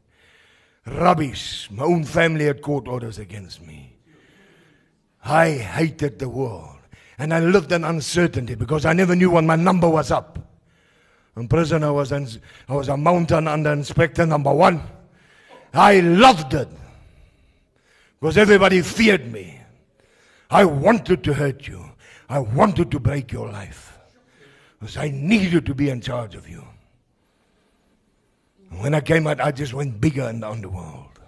Rubbish. 0.85 1.69
My 1.71 1.83
own 1.83 2.03
family 2.03 2.45
had 2.45 2.61
court 2.61 2.87
orders 2.87 3.17
against 3.17 3.61
me. 3.65 3.95
I 5.23 5.51
hated 5.51 6.19
the 6.19 6.29
world. 6.29 6.75
And 7.17 7.33
I 7.33 7.39
lived 7.39 7.71
in 7.71 7.83
uncertainty 7.83 8.55
because 8.55 8.85
I 8.85 8.93
never 8.93 9.15
knew 9.15 9.31
when 9.31 9.47
my 9.47 9.55
number 9.55 9.89
was 9.89 10.11
up. 10.11 10.46
In 11.37 11.47
prison, 11.47 11.83
I 11.83 11.91
was, 11.91 12.11
in, 12.11 12.27
I 12.67 12.73
was 12.73 12.89
a 12.89 12.97
mountain 12.97 13.47
under 13.47 13.71
inspector 13.71 14.25
number 14.25 14.51
one. 14.51 14.81
I 15.71 15.99
loved 15.99 16.55
it 16.55 16.67
because 18.19 18.37
everybody 18.37 18.81
feared 18.81 19.31
me. 19.31 19.61
I 20.49 20.65
wanted 20.65 21.23
to 21.25 21.33
hurt 21.33 21.67
you. 21.67 21.91
I 22.27 22.39
wanted 22.39 22.89
to 22.91 22.99
break 22.99 23.31
your 23.31 23.49
life 23.49 23.97
because 24.79 24.97
I 24.97 25.09
needed 25.09 25.65
to 25.67 25.75
be 25.75 25.89
in 25.89 26.01
charge 26.01 26.33
of 26.33 26.49
you. 26.49 26.63
When 28.79 28.95
I 28.95 29.01
came 29.01 29.27
out, 29.27 29.39
I 29.39 29.51
just 29.51 29.73
went 29.73 30.01
bigger 30.01 30.27
in 30.29 30.39
the 30.39 30.49
underworld. 30.49 31.19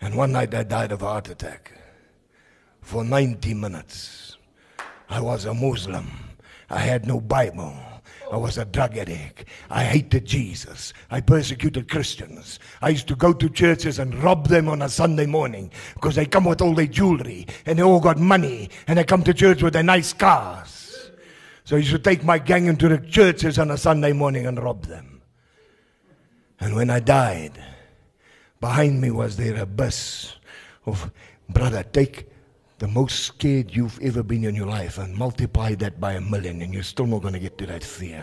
And 0.00 0.14
one 0.14 0.32
night 0.32 0.54
I 0.54 0.62
died 0.62 0.92
of 0.92 1.02
a 1.02 1.06
heart 1.06 1.28
attack 1.28 1.72
for 2.80 3.04
90 3.04 3.52
minutes. 3.54 4.36
I 5.08 5.20
was 5.20 5.44
a 5.44 5.52
Muslim. 5.52 6.06
I 6.70 6.78
had 6.78 7.06
no 7.06 7.20
Bible. 7.20 7.76
I 8.30 8.36
was 8.36 8.58
a 8.58 8.64
drug 8.64 8.96
addict. 8.96 9.44
I 9.70 9.84
hated 9.84 10.24
Jesus. 10.24 10.92
I 11.10 11.20
persecuted 11.20 11.88
Christians. 11.88 12.58
I 12.82 12.90
used 12.90 13.08
to 13.08 13.16
go 13.16 13.32
to 13.32 13.48
churches 13.48 13.98
and 13.98 14.14
rob 14.22 14.48
them 14.48 14.68
on 14.68 14.82
a 14.82 14.88
Sunday 14.88 15.26
morning 15.26 15.70
because 15.94 16.16
they 16.16 16.26
come 16.26 16.44
with 16.44 16.60
all 16.60 16.74
their 16.74 16.86
jewelry 16.86 17.46
and 17.66 17.78
they 17.78 17.82
all 17.82 18.00
got 18.00 18.18
money 18.18 18.70
and 18.88 18.98
they 18.98 19.04
come 19.04 19.22
to 19.24 19.34
church 19.34 19.62
with 19.62 19.74
their 19.74 19.82
nice 19.82 20.12
cars. 20.12 21.10
So 21.64 21.76
I 21.76 21.80
used 21.80 21.92
to 21.92 21.98
take 21.98 22.24
my 22.24 22.38
gang 22.38 22.66
into 22.66 22.88
the 22.88 22.98
churches 22.98 23.58
on 23.58 23.70
a 23.70 23.76
Sunday 23.76 24.12
morning 24.12 24.46
and 24.46 24.62
rob 24.62 24.84
them. 24.86 25.22
And 26.60 26.74
when 26.74 26.90
I 26.90 27.00
died, 27.00 27.62
behind 28.60 29.00
me 29.00 29.10
was 29.10 29.36
there 29.36 29.60
a 29.60 29.66
bus 29.66 30.36
of, 30.84 31.10
brother, 31.48 31.82
take 31.82 32.28
the 32.78 32.88
most 32.88 33.20
scared 33.20 33.74
you've 33.74 33.98
ever 34.02 34.22
been 34.22 34.44
in 34.44 34.54
your 34.54 34.66
life 34.66 34.98
and 34.98 35.16
multiply 35.16 35.74
that 35.76 35.98
by 35.98 36.12
a 36.12 36.20
million, 36.20 36.60
and 36.60 36.74
you're 36.74 36.82
still 36.82 37.06
not 37.06 37.22
going 37.22 37.32
to 37.32 37.40
get 37.40 37.56
to 37.56 37.66
that 37.66 37.82
fear. 37.82 38.22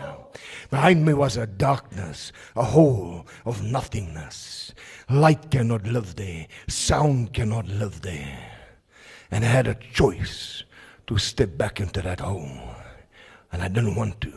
Behind 0.70 1.04
me 1.04 1.12
was 1.12 1.36
a 1.36 1.46
darkness, 1.46 2.30
a 2.54 2.62
hole 2.62 3.26
of 3.44 3.64
nothingness. 3.64 4.72
Light 5.10 5.50
cannot 5.50 5.84
live 5.86 6.14
there, 6.14 6.46
sound 6.68 7.32
cannot 7.32 7.66
live 7.66 8.00
there. 8.02 8.52
And 9.32 9.44
I 9.44 9.48
had 9.48 9.66
a 9.66 9.74
choice 9.74 10.62
to 11.08 11.18
step 11.18 11.58
back 11.58 11.80
into 11.80 12.00
that 12.02 12.20
hole, 12.20 12.60
and 13.50 13.60
I 13.60 13.68
didn't 13.68 13.96
want 13.96 14.20
to. 14.20 14.32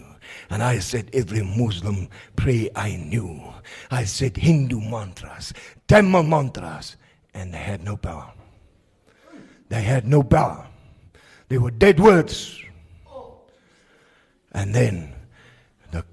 And 0.50 0.64
I 0.64 0.80
said 0.80 1.12
every 1.14 1.44
Muslim 1.44 2.10
prayer 2.36 2.70
I 2.76 2.96
knew. 2.96 3.42
I 3.92 4.06
said 4.06 4.36
Hindu 4.36 4.82
mantras, 4.82 5.54
Tamil 5.88 6.24
mantras, 6.24 6.98
and 7.34 7.54
they 7.54 7.60
had 7.60 7.84
no 7.84 7.98
power. 7.98 8.34
They 9.70 9.82
had 9.82 10.08
no 10.08 10.24
power. 10.24 10.68
They 11.50 11.58
were 11.58 11.72
dead 11.72 12.00
words. 12.00 12.62
And 14.52 14.74
then 14.74 15.14
the 15.92 16.04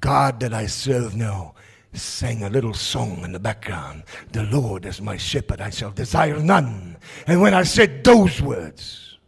God 0.00 0.40
that 0.40 0.54
I 0.54 0.66
serve 0.66 1.16
now 1.16 1.54
sang 1.92 2.42
a 2.42 2.50
little 2.50 2.74
song 2.74 3.22
in 3.24 3.32
the 3.32 3.38
background. 3.38 4.04
The 4.32 4.44
Lord 4.44 4.84
is 4.86 5.00
my 5.00 5.16
shepherd, 5.16 5.60
I 5.60 5.70
shall 5.70 5.90
desire 5.90 6.38
none. 6.38 6.96
And 7.26 7.40
when 7.40 7.54
I 7.54 7.62
said 7.62 8.04
those 8.04 8.40
words, 8.40 9.18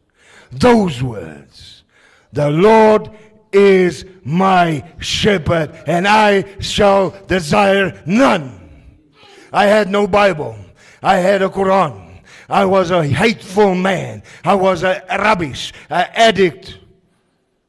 those 0.52 1.02
words, 1.02 1.84
the 2.32 2.50
Lord 2.50 3.10
is 3.52 4.04
my 4.22 4.84
shepherd, 4.98 5.72
and 5.86 6.06
I 6.06 6.60
shall 6.60 7.10
desire 7.26 8.02
none. 8.04 8.54
I 9.52 9.64
had 9.64 9.88
no 9.88 10.06
Bible. 10.06 10.56
I 11.02 11.16
had 11.16 11.42
a 11.42 11.48
Quran. 11.48 12.07
I 12.48 12.64
was 12.64 12.90
a 12.90 13.06
hateful 13.06 13.74
man. 13.74 14.22
I 14.44 14.54
was 14.54 14.82
a 14.82 15.04
rubbish, 15.10 15.72
an 15.90 16.08
addict. 16.14 16.78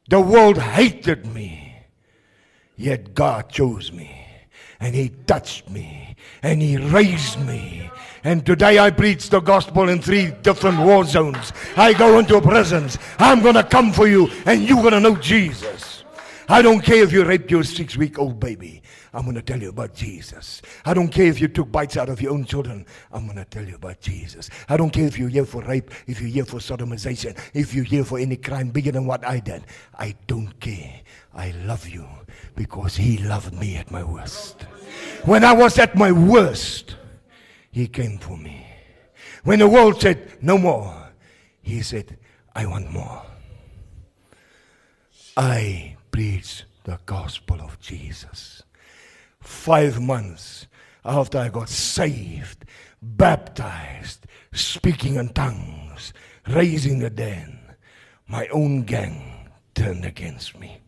The 0.08 0.20
world 0.20 0.58
hated 0.58 1.26
me. 1.26 1.76
Yet 2.76 3.14
God 3.14 3.50
chose 3.50 3.92
me 3.92 4.26
and 4.80 4.94
He 4.94 5.10
touched 5.26 5.68
me 5.68 6.16
and 6.42 6.62
He 6.62 6.78
raised 6.78 7.38
me. 7.46 7.90
And 8.24 8.44
today 8.44 8.78
I 8.78 8.90
preach 8.90 9.28
the 9.28 9.40
gospel 9.40 9.88
in 9.88 10.00
three 10.00 10.30
different 10.42 10.80
war 10.80 11.04
zones. 11.04 11.52
I 11.76 11.92
go 11.92 12.18
into 12.18 12.40
prisons. 12.40 12.98
I'm 13.18 13.42
going 13.42 13.54
to 13.54 13.62
come 13.62 13.92
for 13.92 14.08
you 14.08 14.30
and 14.46 14.62
you're 14.62 14.82
going 14.82 14.92
to 14.92 15.00
know 15.00 15.16
Jesus. 15.16 16.04
I 16.48 16.62
don't 16.62 16.80
care 16.80 17.02
if 17.04 17.12
you 17.12 17.24
raped 17.24 17.50
your 17.50 17.62
six 17.62 17.96
week 17.96 18.18
old 18.18 18.40
baby. 18.40 18.82
I'm 19.12 19.24
going 19.24 19.34
to 19.34 19.42
tell 19.42 19.60
you 19.60 19.70
about 19.70 19.94
Jesus. 19.94 20.62
I 20.84 20.94
don't 20.94 21.08
care 21.08 21.26
if 21.26 21.40
you 21.40 21.48
took 21.48 21.70
bites 21.72 21.96
out 21.96 22.08
of 22.08 22.20
your 22.20 22.32
own 22.32 22.44
children. 22.44 22.86
I'm 23.10 23.24
going 23.24 23.38
to 23.38 23.44
tell 23.44 23.64
you 23.64 23.74
about 23.74 24.00
Jesus. 24.00 24.48
I 24.68 24.76
don't 24.76 24.90
care 24.90 25.06
if 25.06 25.18
you're 25.18 25.28
here 25.28 25.44
for 25.44 25.62
rape, 25.62 25.90
if 26.06 26.20
you're 26.20 26.30
here 26.30 26.44
for 26.44 26.58
sodomization, 26.58 27.36
if 27.52 27.74
you're 27.74 27.84
here 27.84 28.04
for 28.04 28.18
any 28.18 28.36
crime 28.36 28.70
bigger 28.70 28.92
than 28.92 29.06
what 29.06 29.26
I 29.26 29.40
did. 29.40 29.64
I 29.98 30.14
don't 30.26 30.58
care. 30.60 31.00
I 31.34 31.50
love 31.64 31.88
you 31.88 32.06
because 32.54 32.96
He 32.96 33.18
loved 33.18 33.52
me 33.52 33.76
at 33.76 33.90
my 33.90 34.04
worst. 34.04 34.62
When 35.24 35.44
I 35.44 35.52
was 35.52 35.78
at 35.78 35.96
my 35.96 36.12
worst, 36.12 36.96
He 37.72 37.88
came 37.88 38.18
for 38.18 38.36
me. 38.36 38.66
When 39.42 39.58
the 39.58 39.68
world 39.68 40.00
said, 40.00 40.38
no 40.40 40.56
more, 40.56 41.10
He 41.62 41.82
said, 41.82 42.16
I 42.54 42.66
want 42.66 42.90
more. 42.92 43.22
I 45.36 45.96
preach 46.10 46.64
the 46.84 46.98
gospel 47.06 47.60
of 47.60 47.78
Jesus 47.80 48.62
five 49.50 50.00
months 50.00 50.66
after 51.04 51.38
I 51.38 51.48
got 51.48 51.68
saved, 51.68 52.64
baptized, 53.02 54.26
speaking 54.52 55.16
in 55.16 55.30
tongues, 55.30 56.12
raising 56.48 57.00
the 57.00 57.10
dead, 57.10 57.58
my 58.28 58.46
own 58.48 58.82
gang 58.82 59.48
turned 59.74 60.04
against 60.04 60.58
me. 60.58 60.80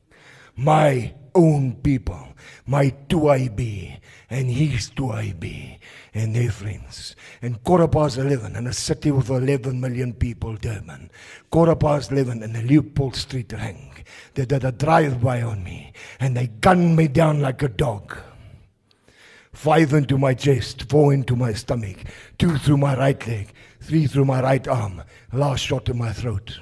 My 0.55 1.13
own 1.35 1.77
people, 1.77 2.29
my 2.67 2.91
2IB 3.09 3.99
and 4.31 4.51
his 4.51 4.91
2IB 4.91 5.79
and 6.15 6.37
their 6.37 6.51
friends. 6.51 7.17
And 7.41 7.63
quarter 7.65 7.89
past 7.89 8.19
11 8.19 8.55
in 8.55 8.67
a 8.67 8.73
city 8.73 9.11
with 9.11 9.31
11 9.31 9.81
million 9.81 10.13
people, 10.13 10.57
Durban. 10.57 11.11
Quarter 11.51 11.77
past 11.77 12.13
11 12.13 12.43
in 12.43 12.53
the 12.53 12.63
Leopold 12.63 13.17
Street 13.17 13.53
rank. 13.55 14.05
They 14.35 14.45
did 14.45 14.65
a 14.65 14.73
drive-by 14.73 15.43
on 15.43 15.65
me 15.65 15.93
and 16.21 16.37
they 16.37 16.49
gunned 16.49 16.97
me 16.97 17.09
down 17.09 17.41
like 17.41 17.63
a 17.63 17.69
dog 17.69 18.17
five 19.53 19.93
into 19.93 20.19
my 20.19 20.35
chest, 20.35 20.89
four 20.89 21.13
into 21.13 21.37
my 21.37 21.53
stomach, 21.53 21.97
two 22.39 22.57
through 22.59 22.79
my 22.79 22.97
right 22.97 23.27
leg, 23.27 23.53
three 23.81 24.07
through 24.07 24.25
my 24.25 24.43
right 24.43 24.67
arm, 24.67 25.03
last 25.33 25.61
shot 25.61 25.89
in 25.89 25.99
my 25.99 26.13
throat. 26.13 26.59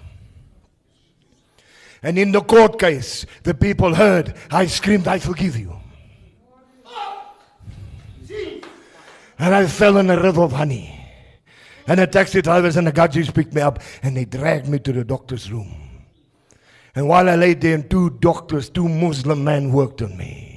And 2.03 2.18
in 2.18 2.32
the 2.32 2.41
court 2.41 2.78
case, 2.78 3.26
the 3.43 3.55
people 3.55 3.95
heard, 3.95 4.34
I 4.51 4.66
screamed, 4.66 5.07
I 5.07 5.18
forgive 5.18 5.57
you. 5.57 5.76
And 9.38 9.55
I 9.55 9.66
fell 9.66 9.97
in 9.97 10.11
a 10.11 10.20
river 10.20 10.43
of 10.43 10.53
honey. 10.53 10.97
And 11.86 11.99
the 11.99 12.07
taxi 12.07 12.43
drivers 12.43 12.76
and 12.76 12.86
the 12.86 12.93
gadgets 12.93 13.30
picked 13.30 13.55
me 13.55 13.62
up 13.62 13.80
and 14.03 14.16
they 14.16 14.24
dragged 14.24 14.68
me 14.68 14.78
to 14.80 14.93
the 14.93 15.05
doctor's 15.05 15.51
room. 15.51 15.74
And 16.95 17.09
while 17.09 17.28
I 17.28 17.36
lay 17.36 17.55
there, 17.55 17.82
two 17.82 18.11
doctors, 18.20 18.68
two 18.68 18.88
Muslim 18.88 19.45
men 19.45 19.72
worked 19.72 20.03
on 20.03 20.16
me. 20.16 20.49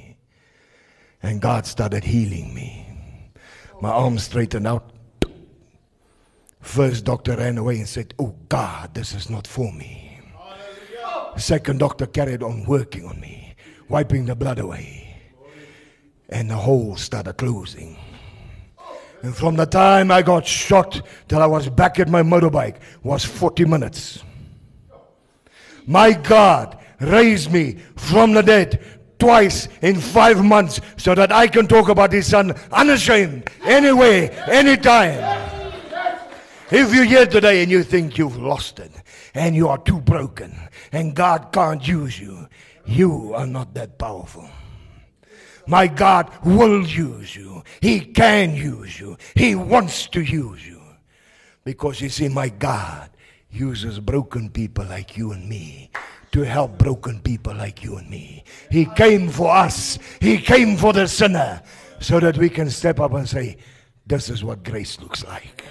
And 1.24 1.40
God 1.40 1.64
started 1.64 2.04
healing 2.04 2.52
me. 2.52 2.86
My 3.80 3.88
arm 3.88 4.18
straightened 4.18 4.66
out. 4.66 4.92
First 6.60 7.06
doctor 7.06 7.34
ran 7.34 7.56
away 7.56 7.78
and 7.78 7.88
said, 7.88 8.12
Oh 8.18 8.34
God, 8.50 8.92
this 8.92 9.14
is 9.14 9.30
not 9.30 9.46
for 9.46 9.72
me. 9.72 10.20
Second 11.38 11.78
doctor 11.78 12.06
carried 12.06 12.42
on 12.42 12.64
working 12.66 13.06
on 13.06 13.18
me, 13.20 13.54
wiping 13.88 14.26
the 14.26 14.36
blood 14.36 14.58
away. 14.58 15.16
And 16.28 16.50
the 16.50 16.56
hole 16.56 16.94
started 16.96 17.38
closing. 17.38 17.96
And 19.22 19.34
from 19.34 19.56
the 19.56 19.64
time 19.64 20.10
I 20.10 20.20
got 20.20 20.46
shot 20.46 21.00
till 21.26 21.40
I 21.40 21.46
was 21.46 21.70
back 21.70 21.98
at 21.98 22.10
my 22.10 22.22
motorbike 22.22 22.76
was 23.02 23.24
40 23.24 23.64
minutes. 23.64 24.22
My 25.86 26.12
God 26.12 26.78
raised 27.00 27.50
me 27.50 27.78
from 27.96 28.32
the 28.32 28.42
dead 28.42 28.93
twice 29.18 29.68
in 29.82 29.96
five 30.00 30.44
months 30.44 30.80
so 30.96 31.14
that 31.14 31.32
I 31.32 31.46
can 31.48 31.66
talk 31.66 31.88
about 31.88 32.12
his 32.12 32.26
son 32.26 32.54
unashamed, 32.72 33.50
anyway, 33.64 34.28
anytime. 34.48 35.42
If 36.70 36.94
you're 36.94 37.04
here 37.04 37.26
today 37.26 37.62
and 37.62 37.70
you 37.70 37.82
think 37.82 38.18
you've 38.18 38.36
lost 38.36 38.80
it 38.80 38.90
and 39.34 39.54
you 39.54 39.68
are 39.68 39.78
too 39.78 40.00
broken 40.00 40.58
and 40.92 41.14
God 41.14 41.52
can't 41.52 41.86
use 41.86 42.18
you, 42.18 42.48
you 42.86 43.32
are 43.34 43.46
not 43.46 43.74
that 43.74 43.98
powerful. 43.98 44.48
My 45.66 45.86
God 45.86 46.30
will 46.44 46.86
use 46.86 47.34
you. 47.34 47.62
He 47.80 48.00
can 48.00 48.54
use 48.54 48.98
you. 49.00 49.16
He 49.34 49.54
wants 49.54 50.08
to 50.08 50.20
use 50.20 50.66
you. 50.66 50.80
Because 51.64 52.00
you 52.00 52.10
see, 52.10 52.28
my 52.28 52.50
God 52.50 53.10
uses 53.50 54.00
broken 54.00 54.50
people 54.50 54.84
like 54.84 55.16
you 55.16 55.32
and 55.32 55.48
me 55.48 55.90
to 56.34 56.42
help 56.42 56.76
broken 56.78 57.20
people 57.20 57.54
like 57.54 57.84
you 57.84 57.96
and 57.96 58.10
me. 58.10 58.42
He 58.68 58.86
came 58.86 59.28
for 59.28 59.54
us, 59.54 60.00
He 60.20 60.36
came 60.38 60.76
for 60.76 60.92
the 60.92 61.06
sinner 61.06 61.62
so 62.00 62.18
that 62.18 62.36
we 62.36 62.50
can 62.50 62.68
step 62.70 62.98
up 62.98 63.12
and 63.14 63.28
say, 63.28 63.56
This 64.04 64.28
is 64.28 64.42
what 64.42 64.64
grace 64.64 65.00
looks 65.00 65.24
like. 65.24 65.62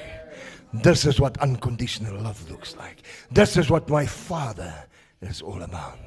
This 0.74 1.06
is 1.06 1.20
what 1.20 1.38
unconditional 1.40 2.18
love 2.18 2.50
looks 2.50 2.78
like. 2.78 3.04
This 3.30 3.58
is 3.58 3.70
what 3.70 3.90
my 3.90 4.06
Father 4.06 4.74
is 5.22 5.42
all 5.42 5.62
about. 5.62 6.00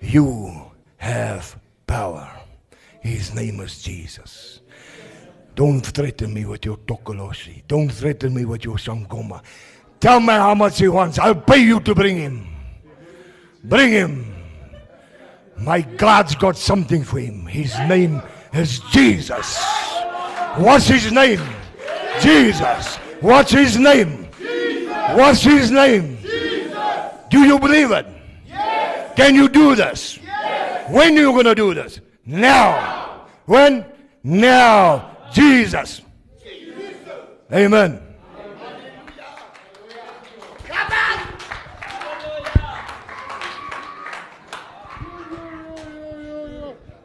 You 0.00 0.70
have 0.96 1.60
power. 1.86 2.26
His 3.02 3.34
name 3.34 3.60
is 3.60 3.82
Jesus. 3.82 4.62
Don't 5.54 5.82
threaten 5.82 6.32
me 6.32 6.46
with 6.46 6.64
your 6.64 6.78
tokoloshi. 6.78 7.62
Don't 7.68 7.90
threaten 7.90 8.32
me 8.32 8.46
with 8.46 8.64
your 8.64 8.76
sangoma. 8.76 9.42
Tell 10.00 10.18
me 10.18 10.32
how 10.32 10.54
much 10.54 10.78
he 10.78 10.88
wants. 10.88 11.18
I'll 11.18 11.34
pay 11.34 11.62
you 11.62 11.80
to 11.80 11.94
bring 11.94 12.16
him. 12.16 12.55
Bring 13.68 13.90
him. 13.90 14.34
My 15.58 15.80
God's 15.80 16.34
got 16.36 16.56
something 16.56 17.02
for 17.02 17.18
him. 17.18 17.46
His 17.46 17.76
name 17.80 18.22
is 18.52 18.80
Jesus. 18.92 19.58
What's 20.56 20.86
his 20.86 21.10
name? 21.10 21.40
Jesus. 22.20 22.96
What's 23.20 23.52
his 23.52 23.76
name? 23.76 24.28
What's 25.14 25.42
his 25.42 25.70
name? 25.70 26.18
Do 27.30 27.40
you 27.40 27.58
believe 27.58 27.90
it? 27.90 28.06
Yes. 28.46 29.12
Can 29.16 29.34
you 29.34 29.48
do 29.48 29.74
this? 29.74 30.18
Yes. 30.22 30.90
When 30.90 31.16
are 31.16 31.20
you 31.20 31.32
going 31.32 31.44
to 31.46 31.54
do 31.54 31.74
this? 31.74 32.00
Now. 32.24 33.26
When? 33.46 33.84
Now. 34.22 35.16
Jesus. 35.32 36.02
Amen. 37.52 38.05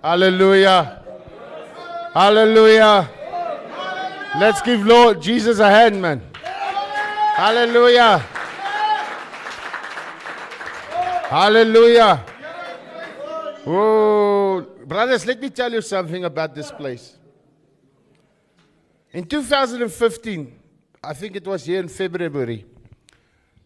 Hallelujah. 0.02 1.04
Hallelujah. 2.12 3.08
Let's 4.40 4.62
give 4.64 4.84
Lord 4.84 5.22
Jesus 5.22 5.60
a 5.60 5.70
hand, 5.70 6.02
man. 6.02 6.22
Hallelujah. 7.36 8.18
Hallelujah. 11.30 12.26
Oh, 13.68 14.66
brothers, 14.86 15.26
let 15.28 15.40
me 15.40 15.52
tell 15.52 15.72
you 15.72 15.82
something 15.82 16.26
about 16.26 16.56
this 16.56 16.72
place. 16.72 17.18
In 19.12 19.26
2015, 19.26 20.60
I 21.04 21.14
think 21.14 21.36
it 21.36 21.46
was 21.46 21.64
here 21.66 21.80
in 21.80 21.90
February, 21.90 22.66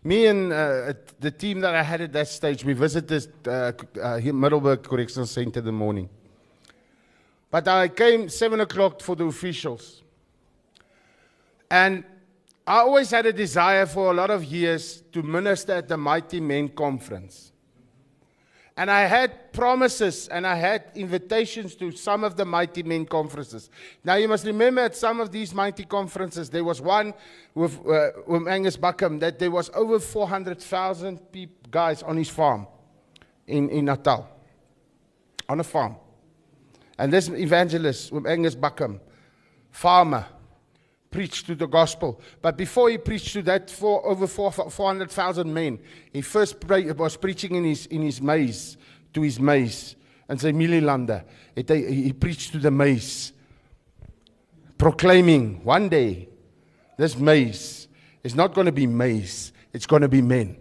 me 0.03 0.25
and 0.25 0.51
uh, 0.51 0.93
the 1.19 1.31
team 1.31 1.61
that 1.61 1.73
I 1.75 1.81
had 1.81 2.01
at 2.01 2.11
that 2.13 2.27
stage, 2.27 2.65
we 2.65 2.73
visited 2.73 3.47
uh, 3.47 3.71
uh, 4.01 4.19
Middelburg 4.21 4.83
Correctional 4.83 5.27
Center 5.27 5.59
in 5.59 5.65
the 5.65 5.71
morning. 5.71 6.09
But 7.55 7.69
I 7.69 7.87
came 7.87 8.27
7 8.27 8.59
o'clock 8.59 8.99
for 9.01 9.15
the 9.15 9.23
officials. 9.23 10.03
And 11.71 12.03
I 12.67 12.79
always 12.79 13.09
had 13.09 13.25
a 13.25 13.31
desire 13.31 13.85
for 13.85 14.11
a 14.11 14.13
lot 14.13 14.29
of 14.29 14.43
years 14.43 15.03
to 15.13 15.23
minister 15.23 15.71
at 15.71 15.87
the 15.87 15.95
Mighty 15.95 16.41
Men 16.41 16.67
Conference. 16.67 17.53
And 18.75 18.91
I 18.91 19.03
had 19.03 19.53
promises 19.53 20.27
and 20.27 20.45
I 20.45 20.55
had 20.55 20.83
invitations 20.95 21.75
to 21.75 21.93
some 21.93 22.25
of 22.25 22.35
the 22.35 22.43
Mighty 22.43 22.83
Men 22.83 23.05
conferences. 23.05 23.69
Now, 24.03 24.15
you 24.15 24.27
must 24.27 24.45
remember 24.45 24.81
at 24.81 24.97
some 24.97 25.21
of 25.21 25.31
these 25.31 25.53
mighty 25.53 25.85
conferences, 25.85 26.49
there 26.49 26.65
was 26.65 26.81
one 26.81 27.13
with, 27.53 27.79
uh, 27.87 28.09
with 28.27 28.49
Angus 28.49 28.75
Buchan 28.75 29.19
that 29.19 29.39
there 29.39 29.51
was 29.51 29.71
over 29.73 29.97
400,000 29.97 31.21
guys 31.71 32.03
on 32.03 32.17
his 32.17 32.27
farm 32.27 32.67
in, 33.47 33.69
in 33.69 33.85
Natal, 33.85 34.27
on 35.47 35.61
a 35.61 35.63
farm. 35.63 35.95
And 36.97 37.11
this 37.11 37.29
evangelist, 37.29 38.11
with 38.11 38.25
Angus 38.25 38.55
Buchan, 38.55 38.99
farmer, 39.71 40.25
preached 41.11 41.45
to 41.45 41.55
the 41.55 41.67
gospel. 41.67 42.21
But 42.41 42.57
before 42.57 42.89
he 42.89 42.97
preached 42.97 43.33
to 43.33 43.41
that 43.43 43.69
for 43.69 44.05
over 44.05 44.27
400,000 44.27 45.53
men, 45.53 45.79
he 46.11 46.21
first 46.21 46.57
was 46.63 47.17
preaching 47.17 47.55
in 47.55 47.63
his, 47.63 47.85
in 47.87 48.01
his 48.01 48.21
maize, 48.21 48.77
to 49.13 49.21
his 49.21 49.39
maize. 49.39 49.95
And 50.27 50.41
say 50.41 50.51
Mililanda, 50.51 51.23
he 51.55 52.11
preached 52.13 52.51
to 52.53 52.57
the 52.57 52.71
maize, 52.71 53.31
proclaiming 54.77 55.63
one 55.63 55.87
day 55.87 56.27
this 56.97 57.17
maize 57.17 57.87
is 58.23 58.35
not 58.35 58.53
going 58.53 58.65
to 58.65 58.71
be 58.71 58.87
maize, 58.87 59.53
it's 59.71 59.85
going 59.85 60.01
to 60.01 60.09
be 60.09 60.21
men. 60.21 60.57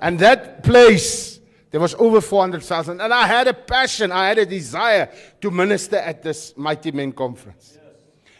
And 0.00 0.18
that 0.18 0.62
place, 0.62 1.31
there 1.72 1.80
was 1.80 1.94
over 1.94 2.20
400,000. 2.20 3.00
And 3.00 3.12
I 3.12 3.26
had 3.26 3.48
a 3.48 3.54
passion, 3.54 4.12
I 4.12 4.28
had 4.28 4.38
a 4.38 4.46
desire 4.46 5.10
to 5.40 5.50
minister 5.50 5.96
at 5.96 6.22
this 6.22 6.54
Mighty 6.56 6.92
Men 6.92 7.12
conference. 7.12 7.78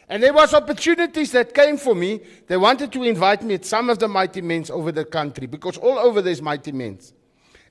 And 0.07 0.22
there 0.22 0.35
was 0.35 0.53
opportunities 0.53 1.33
that 1.33 1.55
came 1.55 1.78
for 1.78 1.95
me. 1.95 2.20
They 2.47 2.59
wanted 2.59 2.93
to 2.93 3.03
invite 3.03 3.43
me 3.43 3.55
at 3.55 3.64
some 3.64 3.89
of 3.89 3.99
the 3.99 4.07
mighty 4.07 4.43
men 4.43 4.66
over 4.70 4.93
the 4.93 5.07
country 5.07 5.47
because 5.47 5.78
all 5.78 5.99
over 5.99 6.20
there's 6.20 6.43
mighty 6.43 6.70
men. 6.72 6.99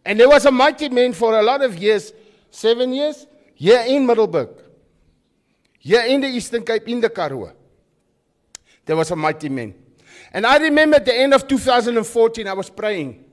And 0.04 0.20
there 0.20 0.28
was 0.28 0.48
a 0.48 0.52
mighty 0.52 0.90
man 0.90 1.14
for 1.14 1.38
a 1.38 1.44
lot 1.44 1.62
of 1.62 1.78
years, 1.78 2.12
seven 2.50 2.94
years, 2.94 3.28
here 3.54 3.84
in 3.88 4.08
Middelburg. 4.08 4.50
Here 5.78 6.02
in 6.02 6.22
the 6.22 6.28
Eastern 6.28 6.64
Cape, 6.64 6.88
in 6.88 7.02
the 7.02 7.12
Karoo. 7.12 7.52
There 8.88 8.96
was 8.96 9.12
a 9.12 9.16
mighty 9.16 9.50
man. 9.50 9.76
And 10.34 10.48
I 10.48 10.58
remember 10.58 10.96
at 10.96 11.06
the 11.06 11.16
end 11.16 11.36
of 11.36 11.48
2014, 11.48 12.48
I 12.48 12.54
was 12.54 12.72
praying 12.72 13.24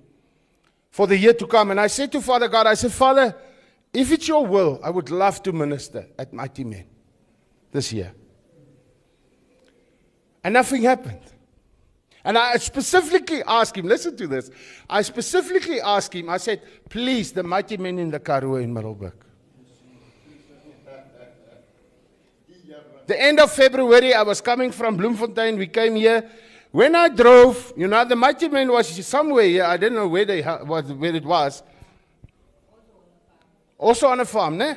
for 0.91 1.07
the 1.07 1.17
year 1.17 1.33
to 1.35 1.47
come. 1.47 1.71
And 1.71 1.81
I 1.81 1.87
said 1.87 2.13
to 2.13 2.21
Father 2.21 2.49
God, 2.49 2.67
I 2.67 2.75
said, 2.75 2.93
Father, 2.93 3.37
if 3.93 4.13
it's 4.13 4.29
your 4.29 4.47
will, 4.47 4.81
I 4.83 4.91
would 4.91 5.11
love 5.11 5.43
to 5.45 5.53
minister 5.53 6.07
at 6.19 6.33
Mighty 6.33 6.65
Men 6.65 6.85
this 7.73 7.93
year. 7.93 8.13
And 10.45 10.55
nothing 10.55 10.83
happened. 10.83 11.21
And 12.25 12.37
I 12.37 12.57
specifically 12.57 13.43
asked 13.47 13.77
him, 13.77 13.87
listen 13.87 14.17
to 14.17 14.27
this. 14.27 14.51
I 14.91 15.03
specifically 15.03 15.81
asked 15.81 16.15
him, 16.15 16.29
I 16.29 16.37
said, 16.37 16.63
please, 16.89 17.33
the 17.33 17.43
mighty 17.43 17.77
men 17.77 17.99
in 17.99 18.11
the 18.11 18.21
Karoo 18.21 18.57
in 18.57 18.73
Middelburg. 18.73 19.15
The 23.07 23.19
end 23.19 23.41
of 23.41 23.51
February, 23.51 24.13
I 24.13 24.23
was 24.23 24.43
coming 24.43 24.71
from 24.71 24.99
Bloemfontein. 24.99 25.57
We 25.57 25.69
came 25.69 25.97
here. 25.97 26.31
When 26.71 26.95
I 26.95 27.09
drove, 27.09 27.73
you 27.77 27.89
know, 27.89 28.05
the 28.05 28.17
mighty 28.17 28.49
man 28.49 28.71
was 28.71 29.07
somewhere 29.07 29.45
here. 29.45 29.65
I 29.65 29.77
didn't 29.77 29.95
know 29.95 30.09
where, 30.09 30.25
they, 30.25 30.43
where 30.43 31.15
it 31.15 31.25
was. 31.25 31.63
Also 33.79 34.09
on 34.09 34.21
a 34.21 34.25
farm, 34.25 34.59
ne? 34.59 34.77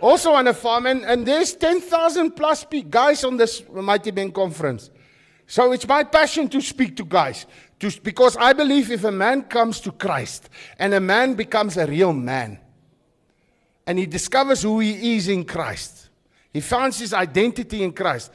also 0.00 0.32
on 0.32 0.46
a 0.48 0.54
farm, 0.54 0.86
and, 0.86 1.04
and 1.04 1.26
there's 1.26 1.54
10,000 1.54 2.32
plus 2.32 2.66
guys 2.88 3.24
on 3.24 3.36
this 3.36 3.62
Mighty 3.70 4.10
man 4.10 4.32
conference. 4.32 4.90
So 5.46 5.72
it's 5.72 5.86
my 5.86 6.04
passion 6.04 6.48
to 6.50 6.60
speak 6.60 6.96
to 6.96 7.04
guys, 7.04 7.46
to, 7.80 7.90
because 8.02 8.36
I 8.36 8.52
believe 8.52 8.90
if 8.90 9.04
a 9.04 9.10
man 9.10 9.42
comes 9.42 9.80
to 9.80 9.92
Christ 9.92 10.48
and 10.78 10.94
a 10.94 11.00
man 11.00 11.34
becomes 11.34 11.76
a 11.76 11.86
real 11.86 12.12
man, 12.12 12.58
and 13.86 13.98
he 13.98 14.06
discovers 14.06 14.62
who 14.62 14.80
he 14.80 15.16
is 15.16 15.28
in 15.28 15.44
Christ, 15.44 16.08
he 16.52 16.60
finds 16.60 16.98
his 16.98 17.12
identity 17.12 17.82
in 17.82 17.92
Christ. 17.92 18.30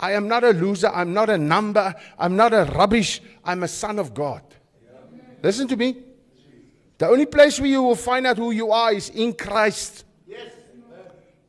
I 0.00 0.12
am 0.12 0.28
not 0.28 0.44
a 0.44 0.50
loser, 0.50 0.88
I'm 0.88 1.12
not 1.12 1.28
a 1.28 1.38
number, 1.38 1.94
I'm 2.18 2.36
not 2.36 2.54
a 2.54 2.64
rubbish, 2.74 3.20
I'm 3.44 3.64
a 3.64 3.68
son 3.68 3.98
of 3.98 4.14
God. 4.14 4.42
Listen 5.42 5.66
to 5.68 5.76
me. 5.76 5.96
The 6.98 7.08
only 7.08 7.26
place 7.26 7.60
where 7.60 7.68
you 7.68 7.82
will 7.82 7.94
find 7.94 8.26
out 8.26 8.38
who 8.38 8.50
you 8.50 8.70
are 8.72 8.92
is 8.92 9.10
in 9.10 9.32
Christ. 9.32 10.04
Yes. 10.26 10.52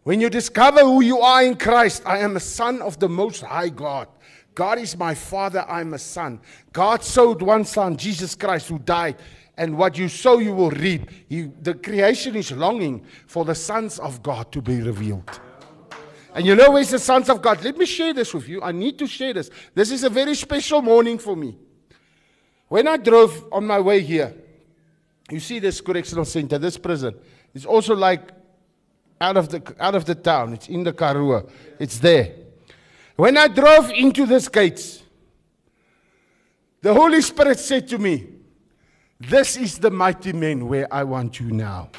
When 0.04 0.22
you 0.22 0.30
discover 0.30 0.82
who 0.82 1.02
you 1.02 1.20
are 1.20 1.44
in 1.44 1.56
Christ, 1.56 2.04
I 2.06 2.20
am 2.20 2.38
a 2.38 2.40
son 2.40 2.82
of 2.82 3.00
the 3.00 3.10
Most 3.10 3.42
High 3.42 3.70
God. 3.70 4.08
God 4.56 4.80
is 4.80 4.98
my 4.98 5.14
father, 5.14 5.66
I'm 5.70 5.94
a 5.94 6.00
son. 6.00 6.40
God 6.74 7.04
sowed 7.04 7.42
one 7.42 7.66
son, 7.66 7.98
Jesus 7.98 8.36
Christ, 8.36 8.68
who 8.70 8.80
died. 8.80 9.18
And 9.58 9.78
what 9.78 9.98
you 9.98 10.08
sow, 10.08 10.40
you 10.40 10.54
will 10.54 10.72
reap. 10.72 11.10
He, 11.28 11.52
the 11.62 11.74
creation 11.74 12.36
is 12.36 12.52
longing 12.52 13.06
for 13.28 13.44
the 13.46 13.56
sons 13.56 14.00
of 14.00 14.24
God 14.24 14.52
to 14.54 14.62
be 14.62 14.82
revealed. 14.82 15.40
And 16.34 16.46
you 16.46 16.56
know 16.56 16.72
where's 16.72 16.90
the 16.90 17.00
sons 17.00 17.30
of 17.30 17.42
God? 17.42 17.64
Let 17.64 17.78
me 17.78 17.86
share 17.86 18.14
this 18.14 18.34
with 18.34 18.48
you. 18.48 18.62
I 18.62 18.72
need 18.72 19.00
to 19.00 19.08
share 19.08 19.34
this. 19.34 19.50
This 19.74 19.92
is 19.92 20.04
a 20.04 20.10
very 20.10 20.36
special 20.36 20.82
morning 20.82 21.18
for 21.18 21.36
me. 21.36 21.58
When 22.68 22.88
I 22.88 22.98
drove 22.98 23.46
on 23.52 23.66
my 23.66 23.80
way 23.80 24.02
here, 24.02 24.34
you 25.32 25.40
see 25.40 25.60
this 25.60 25.82
correctional 25.82 26.26
center, 26.26 26.58
this 26.58 26.78
prison. 26.78 27.16
It's 27.54 27.66
also 27.66 27.96
like 27.96 28.32
out 29.20 29.38
of 29.38 29.50
the, 29.50 29.76
out 29.80 29.96
of 29.96 30.06
the 30.06 30.16
town. 30.16 30.54
It's 30.54 30.68
in 30.68 30.84
the 30.84 30.94
Karoo. 30.94 31.48
It's 31.80 31.98
there. 32.00 32.36
When 33.16 33.38
I 33.38 33.48
drove 33.48 33.90
into 33.92 34.26
this 34.26 34.48
gates, 34.48 35.04
the 36.82 36.94
Holy 36.94 37.22
Spirit 37.22 37.60
said 37.60 37.88
to 37.90 37.98
me, 37.98 38.28
This 39.20 39.58
is 39.58 39.78
the 39.78 39.92
mighty 39.92 40.32
man 40.32 40.68
where 40.68 40.92
I 40.94 41.04
want 41.04 41.40
you 41.40 41.52
now. 41.52 41.90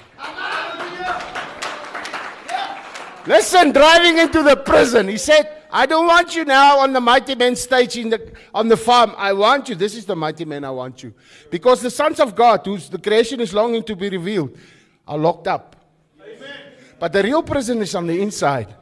Listen, 3.27 3.73
driving 3.73 4.19
into 4.19 4.43
the 4.43 4.57
prison, 4.57 5.09
he 5.09 5.19
said, 5.19 5.61
I 5.73 5.87
don't 5.87 6.07
want 6.07 6.35
you 6.35 6.45
now 6.45 6.79
on 6.79 6.93
the 6.93 7.01
mighty 7.01 7.35
man 7.35 7.55
stage 7.55 7.97
in 7.97 8.11
the, 8.11 8.33
on 8.53 8.69
the 8.69 8.77
farm. 8.77 9.15
I 9.17 9.33
want 9.33 9.69
you. 9.69 9.75
This 9.75 9.95
is 9.95 10.05
the 10.05 10.17
mighty 10.17 10.45
man 10.45 10.65
I 10.65 10.71
want 10.71 11.03
you. 11.03 11.15
Because 11.51 11.81
the 11.81 11.91
sons 11.91 12.19
of 12.19 12.35
God, 12.35 12.63
whose 12.65 12.89
the 12.89 12.99
creation 12.99 13.41
is 13.41 13.55
longing 13.55 13.85
to 13.85 13.95
be 13.95 14.09
revealed, 14.09 14.57
are 15.07 15.19
locked 15.19 15.47
up. 15.47 15.77
But 16.99 17.13
the 17.13 17.23
real 17.23 17.43
prison 17.43 17.81
is 17.81 17.95
on 17.95 18.07
the 18.07 18.21
inside. 18.21 18.75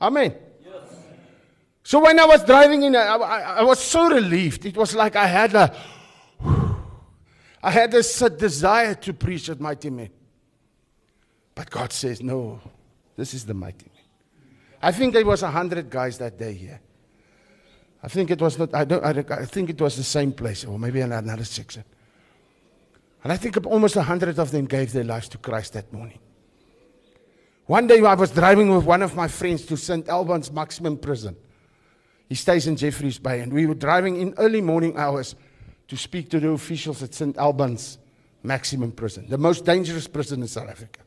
Amen. 0.00 0.34
So 1.82 2.00
when 2.00 2.18
I 2.18 2.24
was 2.24 2.44
driving 2.44 2.82
in, 2.82 2.96
I, 2.96 3.16
I, 3.16 3.40
I, 3.40 3.62
was 3.62 3.78
so 3.78 4.08
relieved. 4.08 4.66
It 4.66 4.76
was 4.76 4.94
like 4.94 5.16
I 5.16 5.26
had 5.26 5.54
a, 5.54 5.76
I 7.62 7.70
had 7.70 7.90
this 7.90 8.18
desire 8.18 8.94
to 8.94 9.12
preach 9.12 9.48
at 9.48 9.60
Mighty 9.60 9.90
Men. 9.90 10.10
But 11.54 11.70
God 11.70 11.92
says, 11.92 12.22
no, 12.22 12.60
this 13.20 13.34
is 13.34 13.44
the 13.44 13.52
Mighty. 13.52 13.90
I 14.82 14.92
think 14.92 15.12
there 15.12 15.26
was 15.26 15.42
a 15.42 15.50
hundred 15.50 15.90
guys 15.90 16.16
that 16.18 16.38
day 16.38 16.54
here. 16.54 16.80
I 18.02 18.08
think 18.08 18.30
it 18.30 18.40
was 18.40 18.58
not. 18.58 18.74
I 18.74 18.84
don't. 18.84 19.04
I, 19.04 19.10
I 19.42 19.44
think 19.44 19.68
it 19.68 19.78
was 19.78 19.96
the 19.96 20.02
same 20.02 20.32
place, 20.32 20.64
or 20.64 20.78
maybe 20.78 21.02
another 21.02 21.44
section. 21.44 21.84
And 23.22 23.30
I 23.30 23.36
think 23.36 23.58
almost 23.66 23.96
a 23.96 24.02
hundred 24.02 24.38
of 24.38 24.50
them 24.50 24.64
gave 24.64 24.92
their 24.92 25.04
lives 25.04 25.28
to 25.28 25.38
Christ 25.38 25.74
that 25.74 25.92
morning. 25.92 26.18
One 27.66 27.86
day 27.86 28.02
I 28.02 28.14
was 28.14 28.30
driving 28.30 28.74
with 28.74 28.86
one 28.86 29.02
of 29.02 29.14
my 29.14 29.28
friends 29.28 29.66
to 29.66 29.76
St. 29.76 30.08
Albans 30.08 30.50
Maximum 30.50 30.96
Prison. 30.96 31.36
He 32.26 32.34
stays 32.34 32.66
in 32.66 32.74
Jeffreys 32.76 33.18
Bay, 33.18 33.40
and 33.40 33.52
we 33.52 33.66
were 33.66 33.74
driving 33.74 34.16
in 34.16 34.32
early 34.38 34.62
morning 34.62 34.96
hours 34.96 35.34
to 35.88 35.96
speak 35.96 36.30
to 36.30 36.40
the 36.40 36.48
officials 36.48 37.02
at 37.02 37.12
St. 37.12 37.36
Albans 37.36 37.98
Maximum 38.42 38.92
Prison, 38.92 39.26
the 39.28 39.36
most 39.36 39.66
dangerous 39.66 40.06
prison 40.06 40.40
in 40.40 40.48
South 40.48 40.70
Africa. 40.70 41.00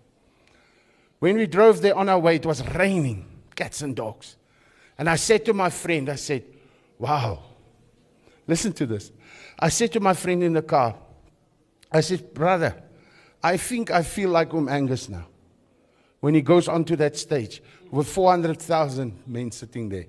When 1.23 1.37
we 1.37 1.47
drove 1.47 1.81
there 1.81 1.95
on 1.95 2.09
our 2.09 2.19
way, 2.19 2.35
it 2.35 2.45
was 2.45 2.61
raining, 2.75 3.25
cats 3.55 3.81
and 3.81 3.95
dogs. 3.95 4.35
And 4.97 5.09
I 5.09 5.15
said 5.15 5.45
to 5.45 5.53
my 5.53 5.69
friend, 5.69 6.09
I 6.09 6.15
said, 6.15 6.43
Wow, 6.99 7.43
listen 8.45 8.73
to 8.73 8.85
this. 8.85 9.09
I 9.57 9.69
said 9.69 9.93
to 9.93 10.01
my 10.01 10.15
friend 10.15 10.43
in 10.43 10.51
the 10.51 10.61
car, 10.61 10.97
I 11.89 12.01
said, 12.01 12.33
Brother, 12.33 12.75
I 13.41 13.55
think 13.55 13.89
I 13.89 14.03
feel 14.03 14.31
like 14.31 14.51
I'm 14.51 14.67
Angus 14.67 15.07
now 15.07 15.27
when 16.19 16.33
he 16.33 16.41
goes 16.41 16.67
onto 16.67 16.97
that 16.97 17.15
stage 17.15 17.63
with 17.89 18.09
400,000 18.09 19.23
men 19.25 19.49
sitting 19.51 19.87
there. 19.87 20.07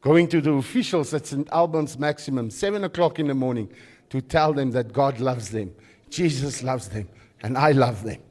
going 0.00 0.28
to 0.28 0.40
the 0.40 0.52
officials 0.52 1.12
at 1.12 1.26
St. 1.26 1.46
Albans 1.52 1.98
Maximum, 1.98 2.48
7 2.48 2.84
o'clock 2.84 3.18
in 3.18 3.26
the 3.26 3.34
morning, 3.34 3.70
to 4.08 4.22
tell 4.22 4.54
them 4.54 4.70
that 4.70 4.94
God 4.94 5.20
loves 5.20 5.50
them, 5.50 5.74
Jesus 6.08 6.62
loves 6.62 6.88
them, 6.88 7.06
and 7.42 7.58
I 7.58 7.72
love 7.72 8.02
them. 8.02 8.22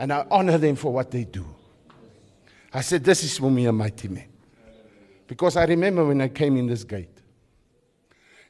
And 0.00 0.14
I 0.14 0.26
honor 0.30 0.56
them 0.56 0.76
for 0.76 0.90
what 0.90 1.10
they 1.10 1.24
do. 1.24 1.44
I 2.72 2.80
said, 2.80 3.04
This 3.04 3.22
is 3.22 3.36
for 3.36 3.50
me 3.50 3.66
a 3.66 3.72
mighty 3.72 4.08
man. 4.08 4.28
Because 5.26 5.58
I 5.58 5.66
remember 5.66 6.06
when 6.06 6.22
I 6.22 6.28
came 6.28 6.56
in 6.56 6.66
this 6.66 6.84
gate. 6.84 7.10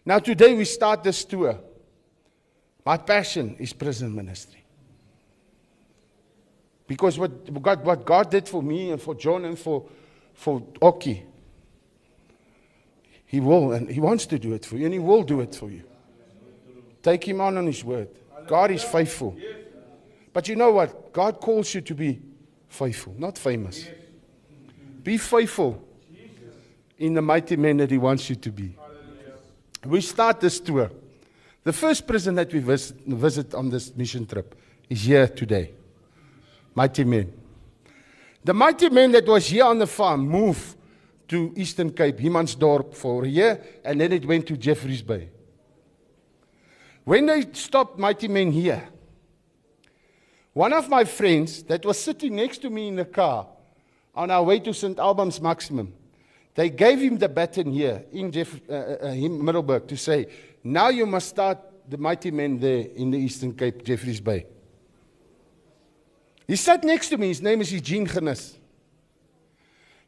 Now, 0.07 0.21
today 0.21 0.55
we 0.55 0.65
start 0.65 1.03
this 1.03 1.25
tour. 1.25 1.59
My 2.87 2.97
passion 2.97 3.57
is 3.59 3.73
prison 3.73 4.15
ministry. 4.15 4.63
Because 6.87 7.19
what 7.19 7.61
God, 7.61 7.85
what 7.85 8.05
God 8.05 8.31
did 8.31 8.49
for 8.49 8.63
me 8.63 8.93
and 8.93 9.03
for 9.03 9.17
John 9.17 9.45
and 9.45 9.59
for, 9.59 9.89
for 10.33 10.63
Oki, 10.81 11.25
He 13.27 13.41
will 13.41 13.73
and 13.73 13.91
He 13.91 13.99
wants 13.99 14.25
to 14.27 14.39
do 14.39 14.53
it 14.53 14.65
for 14.65 14.77
you 14.77 14.85
and 14.85 14.95
He 14.95 15.01
will 15.01 15.25
do 15.25 15.41
it 15.41 15.57
for 15.57 15.69
you. 15.69 15.83
Take 17.03 17.27
Him 17.27 17.41
on 17.41 17.59
on 17.59 17.67
His 17.67 17.83
word. 17.83 18.09
God 18.47 18.71
is 18.71 18.85
faithful. 18.85 19.37
But 20.33 20.49
you 20.49 20.57
know 20.57 20.73
what? 20.73 21.13
God 21.13 21.41
calls 21.41 21.75
you 21.75 21.81
to 21.81 21.95
be 21.95 22.21
faithful, 22.69 23.15
not 23.19 23.37
famous. 23.37 23.89
Be 25.03 25.17
faithful 25.19 25.83
in 26.99 27.15
the 27.15 27.23
mighty 27.23 27.57
man 27.57 27.79
that 27.79 27.91
He 27.91 27.99
wants 27.99 28.29
you 28.31 28.37
to 28.37 28.53
be. 28.53 28.77
We 29.85 30.01
start 30.03 30.41
this 30.41 30.61
tour. 30.61 30.91
The 31.65 31.73
first 31.73 32.07
prison 32.07 32.35
that 32.37 32.53
we 32.53 32.61
visit, 32.61 32.97
visit 33.07 33.55
on 33.55 33.71
this 33.71 33.95
mission 33.97 34.27
trip 34.27 34.55
is 34.89 35.03
here 35.03 35.27
today. 35.27 35.73
Mighty 36.75 37.05
men. 37.05 37.33
The 38.45 38.55
mighty 38.55 38.89
men 38.89 39.13
that 39.13 39.27
was 39.27 39.47
here 39.47 39.65
on 39.65 39.79
the 39.79 39.87
farm 39.87 40.29
moved 40.29 40.77
to 41.29 41.53
Eastern 41.57 41.91
Cape, 41.91 42.19
Humansdorp, 42.19 42.95
for 42.95 43.25
a 43.25 43.29
year, 43.29 43.63
and 43.85 44.01
then 44.01 44.13
it 44.13 44.25
went 44.25 44.47
to 44.47 44.57
Jeffreys 44.57 45.03
Bay. 45.03 45.29
When 47.05 47.27
they 47.27 47.47
stopped 47.53 47.99
mighty 47.99 48.29
men 48.29 48.51
here, 48.53 48.89
one 50.53 50.73
of 50.73 50.89
my 50.89 51.05
friends 51.05 51.63
that 51.65 51.85
was 51.85 51.99
sitting 51.99 52.37
next 52.37 52.59
to 52.59 52.71
me 52.71 52.89
in 52.89 52.97
the 52.97 53.05
car 53.05 53.47
on 54.15 54.31
our 54.31 54.43
way 54.43 54.59
to 54.61 54.75
St. 54.75 54.99
Albans 54.99 55.41
Maximum, 55.41 55.93
they 56.55 56.69
gave 56.69 57.01
him 57.01 57.19
the 57.19 57.29
baton 57.29 57.73
here 57.73 58.05
in 58.13 58.33
Jeff, 58.33 58.61
uh, 58.69 58.73
uh, 59.03 59.07
in 59.09 59.43
Middleburg 59.45 59.87
to 59.89 59.97
say, 59.97 60.27
now 60.65 60.89
you 60.89 61.07
must 61.07 61.29
start 61.29 61.59
the 61.89 61.97
mighty 61.97 62.31
men 62.31 62.59
there 62.59 62.87
in 62.95 63.11
the 63.11 63.19
Eastern 63.19 63.55
Cape, 63.55 63.85
Jeffreys 63.85 64.21
Bay. 64.21 64.47
He 66.47 66.57
sat 66.57 66.83
next 66.83 67.09
to 67.11 67.17
me. 67.17 67.29
His 67.29 67.41
name 67.41 67.61
is 67.61 67.73
Eugene 67.73 68.07
Genis. 68.07 68.57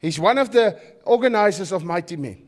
He's 0.00 0.18
one 0.18 0.38
of 0.38 0.50
the 0.50 0.78
organizers 1.04 1.70
of 1.70 1.84
Mighty 1.84 2.16
Men. 2.16 2.42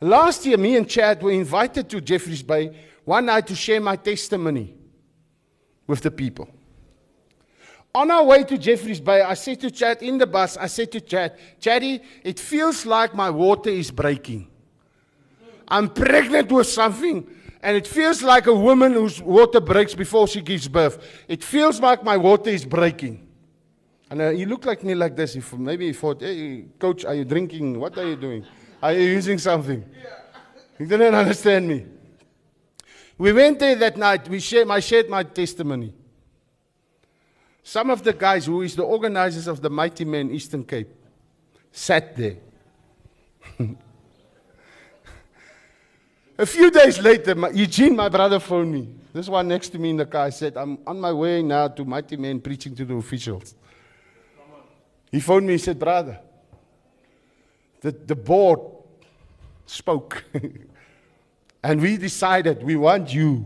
Last 0.00 0.44
year, 0.44 0.58
me 0.58 0.76
and 0.76 0.88
Chad 0.90 1.22
were 1.22 1.30
invited 1.30 1.88
to 1.88 2.00
Jeffreys 2.00 2.42
Bay 2.42 2.76
one 3.04 3.26
night 3.26 3.46
to 3.46 3.54
share 3.54 3.80
my 3.80 3.94
testimony 3.94 4.74
with 5.86 6.00
the 6.02 6.10
people. 6.10 6.48
On 7.94 8.10
our 8.10 8.24
way 8.24 8.44
to 8.44 8.58
Jeffreys 8.58 9.00
Bay, 9.00 9.22
I 9.22 9.34
said 9.34 9.60
to 9.60 9.70
Chad 9.70 10.02
in 10.02 10.18
the 10.18 10.26
bus, 10.26 10.58
I 10.58 10.66
said 10.66 10.92
to 10.92 11.00
Chad, 11.00 11.38
Chaddy, 11.60 12.02
it 12.22 12.38
feels 12.38 12.84
like 12.84 13.14
my 13.14 13.30
water 13.30 13.70
is 13.70 13.90
breaking. 13.90 14.48
I'm 15.66 15.88
pregnant 15.88 16.52
with 16.52 16.66
something, 16.66 17.26
and 17.62 17.76
it 17.76 17.86
feels 17.86 18.22
like 18.22 18.46
a 18.46 18.54
woman 18.54 18.92
whose 18.92 19.22
water 19.22 19.60
breaks 19.60 19.94
before 19.94 20.28
she 20.28 20.42
gives 20.42 20.68
birth. 20.68 21.24
It 21.26 21.42
feels 21.42 21.80
like 21.80 22.04
my 22.04 22.18
water 22.18 22.50
is 22.50 22.64
breaking. 22.66 23.26
And 24.10 24.20
uh, 24.20 24.30
he 24.30 24.44
looked 24.44 24.66
like 24.66 24.84
me 24.84 24.94
like 24.94 25.16
this. 25.16 25.32
He, 25.32 25.42
maybe 25.56 25.86
he 25.86 25.92
thought, 25.92 26.20
hey, 26.20 26.66
coach, 26.78 27.04
are 27.04 27.14
you 27.14 27.24
drinking? 27.24 27.80
What 27.80 27.96
are 27.98 28.06
you 28.06 28.16
doing? 28.16 28.44
Are 28.82 28.92
you 28.92 29.08
using 29.08 29.38
something? 29.38 29.84
He 30.78 30.84
didn't 30.84 31.14
understand 31.14 31.66
me. 31.66 31.86
We 33.18 33.32
went 33.32 33.58
there 33.58 33.74
that 33.76 33.96
night. 33.96 34.28
We 34.28 34.40
shared, 34.40 34.68
I 34.70 34.80
shared 34.80 35.08
my 35.08 35.22
testimony. 35.22 35.94
Some 37.62 37.90
of 37.90 38.04
the 38.04 38.12
guys 38.12 38.46
who 38.46 38.62
is 38.62 38.76
the 38.76 38.84
organizers 38.84 39.46
of 39.46 39.60
the 39.60 39.70
Mighty 39.70 40.04
Men 40.04 40.30
Eastern 40.30 40.64
Cape 40.64 40.94
sat 41.72 42.16
there. 42.16 42.36
A 46.38 46.44
few 46.44 46.70
days 46.70 47.00
later, 47.00 47.34
my, 47.34 47.48
Eugene, 47.48 47.96
my 47.96 48.10
brother, 48.10 48.38
phoned 48.38 48.70
me. 48.70 48.88
This 49.12 49.28
one 49.28 49.48
next 49.48 49.70
to 49.70 49.78
me 49.78 49.90
in 49.90 49.96
the 49.96 50.04
car 50.04 50.30
said, 50.30 50.54
I'm 50.56 50.78
on 50.86 51.00
my 51.00 51.12
way 51.12 51.42
now 51.42 51.68
to 51.68 51.84
Mighty 51.84 52.16
Men 52.16 52.40
preaching 52.40 52.76
to 52.76 52.84
the 52.84 52.94
officials. 52.94 53.54
He 55.10 55.20
phoned 55.20 55.46
me, 55.46 55.54
he 55.54 55.58
said, 55.58 55.78
Brother, 55.78 56.20
the, 57.80 57.92
the 57.92 58.14
board 58.14 58.60
spoke. 59.64 60.24
and 61.66 61.80
we 61.80 61.96
decided 61.96 62.62
we 62.62 62.76
want 62.76 63.12
you 63.12 63.44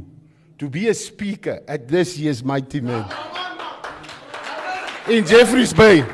to 0.59 0.69
be 0.69 0.89
a 0.89 0.95
speaker 0.95 1.63
at 1.67 1.89
this 1.89 2.19
year's 2.19 2.45
Mighty 2.45 2.79
Men 2.79 3.07
in 5.09 5.25
Jeffreys 5.25 5.73
Bay. 5.73 6.05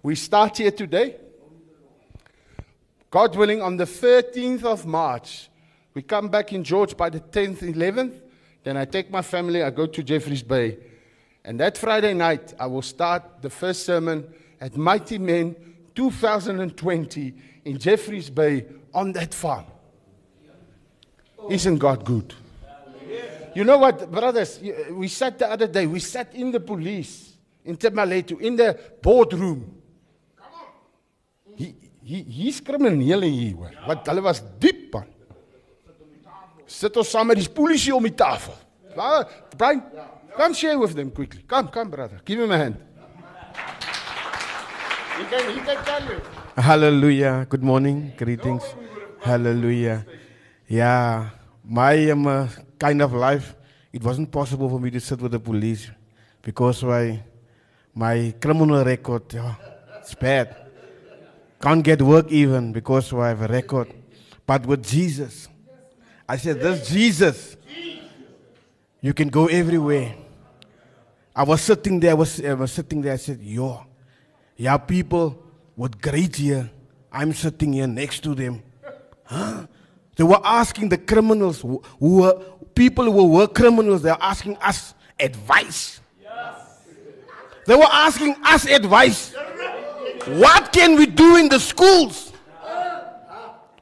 We 0.00 0.14
start 0.14 0.58
here 0.58 0.70
today. 0.70 1.16
God 3.10 3.34
willing, 3.34 3.60
on 3.60 3.76
the 3.76 3.84
13th 3.84 4.62
of 4.62 4.86
March, 4.86 5.50
we 5.92 6.02
come 6.02 6.28
back 6.28 6.52
in 6.52 6.62
George 6.62 6.96
by 6.96 7.10
the 7.10 7.18
10th, 7.18 7.62
11th. 7.74 8.20
Then 8.62 8.76
I 8.76 8.84
take 8.84 9.10
my 9.10 9.22
family, 9.22 9.60
I 9.60 9.70
go 9.70 9.86
to 9.86 10.02
Jeffreys 10.04 10.44
Bay. 10.44 10.78
And 11.44 11.58
that 11.58 11.76
Friday 11.76 12.14
night, 12.14 12.54
I 12.60 12.66
will 12.66 12.80
start 12.82 13.42
the 13.42 13.50
first 13.50 13.84
sermon 13.86 14.32
at 14.60 14.76
Mighty 14.76 15.18
Men 15.18 15.56
2020 15.96 17.34
in 17.64 17.78
Jeffreys 17.78 18.30
Bay 18.30 18.66
on 18.94 19.12
that 19.12 19.34
farm. 19.34 19.64
Isn't 21.50 21.78
God 21.78 22.04
good? 22.04 22.34
You 23.54 23.64
know 23.64 23.78
what, 23.78 24.10
brothers? 24.10 24.60
We 24.90 25.08
sat 25.08 25.38
the 25.38 25.50
other 25.50 25.66
day, 25.66 25.86
we 25.86 25.98
sat 26.00 26.34
in 26.34 26.52
the 26.52 26.60
police 26.60 27.32
in 27.64 27.76
Temaletu, 27.76 28.38
in 28.40 28.54
the 28.54 28.78
boardroom. 29.02 29.80
He, 31.56 31.74
he, 32.02 32.22
hier's 32.22 32.60
kriminele 32.60 33.26
hier 33.26 33.54
hoor. 33.56 33.72
Want 33.88 34.06
hulle 34.06 34.22
was 34.22 34.42
diep 34.60 34.92
man. 34.92 35.08
Sit 36.66 36.96
ons 36.98 37.08
saam 37.08 37.30
met 37.30 37.40
die 37.40 37.48
polisie 37.48 37.94
om 37.94 38.04
die 38.04 38.14
tafel. 38.14 38.54
Brian, 39.56 39.80
come 40.36 40.54
share 40.54 40.78
with 40.78 40.94
them 40.94 41.10
quickly. 41.10 41.42
Come, 41.48 41.68
come 41.68 41.90
brother. 41.90 42.20
Give 42.24 42.42
him 42.42 42.52
a 42.52 42.58
hand. 42.58 42.85
Can, 45.16 45.64
can 45.64 45.84
tell 45.84 46.04
you. 46.12 46.20
Hallelujah. 46.56 47.46
Good 47.48 47.62
morning. 47.62 48.12
Greetings. 48.18 48.62
Hallelujah. 49.20 50.04
Yeah, 50.68 51.30
my 51.64 52.10
um, 52.10 52.26
uh, 52.26 52.48
kind 52.78 53.00
of 53.00 53.14
life, 53.14 53.54
it 53.94 54.04
wasn't 54.04 54.30
possible 54.30 54.68
for 54.68 54.78
me 54.78 54.90
to 54.90 55.00
sit 55.00 55.18
with 55.22 55.32
the 55.32 55.40
police 55.40 55.90
because 56.42 56.82
my, 56.84 57.18
my 57.94 58.34
criminal 58.38 58.84
record, 58.84 59.32
yeah, 59.32 59.54
it's 59.98 60.14
bad. 60.14 60.54
Can't 61.62 61.82
get 61.82 62.02
work 62.02 62.30
even 62.30 62.72
because 62.72 63.10
I 63.14 63.28
have 63.28 63.40
a 63.40 63.48
record. 63.48 63.94
But 64.46 64.66
with 64.66 64.84
Jesus, 64.84 65.48
I 66.28 66.36
said, 66.36 66.60
This 66.60 66.90
Jesus, 66.90 67.56
you 69.00 69.14
can 69.14 69.28
go 69.28 69.46
everywhere. 69.46 70.14
I 71.34 71.42
was 71.44 71.62
sitting 71.62 72.00
there, 72.00 72.10
I 72.10 72.14
was, 72.14 72.44
I 72.44 72.52
was 72.52 72.70
sitting 72.70 73.00
there, 73.00 73.14
I 73.14 73.16
said, 73.16 73.40
Yo, 73.40 73.86
yeah, 74.56 74.76
people 74.78 75.42
with 75.76 76.00
great 76.00 76.36
here. 76.36 76.70
I'm 77.12 77.32
sitting 77.32 77.72
here 77.72 77.86
next 77.86 78.20
to 78.24 78.34
them. 78.34 78.62
Huh? 79.24 79.66
They 80.16 80.24
were 80.24 80.40
asking 80.42 80.88
the 80.88 80.98
criminals 80.98 81.60
who 81.60 81.82
were 82.00 82.42
people 82.74 83.10
who 83.10 83.26
were 83.28 83.48
criminals, 83.48 84.02
they 84.02 84.10
were 84.10 84.22
asking 84.22 84.56
us 84.58 84.94
advice. 85.18 86.00
They 87.66 87.74
were 87.74 87.88
asking 87.90 88.36
us 88.44 88.66
advice. 88.66 89.34
What 90.26 90.72
can 90.72 90.94
we 90.96 91.06
do 91.06 91.36
in 91.36 91.48
the 91.48 91.58
schools? 91.58 92.32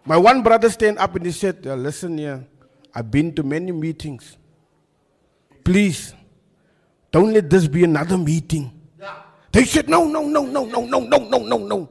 My 0.07 0.17
one 0.17 0.43
brother 0.43 0.71
stand 0.71 0.99
up 0.99 1.15
and 1.17 1.27
he 1.27 1.33
said, 1.33 1.67
"Uh, 1.67 1.75
Listen 1.75 2.19
here, 2.19 2.47
I've 2.95 3.11
been 3.11 3.35
to 3.35 3.43
many 3.43 3.73
meetings. 3.73 4.37
Please, 5.65 6.15
don't 7.11 7.33
let 7.33 7.49
this 7.49 7.67
be 7.67 7.85
another 7.85 8.19
meeting. 8.19 8.71
They 9.55 9.65
said, 9.65 9.89
No, 9.89 10.05
no, 10.05 10.21
no, 10.27 10.45
no, 10.45 10.65
no, 10.65 10.85
no, 10.85 10.99
no, 10.99 11.19
no, 11.19 11.39
no, 11.39 11.59
no. 11.59 11.89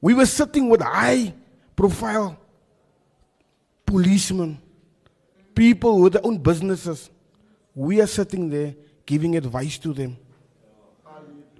We 0.00 0.14
were 0.14 0.26
sitting 0.26 0.68
with 0.68 0.82
high 0.82 1.32
profile 1.76 2.36
policemen, 3.86 4.58
people 5.54 6.00
with 6.00 6.14
their 6.14 6.26
own 6.26 6.38
businesses. 6.38 7.08
We 7.72 8.00
are 8.00 8.06
sitting 8.08 8.50
there 8.50 8.74
giving 9.06 9.36
advice 9.36 9.78
to 9.78 9.92
them. 9.92 10.16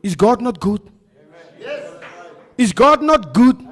Is 0.03 0.17
God 0.17 0.43
not 0.43 0.59
good? 0.59 0.83
Yes. 1.61 2.03
Is 2.59 2.73
God 2.73 3.01
not 3.01 3.33
good? 3.33 3.65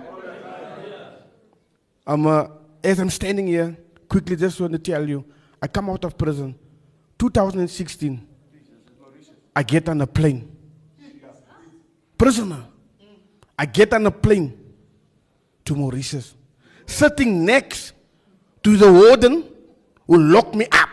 I'm, 2.06 2.26
uh, 2.28 2.46
as 2.84 3.00
I'm 3.00 3.10
standing 3.10 3.48
here, 3.48 3.76
quickly 4.08 4.36
just 4.36 4.60
want 4.60 4.72
to 4.74 4.78
tell 4.78 5.08
you, 5.08 5.24
I 5.60 5.66
come 5.66 5.90
out 5.90 6.04
of 6.04 6.16
prison, 6.16 6.54
2016. 7.18 8.24
I 9.56 9.62
get 9.64 9.88
on 9.88 10.00
a 10.00 10.06
plane, 10.06 10.53
prisoner. 12.16 12.64
I 13.58 13.66
get 13.66 13.92
on 13.92 14.06
a 14.06 14.10
plane 14.10 14.58
to 15.64 15.74
Mauritius, 15.74 16.34
sitting 16.86 17.44
next 17.44 17.92
to 18.62 18.76
the 18.76 18.92
warden 18.92 19.44
who 20.06 20.18
locked 20.18 20.54
me 20.54 20.66
up. 20.72 20.88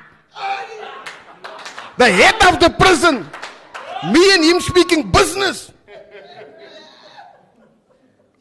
The 1.97 2.11
head 2.11 2.35
of 2.53 2.59
the 2.59 2.69
prison. 2.69 3.27
Me 4.11 4.33
and 4.33 4.43
him 4.43 4.59
speaking 4.59 5.11
business. 5.11 5.71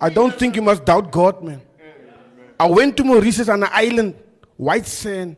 I 0.01 0.09
don't 0.09 0.39
think 0.39 0.57
you 0.57 0.63
must 0.63 0.85
doubt 0.85 1.11
God, 1.11 1.43
man. 1.43 1.61
I 2.59 2.67
went 2.67 2.97
to 2.97 3.05
Mauritius 3.05 3.49
on 3.49 3.63
an 3.63 3.69
island, 3.73 4.15
white 4.57 4.87
sand, 4.87 5.37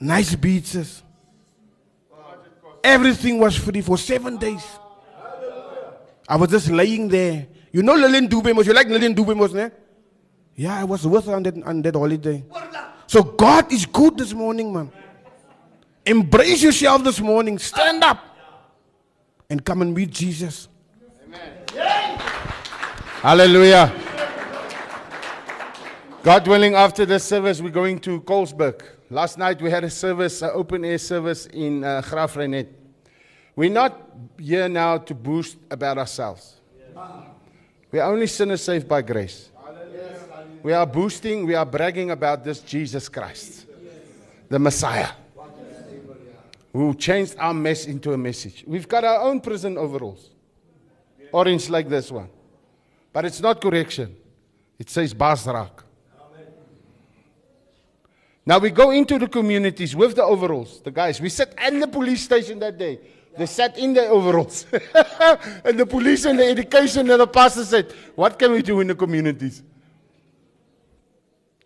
nice 0.00 0.34
beaches. 0.34 1.02
Everything 2.84 3.38
was 3.38 3.56
free 3.56 3.80
for 3.80 3.96
seven 3.96 4.36
days. 4.36 4.64
I 6.28 6.36
was 6.36 6.50
just 6.50 6.70
laying 6.70 7.08
there. 7.08 7.46
You 7.72 7.82
know 7.82 7.94
Lillian 7.94 8.28
Dubemos? 8.28 8.66
You 8.66 8.72
like 8.72 8.88
Lillian 8.88 9.14
Dubemos, 9.14 9.52
ne? 9.52 9.70
Yeah, 10.54 10.80
I 10.80 10.84
was 10.84 11.06
with 11.06 11.26
her 11.26 11.34
on 11.34 11.42
that, 11.44 11.62
on 11.62 11.82
that 11.82 11.94
holiday. 11.94 12.44
So 13.06 13.22
God 13.22 13.72
is 13.72 13.86
good 13.86 14.18
this 14.18 14.32
morning, 14.32 14.72
man. 14.72 14.92
Embrace 16.04 16.62
yourself 16.62 17.04
this 17.04 17.20
morning. 17.20 17.58
Stand 17.58 18.02
up 18.04 18.18
and 19.48 19.64
come 19.64 19.82
and 19.82 19.94
meet 19.94 20.10
Jesus. 20.10 20.68
Amen. 21.24 22.18
Hallelujah. 23.22 23.92
God 26.22 26.46
willing, 26.46 26.74
after 26.74 27.04
this 27.04 27.24
service, 27.24 27.60
we're 27.60 27.70
going 27.70 27.98
to 28.00 28.20
Colesberg. 28.20 28.82
Last 29.10 29.38
night 29.38 29.60
we 29.60 29.70
had 29.70 29.84
a 29.84 29.90
service, 29.90 30.40
an 30.42 30.50
open 30.54 30.84
air 30.84 30.98
service 30.98 31.46
in 31.46 31.84
uh, 31.84 32.00
Graaff-Reinet. 32.02 32.68
We're 33.54 33.70
not 33.70 34.00
here 34.38 34.68
now 34.68 34.98
to 34.98 35.14
boast 35.14 35.56
about 35.70 35.98
ourselves. 35.98 36.60
We 37.90 37.98
are 37.98 38.10
only 38.10 38.26
sinners 38.26 38.62
saved 38.62 38.88
by 38.88 39.02
grace. 39.02 39.50
We 40.62 40.72
are 40.72 40.86
boosting, 40.86 41.44
we 41.44 41.54
are 41.54 41.66
bragging 41.66 42.12
about 42.12 42.44
this 42.44 42.60
Jesus 42.60 43.08
Christ, 43.08 43.66
the 44.48 44.58
Messiah, 44.58 45.08
who 46.72 46.94
changed 46.94 47.34
our 47.38 47.52
mess 47.52 47.86
into 47.86 48.12
a 48.12 48.18
message. 48.18 48.64
We've 48.66 48.88
got 48.88 49.04
our 49.04 49.22
own 49.22 49.40
prison 49.40 49.76
overalls, 49.76 50.30
orange 51.32 51.68
like 51.68 51.88
this 51.88 52.10
one. 52.12 52.28
But 53.12 53.24
it's 53.24 53.40
not 53.40 53.60
correction, 53.60 54.16
it 54.78 54.88
says 54.88 55.12
Basrak. 55.12 55.82
Now 58.46 58.58
we 58.58 58.70
go 58.70 58.90
into 58.90 59.18
the 59.18 59.28
communities 59.28 59.94
with 59.94 60.16
the 60.16 60.24
overalls, 60.24 60.80
the 60.80 60.90
guys. 60.90 61.20
We 61.20 61.28
sat 61.28 61.54
in 61.66 61.80
the 61.80 61.86
police 61.86 62.22
station 62.22 62.58
that 62.60 62.78
day. 62.78 62.98
They 63.36 63.46
sat 63.46 63.78
in 63.78 63.94
their 63.94 64.10
overalls. 64.10 64.66
and 65.64 65.78
the 65.78 65.86
police 65.86 66.24
and 66.26 66.38
the 66.38 66.44
education 66.44 67.10
and 67.10 67.20
the 67.20 67.26
pastor 67.26 67.64
said, 67.64 67.92
What 68.14 68.38
can 68.38 68.52
we 68.52 68.62
do 68.62 68.80
in 68.80 68.88
the 68.88 68.94
communities? 68.94 69.62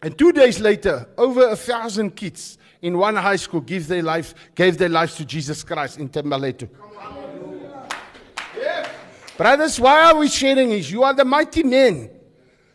And 0.02 0.16
two 0.16 0.30
days 0.30 0.60
later, 0.60 1.08
over 1.18 1.48
a 1.48 1.56
thousand 1.56 2.14
kids 2.14 2.58
in 2.82 2.96
one 2.96 3.16
high 3.16 3.36
school 3.36 3.60
gave 3.60 3.88
their, 3.88 4.22
gave 4.54 4.78
their 4.78 4.88
lives 4.88 5.16
to 5.16 5.24
Jesus 5.24 5.64
Christ 5.64 5.98
in 5.98 6.08
Thembalethu. 6.08 6.68
Brothers, 9.36 9.80
why 9.80 10.04
are 10.04 10.16
we 10.16 10.28
sharing 10.28 10.70
this? 10.70 10.90
You 10.90 11.02
are 11.02 11.12
the 11.12 11.24
mighty 11.24 11.62
men. 11.62 12.10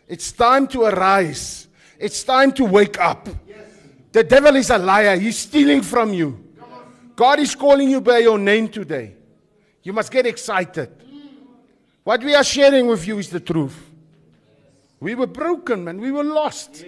It's 0.06 0.30
time 0.32 0.68
to 0.68 0.82
arise. 0.82 1.66
It's 1.98 2.22
time 2.22 2.52
to 2.52 2.64
wake 2.64 3.00
up. 3.00 3.28
The 4.12 4.22
devil 4.22 4.54
is 4.56 4.68
a 4.70 4.78
liar. 4.78 5.16
He's 5.16 5.38
stealing 5.38 5.80
from 5.80 6.12
you. 6.12 6.41
God 7.22 7.38
is 7.38 7.54
calling 7.54 7.88
you 7.88 8.00
by 8.00 8.18
your 8.18 8.36
name 8.36 8.66
today. 8.66 9.14
You 9.84 9.92
must 9.92 10.10
get 10.10 10.26
excited. 10.26 10.90
What 12.02 12.20
we 12.20 12.34
are 12.34 12.42
sharing 12.42 12.88
with 12.88 13.06
you 13.06 13.16
is 13.18 13.30
the 13.30 13.38
truth. 13.38 13.80
We 14.98 15.14
were 15.14 15.28
broken, 15.28 15.84
man. 15.84 16.00
We 16.00 16.10
were 16.10 16.24
lost. 16.24 16.84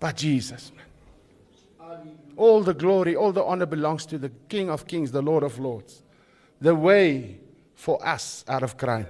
But 0.00 0.16
Jesus, 0.16 0.72
man. 0.76 2.16
All 2.36 2.60
the 2.60 2.74
glory, 2.74 3.14
all 3.14 3.30
the 3.30 3.44
honor 3.44 3.66
belongs 3.66 4.04
to 4.06 4.18
the 4.18 4.30
King 4.48 4.68
of 4.68 4.88
Kings, 4.88 5.12
the 5.12 5.22
Lord 5.22 5.44
of 5.44 5.60
Lords. 5.60 6.02
The 6.60 6.74
way 6.74 7.38
for 7.76 8.04
us 8.04 8.44
out 8.48 8.64
of 8.64 8.76
crime. 8.76 9.06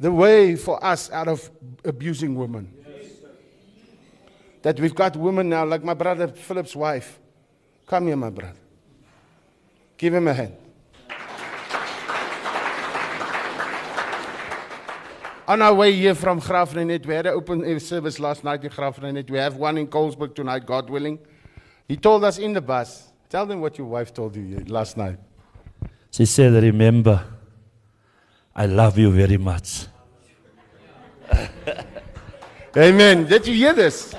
The 0.00 0.10
way 0.10 0.56
for 0.56 0.82
us 0.82 1.10
out 1.10 1.28
of 1.28 1.50
abusing 1.84 2.34
women. 2.36 2.72
That 4.62 4.80
we've 4.80 4.94
got 4.94 5.14
women 5.14 5.50
now, 5.50 5.66
like 5.66 5.84
my 5.84 5.92
brother 5.92 6.28
Philip's 6.28 6.74
wife. 6.74 7.20
Come 7.86 8.06
here, 8.06 8.16
my 8.16 8.30
brother. 8.30 8.58
Give 9.96 10.14
him 10.14 10.28
a 10.28 10.34
hand. 10.34 10.56
On 15.46 15.60
our 15.60 15.74
way 15.74 15.92
here 15.92 16.14
from 16.14 16.40
Graaff-Reinet, 16.40 17.04
we 17.04 17.14
had 17.14 17.26
an 17.26 17.34
open 17.34 17.62
air 17.64 17.78
service 17.78 18.18
last 18.18 18.44
night 18.44 18.64
in 18.64 18.70
Graaff-Reinet. 18.70 19.30
We 19.30 19.36
have 19.36 19.56
one 19.56 19.76
in 19.76 19.86
Colesberg 19.86 20.34
tonight, 20.34 20.64
God 20.64 20.88
willing. 20.88 21.18
He 21.86 21.98
told 21.98 22.24
us 22.24 22.38
in 22.38 22.54
the 22.54 22.62
bus, 22.62 23.12
tell 23.28 23.44
them 23.44 23.60
what 23.60 23.76
your 23.76 23.86
wife 23.86 24.14
told 24.14 24.34
you 24.36 24.64
last 24.66 24.96
night. 24.96 25.18
She 26.10 26.24
said, 26.24 26.54
Remember, 26.62 27.22
I 28.56 28.64
love 28.66 28.96
you 28.96 29.10
very 29.10 29.36
much. 29.36 29.86
Amen. 32.76 33.26
Did 33.26 33.46
you 33.46 33.54
hear 33.54 33.74
this? 33.74 34.14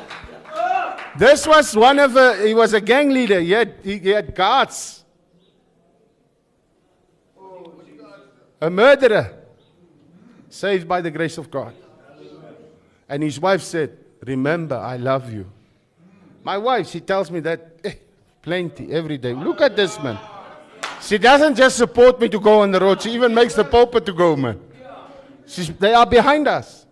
This 1.18 1.48
was 1.48 1.76
one 1.76 2.00
of 2.00 2.16
a, 2.16 2.46
he 2.46 2.54
was 2.54 2.74
a 2.74 2.82
gang 2.82 3.10
leader. 3.10 3.40
He 3.40 3.52
had, 3.52 3.76
he, 3.84 3.98
he 4.00 4.10
had 4.10 4.36
guards. 4.36 5.04
A 8.62 8.70
murderer. 8.70 9.34
Saved 10.50 10.88
by 10.88 11.02
the 11.02 11.12
grace 11.12 11.38
of 11.38 11.50
God. 11.50 11.74
And 13.08 13.24
his 13.24 13.40
wife 13.40 13.62
said, 13.62 13.98
Remember, 14.26 14.76
I 14.76 14.98
love 14.98 15.32
you. 15.32 15.50
My 16.44 16.58
wife, 16.58 16.90
she 16.90 17.00
tells 17.00 17.30
me 17.30 17.40
that 17.42 17.80
eh, 17.84 17.94
plenty 18.42 18.92
every 18.92 19.18
day. 19.18 19.34
Look 19.34 19.62
at 19.62 19.76
this 19.76 20.02
man. 20.02 20.18
She 21.02 21.18
doesn't 21.18 21.56
just 21.56 21.78
support 21.78 22.20
me 22.20 22.30
to 22.30 22.40
go 22.40 22.62
on 22.62 22.72
the 22.72 22.80
road, 22.80 23.02
she 23.02 23.12
even 23.12 23.34
makes 23.34 23.54
the 23.54 23.64
pulpit 23.64 24.06
to 24.06 24.14
go, 24.14 24.36
man. 24.36 24.60
She's, 25.46 25.70
they 25.70 25.94
are 25.94 26.06
behind 26.06 26.48
us. 26.48 26.86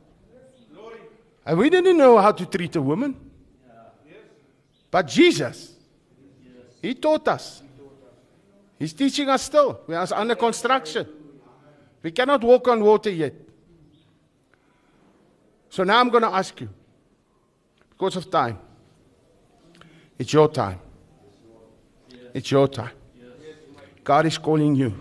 And 1.46 1.58
we 1.58 1.70
didn't 1.70 1.98
know 1.98 2.20
how 2.20 2.32
to 2.32 2.46
treat 2.46 2.76
a 2.76 2.82
woman. 2.82 3.23
But 4.94 5.08
Jesus, 5.08 5.74
He 6.80 6.94
taught 6.94 7.28
us. 7.28 7.64
He's 8.78 8.94
teaching 8.94 9.28
us 9.28 9.41
still. 9.41 9.82
We 9.88 9.96
are 9.96 10.08
under 10.14 10.36
construction. 10.36 11.08
We 12.04 12.12
cannot 12.12 12.44
walk 12.44 12.68
on 12.68 12.84
water 12.84 13.10
yet. 13.10 13.34
So 15.72 15.84
now 15.84 16.00
I'm 16.00 16.10
going 16.10 16.22
to 16.22 16.30
ask 16.30 16.62
you, 16.62 16.70
because 17.89 18.18
of 18.18 18.30
time, 18.30 18.60
it's 20.20 20.32
your 20.32 20.48
time. 20.48 20.80
It's 22.32 22.52
your 22.52 22.68
time. 22.68 22.91
God 24.04 24.28
is 24.28 24.38
calling 24.38 24.76
you. 24.76 24.94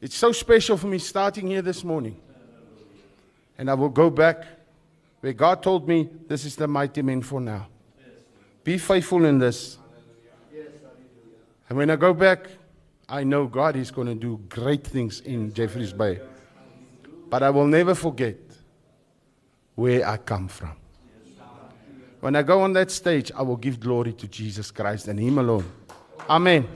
It's 0.00 0.16
so 0.16 0.32
special 0.32 0.76
for 0.76 0.88
me 0.88 0.98
starting 0.98 1.46
here 1.46 1.62
this 1.62 1.84
morning. 1.84 2.20
And 3.56 3.70
I 3.70 3.74
will 3.74 3.88
go 3.88 4.10
back 4.10 4.44
where 5.20 5.32
God 5.32 5.62
told 5.62 5.86
me 5.86 6.10
this 6.26 6.44
is 6.44 6.56
the 6.56 6.66
mighty 6.66 7.02
men 7.02 7.22
for 7.22 7.40
now. 7.40 7.68
Be 8.66 8.78
faithful 8.78 9.24
in 9.24 9.38
this. 9.38 9.78
And 11.68 11.78
when 11.78 11.88
I 11.88 11.94
go 11.94 12.12
back, 12.12 12.48
I 13.08 13.22
know 13.22 13.46
God 13.46 13.76
is 13.76 13.92
going 13.92 14.08
to 14.08 14.14
do 14.16 14.40
great 14.48 14.84
things 14.84 15.20
in 15.20 15.54
Jeffreys 15.54 15.92
Bay. 15.92 16.18
But 17.30 17.44
I 17.44 17.50
will 17.50 17.68
never 17.68 17.94
forget 17.94 18.36
where 19.76 20.04
I 20.04 20.16
come 20.16 20.48
from. 20.48 20.72
When 22.18 22.34
I 22.34 22.42
go 22.42 22.60
on 22.60 22.72
that 22.72 22.90
stage, 22.90 23.30
I 23.36 23.42
will 23.42 23.56
give 23.56 23.78
glory 23.78 24.12
to 24.14 24.26
Jesus 24.26 24.72
Christ 24.72 25.06
and 25.06 25.20
Him 25.20 25.38
alone. 25.38 25.70
Amen. 26.28 26.66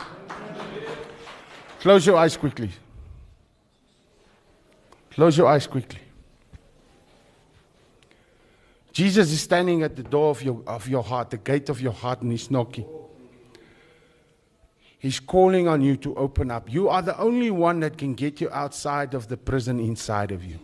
Close 1.80 2.07
your 2.07 2.18
eyes 2.18 2.36
quickly. 2.36 2.70
Close 5.11 5.36
your 5.36 5.49
eyes 5.49 5.66
quickly. 5.66 5.99
Jesus 8.93 9.30
is 9.30 9.41
standing 9.41 9.82
at 9.82 9.97
the 9.97 10.03
door 10.03 10.30
of 10.30 10.43
your, 10.43 10.62
of 10.66 10.88
your 10.88 11.03
heart, 11.03 11.30
the 11.30 11.38
gate 11.38 11.68
of 11.68 11.80
your 11.80 11.93
heart, 11.93 12.22
and 12.22 12.30
He's 12.30 12.51
knocking. 12.51 12.86
He's 14.99 15.18
calling 15.18 15.66
on 15.66 15.80
you 15.80 15.97
to 15.97 16.14
open 16.16 16.51
up. 16.51 16.70
You 16.70 16.91
are 16.91 17.01
the 17.01 17.18
only 17.18 17.51
one 17.51 17.80
that 17.80 17.97
can 17.97 18.14
get 18.14 18.38
you 18.41 18.51
outside 18.51 19.14
of 19.14 19.28
the 19.28 19.36
prison 19.36 19.80
inside 19.80 20.30
of 20.30 20.45
you. 20.45 20.59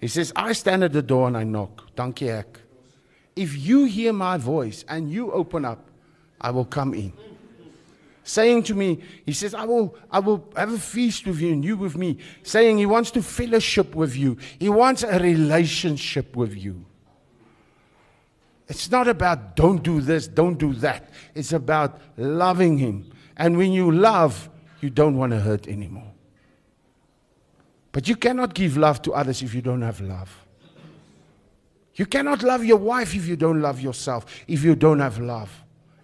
He 0.00 0.08
says, 0.08 0.32
I 0.34 0.52
stand 0.52 0.82
at 0.82 0.92
the 0.92 1.02
door 1.02 1.28
and 1.28 1.36
I 1.36 1.44
knock. 1.44 1.94
Dankie 1.94 2.28
ek. 2.28 2.58
If 3.36 3.56
you 3.56 3.84
hear 3.84 4.12
my 4.12 4.36
voice 4.36 4.84
and 4.88 5.12
you 5.12 5.30
open 5.30 5.64
up, 5.64 5.90
I 6.40 6.50
will 6.50 6.64
come 6.64 6.92
in. 6.92 7.12
Saying 8.24 8.64
to 8.64 8.74
me, 8.74 8.98
he 9.24 9.32
says, 9.32 9.54
I 9.54 9.64
will, 9.64 9.96
I 10.10 10.18
will 10.18 10.48
have 10.56 10.72
a 10.72 10.78
feast 10.78 11.26
with 11.26 11.40
you 11.40 11.52
and 11.52 11.64
you 11.64 11.76
with 11.76 11.96
me. 11.96 12.18
Saying 12.42 12.78
he 12.78 12.86
wants 12.86 13.12
to 13.12 13.22
fellowship 13.22 13.94
with 13.94 14.16
you. 14.16 14.38
He 14.58 14.68
wants 14.68 15.04
a 15.04 15.18
relationship 15.20 16.34
with 16.34 16.56
you. 16.56 16.84
It's 18.70 18.88
not 18.88 19.08
about 19.08 19.56
don't 19.56 19.82
do 19.82 20.00
this, 20.00 20.28
don't 20.28 20.56
do 20.56 20.72
that. 20.74 21.10
It's 21.34 21.52
about 21.52 22.00
loving 22.16 22.78
him. 22.78 23.10
And 23.36 23.58
when 23.58 23.72
you 23.72 23.90
love, 23.90 24.48
you 24.80 24.90
don't 24.90 25.16
want 25.16 25.32
to 25.32 25.40
hurt 25.40 25.66
anymore. 25.66 26.12
But 27.90 28.08
you 28.08 28.14
cannot 28.14 28.54
give 28.54 28.76
love 28.76 29.02
to 29.02 29.12
others 29.12 29.42
if 29.42 29.54
you 29.54 29.60
don't 29.60 29.82
have 29.82 30.00
love. 30.00 30.46
You 31.96 32.06
cannot 32.06 32.44
love 32.44 32.64
your 32.64 32.76
wife 32.76 33.12
if 33.12 33.26
you 33.26 33.34
don't 33.34 33.60
love 33.60 33.80
yourself, 33.80 34.24
if 34.46 34.62
you 34.62 34.76
don't 34.76 35.00
have 35.00 35.18
love. 35.18 35.50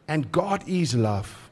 And 0.08 0.32
God 0.32 0.68
is 0.68 0.96
love. 0.96 1.50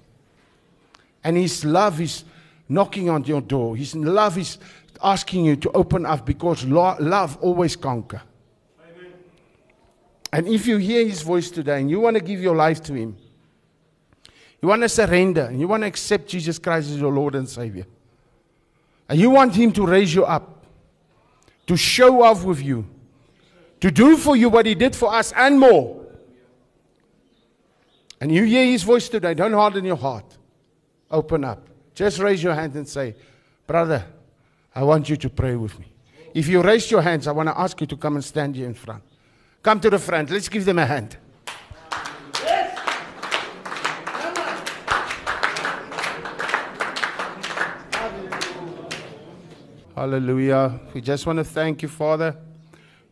And 1.22 1.36
His 1.36 1.64
love 1.64 2.00
is 2.00 2.24
knocking 2.68 3.08
on 3.08 3.22
your 3.22 3.40
door. 3.40 3.76
His 3.76 3.94
love 3.94 4.36
is 4.36 4.58
asking 5.00 5.44
you 5.44 5.54
to 5.56 5.70
open 5.70 6.06
up 6.06 6.26
because 6.26 6.64
lo- 6.64 6.96
love 6.98 7.38
always 7.40 7.76
conquers. 7.76 8.20
And 10.34 10.48
if 10.48 10.66
you 10.66 10.78
hear 10.78 11.06
His 11.06 11.22
voice 11.22 11.48
today 11.48 11.80
and 11.80 11.88
you 11.88 12.00
want 12.00 12.16
to 12.16 12.20
give 12.20 12.40
your 12.40 12.56
life 12.56 12.82
to 12.84 12.92
Him, 12.92 13.16
you 14.60 14.68
want 14.68 14.82
to 14.82 14.88
surrender 14.88 15.42
and 15.42 15.60
you 15.60 15.68
want 15.68 15.84
to 15.84 15.86
accept 15.86 16.26
Jesus 16.26 16.58
Christ 16.58 16.90
as 16.90 16.98
your 16.98 17.12
Lord 17.12 17.36
and 17.36 17.48
Savior, 17.48 17.86
and 19.08 19.20
you 19.20 19.30
want 19.30 19.54
Him 19.54 19.70
to 19.74 19.86
raise 19.86 20.12
you 20.12 20.24
up, 20.24 20.64
to 21.68 21.76
show 21.76 22.24
off 22.24 22.42
with 22.42 22.60
you, 22.60 22.84
to 23.78 23.92
do 23.92 24.16
for 24.16 24.34
you 24.34 24.48
what 24.48 24.66
He 24.66 24.74
did 24.74 24.96
for 24.96 25.14
us 25.14 25.30
and 25.36 25.60
more. 25.60 26.04
And 28.20 28.32
you 28.34 28.42
hear 28.42 28.66
His 28.66 28.82
voice 28.82 29.08
today, 29.08 29.34
don't 29.34 29.52
harden 29.52 29.84
your 29.84 29.96
heart. 29.96 30.36
Open 31.12 31.44
up. 31.44 31.68
Just 31.94 32.18
raise 32.18 32.42
your 32.42 32.54
hand 32.54 32.74
and 32.74 32.88
say, 32.88 33.14
Brother, 33.68 34.04
I 34.74 34.82
want 34.82 35.08
you 35.08 35.16
to 35.16 35.30
pray 35.30 35.54
with 35.54 35.78
me. 35.78 35.92
If 36.34 36.48
you 36.48 36.60
raise 36.60 36.90
your 36.90 37.02
hands, 37.02 37.28
I 37.28 37.30
want 37.30 37.50
to 37.50 37.56
ask 37.56 37.80
you 37.80 37.86
to 37.86 37.96
come 37.96 38.16
and 38.16 38.24
stand 38.24 38.56
here 38.56 38.66
in 38.66 38.74
front. 38.74 39.04
Come 39.64 39.80
to 39.80 39.88
the 39.88 39.98
front. 39.98 40.28
Let's 40.28 40.50
give 40.50 40.66
them 40.66 40.78
a 40.78 40.84
hand. 40.84 41.16
Hallelujah. 49.96 50.80
We 50.92 51.00
just 51.00 51.24
want 51.24 51.38
to 51.38 51.44
thank 51.44 51.80
you, 51.80 51.88
Father. 51.88 52.36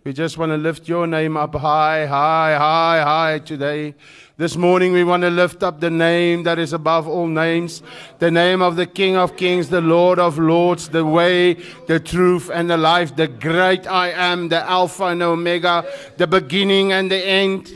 We 0.05 0.12
just 0.12 0.36
want 0.36 0.50
to 0.50 0.57
lift 0.57 0.88
your 0.88 1.07
name 1.07 1.36
up 1.36 1.55
high, 1.55 2.07
high, 2.07 2.57
high, 2.59 3.03
high 3.03 3.38
today. 3.38 3.94
This 4.36 4.57
morning 4.57 4.92
we 4.92 5.05
want 5.05 5.22
to 5.22 5.30
lift 5.30 5.62
up 5.62 5.78
the 5.78 5.90
name 5.90 6.42
that 6.42 6.59
is 6.59 6.72
above 6.72 7.07
all 7.07 7.28
names, 7.28 7.84
the 8.18 8.28
name 8.28 8.62
of 8.62 8.74
the 8.74 8.86
King 8.86 9.16
of 9.16 9.36
Kings, 9.36 9.68
the 9.68 9.80
Lord 9.80 10.18
of 10.18 10.40
Lords, 10.40 10.88
the 10.88 11.07
way, 11.07 11.55
the 11.86 12.00
truth, 12.00 12.50
and 12.53 12.68
the 12.68 12.76
life, 12.76 13.14
the 13.14 13.28
great 13.28 13.86
I 13.86 14.11
am, 14.11 14.48
the 14.48 14.68
Alpha 14.68 15.05
and 15.05 15.22
Omega, 15.22 15.84
the 16.16 16.26
beginning 16.26 16.90
and 16.90 17.09
the 17.09 17.24
end. 17.24 17.72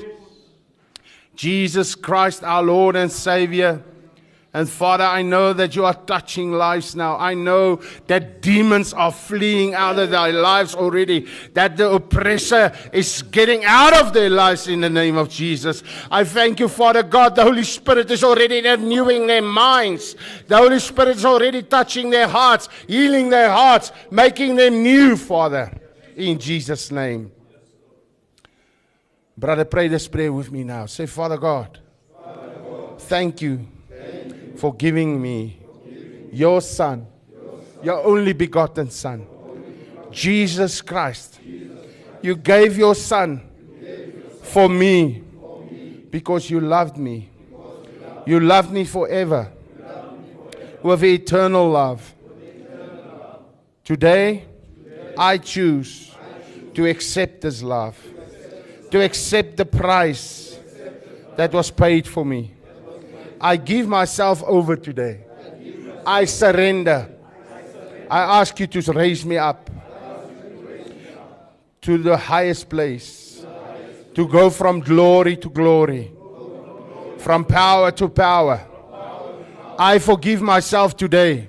Jesus 1.37 1.95
Christ, 1.95 2.43
our 2.43 2.64
Lord 2.64 2.97
and 2.97 3.12
Savior. 3.12 3.85
And 4.57 4.66
Father, 4.66 5.04
I 5.04 5.20
know 5.20 5.52
that 5.52 5.76
you 5.76 5.84
are 5.84 5.92
touching 5.92 6.50
lives 6.50 6.96
now. 6.96 7.18
I 7.18 7.34
know 7.34 7.78
that 8.07 8.40
demons 8.40 8.94
are 8.94 9.12
fleeing 9.12 9.74
out 9.74 9.98
of 9.98 10.09
their 10.09 10.32
lives 10.32 10.74
already, 10.74 11.26
that 11.52 11.76
the 11.76 11.90
oppressor 11.90 12.72
is 12.90 13.20
getting 13.20 13.66
out 13.66 13.94
of 13.94 14.14
their 14.14 14.30
lives 14.30 14.66
in 14.66 14.80
the 14.80 14.88
name 14.88 15.18
of 15.18 15.28
Jesus. 15.28 15.82
I 16.11 16.24
thank 16.24 16.59
you, 16.59 16.68
Father 16.68 17.02
God. 17.02 17.36
The 17.36 17.42
Holy 17.42 17.64
Spirit 17.64 18.11
is 18.11 18.24
already 18.24 18.62
renewing 18.62 19.26
their 19.26 19.42
minds. 19.42 20.16
The 20.46 20.57
Holy 20.57 20.78
Spirit 20.78 21.18
is 21.18 21.26
already 21.26 21.62
touching 21.62 22.09
their 22.09 22.26
hearts, 22.26 22.70
healing 22.88 23.28
their 23.28 23.50
hearts, 23.50 23.92
making 24.11 24.57
them 24.57 24.82
new, 24.82 25.18
Father, 25.18 25.70
in 26.16 26.38
Jesus' 26.38 26.90
name. 26.90 27.30
Brother, 29.36 29.66
pray 29.66 29.88
this 29.88 30.09
prayer 30.09 30.32
with 30.32 30.50
me 30.50 30.64
now. 30.64 30.86
Say, 30.86 31.04
Father 31.04 31.36
God, 31.36 31.78
thank 32.96 33.42
you 33.42 33.66
for 34.57 34.74
giving 34.74 35.20
me 35.20 35.59
your 36.32 36.61
Son, 36.61 37.07
your 37.82 38.04
only 38.04 38.32
begotten 38.32 38.90
Son, 38.90 39.26
Jesus 40.11 40.80
Christ. 40.82 41.38
You 42.22 42.36
gave 42.36 42.76
your 42.76 42.94
Son 42.94 43.42
for 44.42 44.68
me 44.68 45.22
because 46.11 46.50
you 46.50 46.61
loved 46.61 46.96
me. 46.96 47.30
You 48.26 48.40
loved 48.40 48.72
me 48.72 48.84
forever 48.84 49.52
with 50.82 51.04
eternal 51.04 51.70
love. 51.70 52.14
Today, 53.84 54.44
I 55.16 55.38
choose 55.38 56.14
to 56.74 56.86
accept 56.86 57.42
this 57.42 57.62
love, 57.62 57.96
to 58.90 59.02
accept 59.02 59.57
the 59.57 59.64
price 59.64 60.59
that 61.36 61.52
was 61.52 61.70
paid 61.70 62.07
for 62.07 62.24
me. 62.24 62.55
I 63.41 63.57
give 63.57 63.87
myself 63.87 64.43
over 64.45 64.76
today. 64.76 65.20
I 66.07 66.24
surrender. 66.24 67.09
I 68.11 68.41
ask 68.41 68.59
you 68.61 68.66
to 68.66 68.93
raise 68.93 69.24
me 69.24 69.37
up 69.37 69.68
to 71.82 71.99
the 71.99 72.16
highest 72.16 72.68
place, 72.68 73.45
to 74.14 74.26
go 74.26 74.51
from 74.51 74.80
glory 74.80 75.37
to 75.37 75.49
glory, 75.49 76.11
from 77.18 77.45
power 77.45 77.91
to 77.93 78.09
power. 78.09 78.61
I 79.78 79.99
forgive 79.99 80.41
myself 80.41 80.97
today 80.97 81.49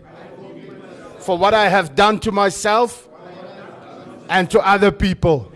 for 1.20 1.38
what 1.38 1.54
I 1.54 1.70
have 1.70 1.96
done 1.96 2.20
to 2.20 2.32
myself 2.32 3.08
and 4.30 4.50
to 4.52 4.60
other 4.60 4.92
people. 4.92 5.52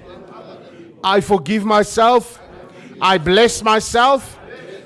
I 1.03 1.21
forgive 1.21 1.65
myself. 1.65 2.39
I 3.01 3.17
bless 3.17 3.63
myself. 3.63 4.39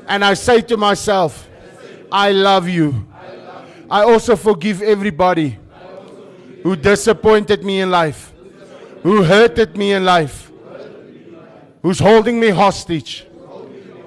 And 0.07 0.23
I 0.23 0.33
say 0.35 0.61
to 0.61 0.77
myself, 0.77 1.49
I 2.11 2.31
love 2.31 2.69
you. 2.69 3.07
I 3.89 4.03
also 4.03 4.35
forgive 4.35 4.81
everybody 4.81 5.57
who 6.63 6.75
disappointed 6.75 7.63
me 7.63 7.81
in 7.81 7.91
life, 7.91 8.33
who 9.03 9.23
hurted 9.23 9.77
me 9.77 9.93
in 9.93 10.05
life, 10.05 10.51
who's 11.81 11.99
holding 11.99 12.39
me 12.39 12.49
hostage. 12.49 13.25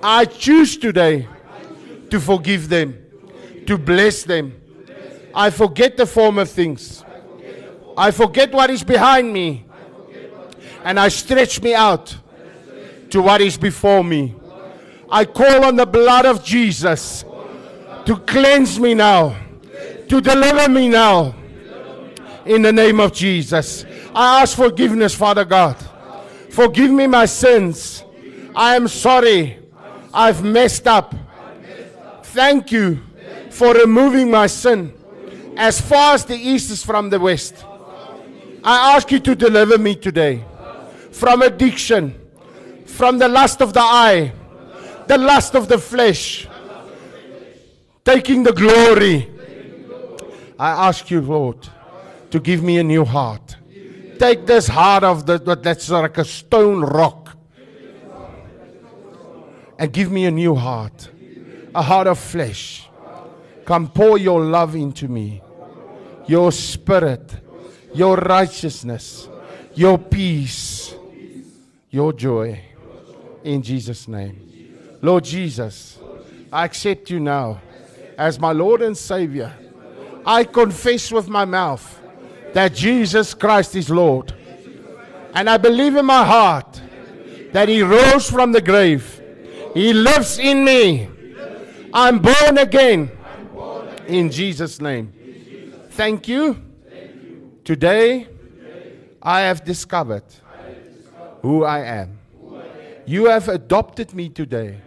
I 0.03 0.25
choose 0.25 0.77
today 0.77 1.29
to 2.11 2.21
forgive 2.21 2.69
them, 2.69 2.99
to 3.67 3.79
bless 3.79 4.23
them. 4.23 4.61
I 5.35 5.51
forget 5.51 5.97
the 5.97 6.07
former 6.07 6.45
things. 6.45 7.05
I 7.97 8.11
forget 8.11 8.53
what 8.53 8.71
is 8.71 8.83
behind 8.83 9.33
me. 9.33 9.67
And 10.85 10.99
I 10.99 11.09
stretch 11.09 11.61
me 11.61 11.75
out 11.75 12.17
to 13.11 13.23
what 13.23 13.41
is 13.41 13.57
before 13.57 14.03
me. 14.03 14.35
I 15.11 15.25
call 15.25 15.65
on 15.65 15.77
the 15.77 15.87
blood 15.87 16.27
of 16.27 16.45
Jesus 16.45 17.25
to 18.05 18.17
cleanse 18.27 18.79
me 18.79 18.95
now, 18.95 19.37
to 20.09 20.21
deliver 20.21 20.69
me 20.69 20.89
now. 20.89 21.35
In 22.45 22.63
the 22.63 22.73
name 22.73 22.99
of 22.99 23.13
Jesus. 23.13 23.85
I 24.15 24.41
ask 24.43 24.57
forgiveness, 24.57 25.15
Father 25.15 25.45
God. 25.45 25.77
Forgive 26.51 26.91
me 26.91 27.07
my 27.07 27.27
sins. 27.27 28.03
I 28.57 28.75
am 28.75 28.89
sorry. 28.89 29.59
I've 30.15 30.43
messed 30.43 30.87
up. 30.87 31.15
Thank 32.23 32.73
you 32.73 33.03
for 33.51 33.75
removing 33.75 34.31
my 34.31 34.47
sin 34.47 34.95
as 35.57 35.81
far 35.81 36.15
as 36.15 36.25
the 36.25 36.37
east 36.37 36.71
is 36.71 36.85
from 36.85 37.11
the 37.11 37.21
west. 37.21 37.65
I 38.65 38.97
ask 38.97 39.11
you 39.11 39.21
to 39.21 39.35
deliver 39.35 39.77
me 39.77 39.95
today 39.95 40.45
from 41.11 41.43
addiction, 41.43 42.15
from 42.87 43.19
the 43.19 43.29
lust 43.29 43.61
of 43.61 43.73
the 43.73 43.81
eye, 43.81 44.33
the 45.09 45.19
lust 45.19 45.55
of 45.55 45.69
the 45.69 45.79
flesh, 45.79 46.47
taking 48.05 48.43
the 48.43 48.53
glory. 48.53 49.31
I 50.59 50.89
ask 50.89 51.11
you, 51.11 51.21
Lord, 51.21 51.69
to 52.31 52.39
give 52.39 52.63
me 52.63 52.79
a 52.79 52.85
new 52.85 53.05
heart. 53.05 53.57
Take 54.19 54.47
this 54.47 54.67
heart 54.69 55.05
of 55.05 55.27
the, 55.27 55.39
that's 55.39 55.89
like 55.89 56.19
a 56.19 56.25
stone 56.25 56.83
rock 56.83 57.37
and 59.79 59.93
give 59.93 60.11
me 60.11 60.27
a 60.27 60.31
new 60.31 60.55
heart, 60.55 61.09
a 61.75 61.83
heart 61.83 62.07
of 62.09 62.19
flesh. 62.19 62.89
Come 63.65 63.89
pour 63.89 64.19
your 64.19 64.41
love 64.41 64.75
into 64.75 65.09
me, 65.09 65.41
your 66.27 66.51
spirit, 66.53 67.33
your 67.95 68.17
righteousness, 68.17 69.29
your 69.75 69.97
peace, 69.99 70.95
your 71.91 72.13
joy. 72.13 72.61
In 73.45 73.63
Jesus' 73.63 74.09
name. 74.09 74.58
Lord 75.01 75.25
Jesus, 75.25 75.99
I 76.53 76.65
accept 76.65 77.11
you 77.11 77.21
now 77.21 77.61
as 78.17 78.41
my 78.41 78.53
Lord 78.53 78.83
and 78.83 78.97
Savior. 78.97 79.53
I 80.27 80.43
confess 80.45 81.13
with 81.13 81.29
my 81.29 81.45
mouth 81.45 82.01
that 82.53 82.75
Jesus 82.75 83.33
Christ 83.33 83.77
is 83.77 83.89
Lord. 83.89 84.35
And 85.35 85.49
I 85.49 85.57
believe 85.57 85.95
in 85.95 86.05
my 86.05 86.25
heart 86.25 86.81
that 87.53 87.69
He 87.69 87.83
rose 87.83 88.29
from 88.29 88.51
the 88.51 88.61
grave. 88.61 89.23
He 89.75 89.93
lives 89.93 90.39
in 90.39 90.65
me. 90.65 91.09
I'm 91.95 92.19
born 92.19 92.59
again. 92.59 93.11
In 94.09 94.31
Jesus' 94.31 94.81
name. 94.81 95.13
Thank 95.91 96.27
you. 96.27 96.61
Today, 97.65 98.27
I 99.23 99.41
have 99.41 99.65
discovered 99.65 100.25
who 101.43 101.65
I 101.65 101.81
am. 101.81 102.19
You 103.07 103.27
have 103.27 103.49
adopted 103.49 104.13
me 104.13 104.29
today 104.29 104.81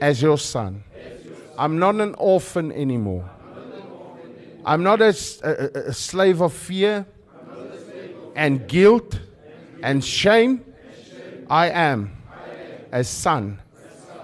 as 0.00 0.20
your 0.22 0.38
son. 0.38 0.84
I'm 1.58 1.78
not 1.78 1.96
an 1.96 2.14
orphan 2.14 2.72
anymore. 2.72 3.30
I'm 4.64 4.82
not 4.82 5.00
a 5.00 5.12
slave 5.12 6.40
of 6.40 6.52
fear 6.52 7.06
and 8.34 8.66
guilt 8.66 9.20
and 9.82 10.04
shame. 10.04 10.64
I 11.48 11.68
am 11.70 12.16
a 12.90 13.04
son 13.04 13.60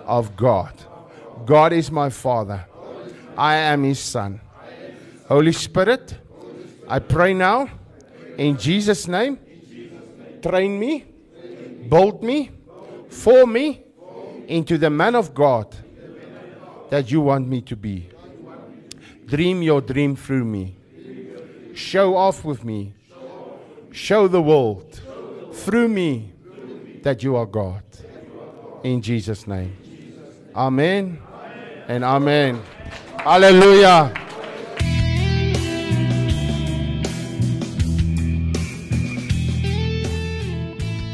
of 0.06 0.36
God. 0.36 0.72
God 1.44 1.72
is 1.72 1.90
my 1.90 2.10
Father. 2.10 2.66
I 3.36 3.56
am 3.56 3.84
His 3.84 3.98
Son. 3.98 4.40
Holy 5.28 5.52
Spirit, 5.52 6.14
I 6.88 6.98
pray 6.98 7.34
now 7.34 7.68
in 8.36 8.56
Jesus' 8.56 9.06
name, 9.06 9.38
train 10.42 10.78
me, 10.78 11.04
build 11.88 12.22
me, 12.22 12.50
form 13.10 13.52
me 13.52 13.84
into 14.50 14.76
the 14.76 14.90
man 14.90 15.14
of 15.14 15.32
God 15.32 15.74
that 16.90 17.10
you 17.10 17.20
want 17.20 17.46
me 17.46 17.60
to 17.62 17.76
be. 17.76 18.10
Dream 19.26 19.62
your 19.62 19.80
dream 19.80 20.16
through 20.16 20.44
me. 20.44 20.76
Show 21.74 22.16
off 22.16 22.44
with 22.44 22.64
me. 22.64 22.92
Show 23.92 24.26
the 24.26 24.42
world 24.42 25.00
through 25.52 25.88
me 25.88 26.32
that 27.02 27.22
you 27.22 27.36
are 27.36 27.46
God. 27.46 27.82
In 28.82 29.00
Jesus' 29.00 29.46
name. 29.46 29.76
Amen 30.54 31.20
and 31.86 32.02
amen. 32.02 32.60
Hallelujah. 33.18 34.12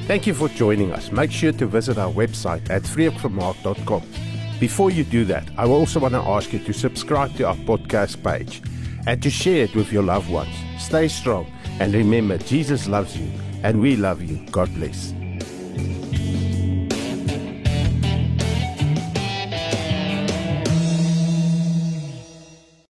Thank 0.07 0.25
you 0.25 0.35
for 0.35 0.49
joining 0.49 0.93
us. 0.93 1.11
Make 1.11 1.33
sure 1.33 1.51
to 1.51 1.67
visit 1.67 1.99
our 1.99 2.13
website 2.13 2.71
at 2.71 2.83
freekvermaak.com. 2.83 4.03
Before 4.61 4.89
you 4.89 5.03
do 5.03 5.25
that, 5.25 5.49
I 5.59 5.67
also 5.67 5.99
want 5.99 6.15
to 6.15 6.21
ask 6.21 6.53
you 6.53 6.61
to 6.61 6.73
subscribe 6.73 7.35
to 7.39 7.49
our 7.49 7.57
podcast 7.57 8.23
page 8.23 8.63
and 9.09 9.21
to 9.23 9.31
share 9.31 9.65
it 9.65 9.75
with 9.75 9.93
your 9.93 10.05
loved 10.05 10.31
ones. 10.31 10.55
Stay 10.79 11.09
strong 11.09 11.47
and 11.81 11.93
remember, 11.93 12.39
Jesus 12.39 12.87
loves 12.87 13.19
you 13.19 13.29
and 13.65 13.81
we 13.81 13.97
love 13.97 14.23
you. 14.23 14.37
God 14.53 14.73
bless. 14.77 15.13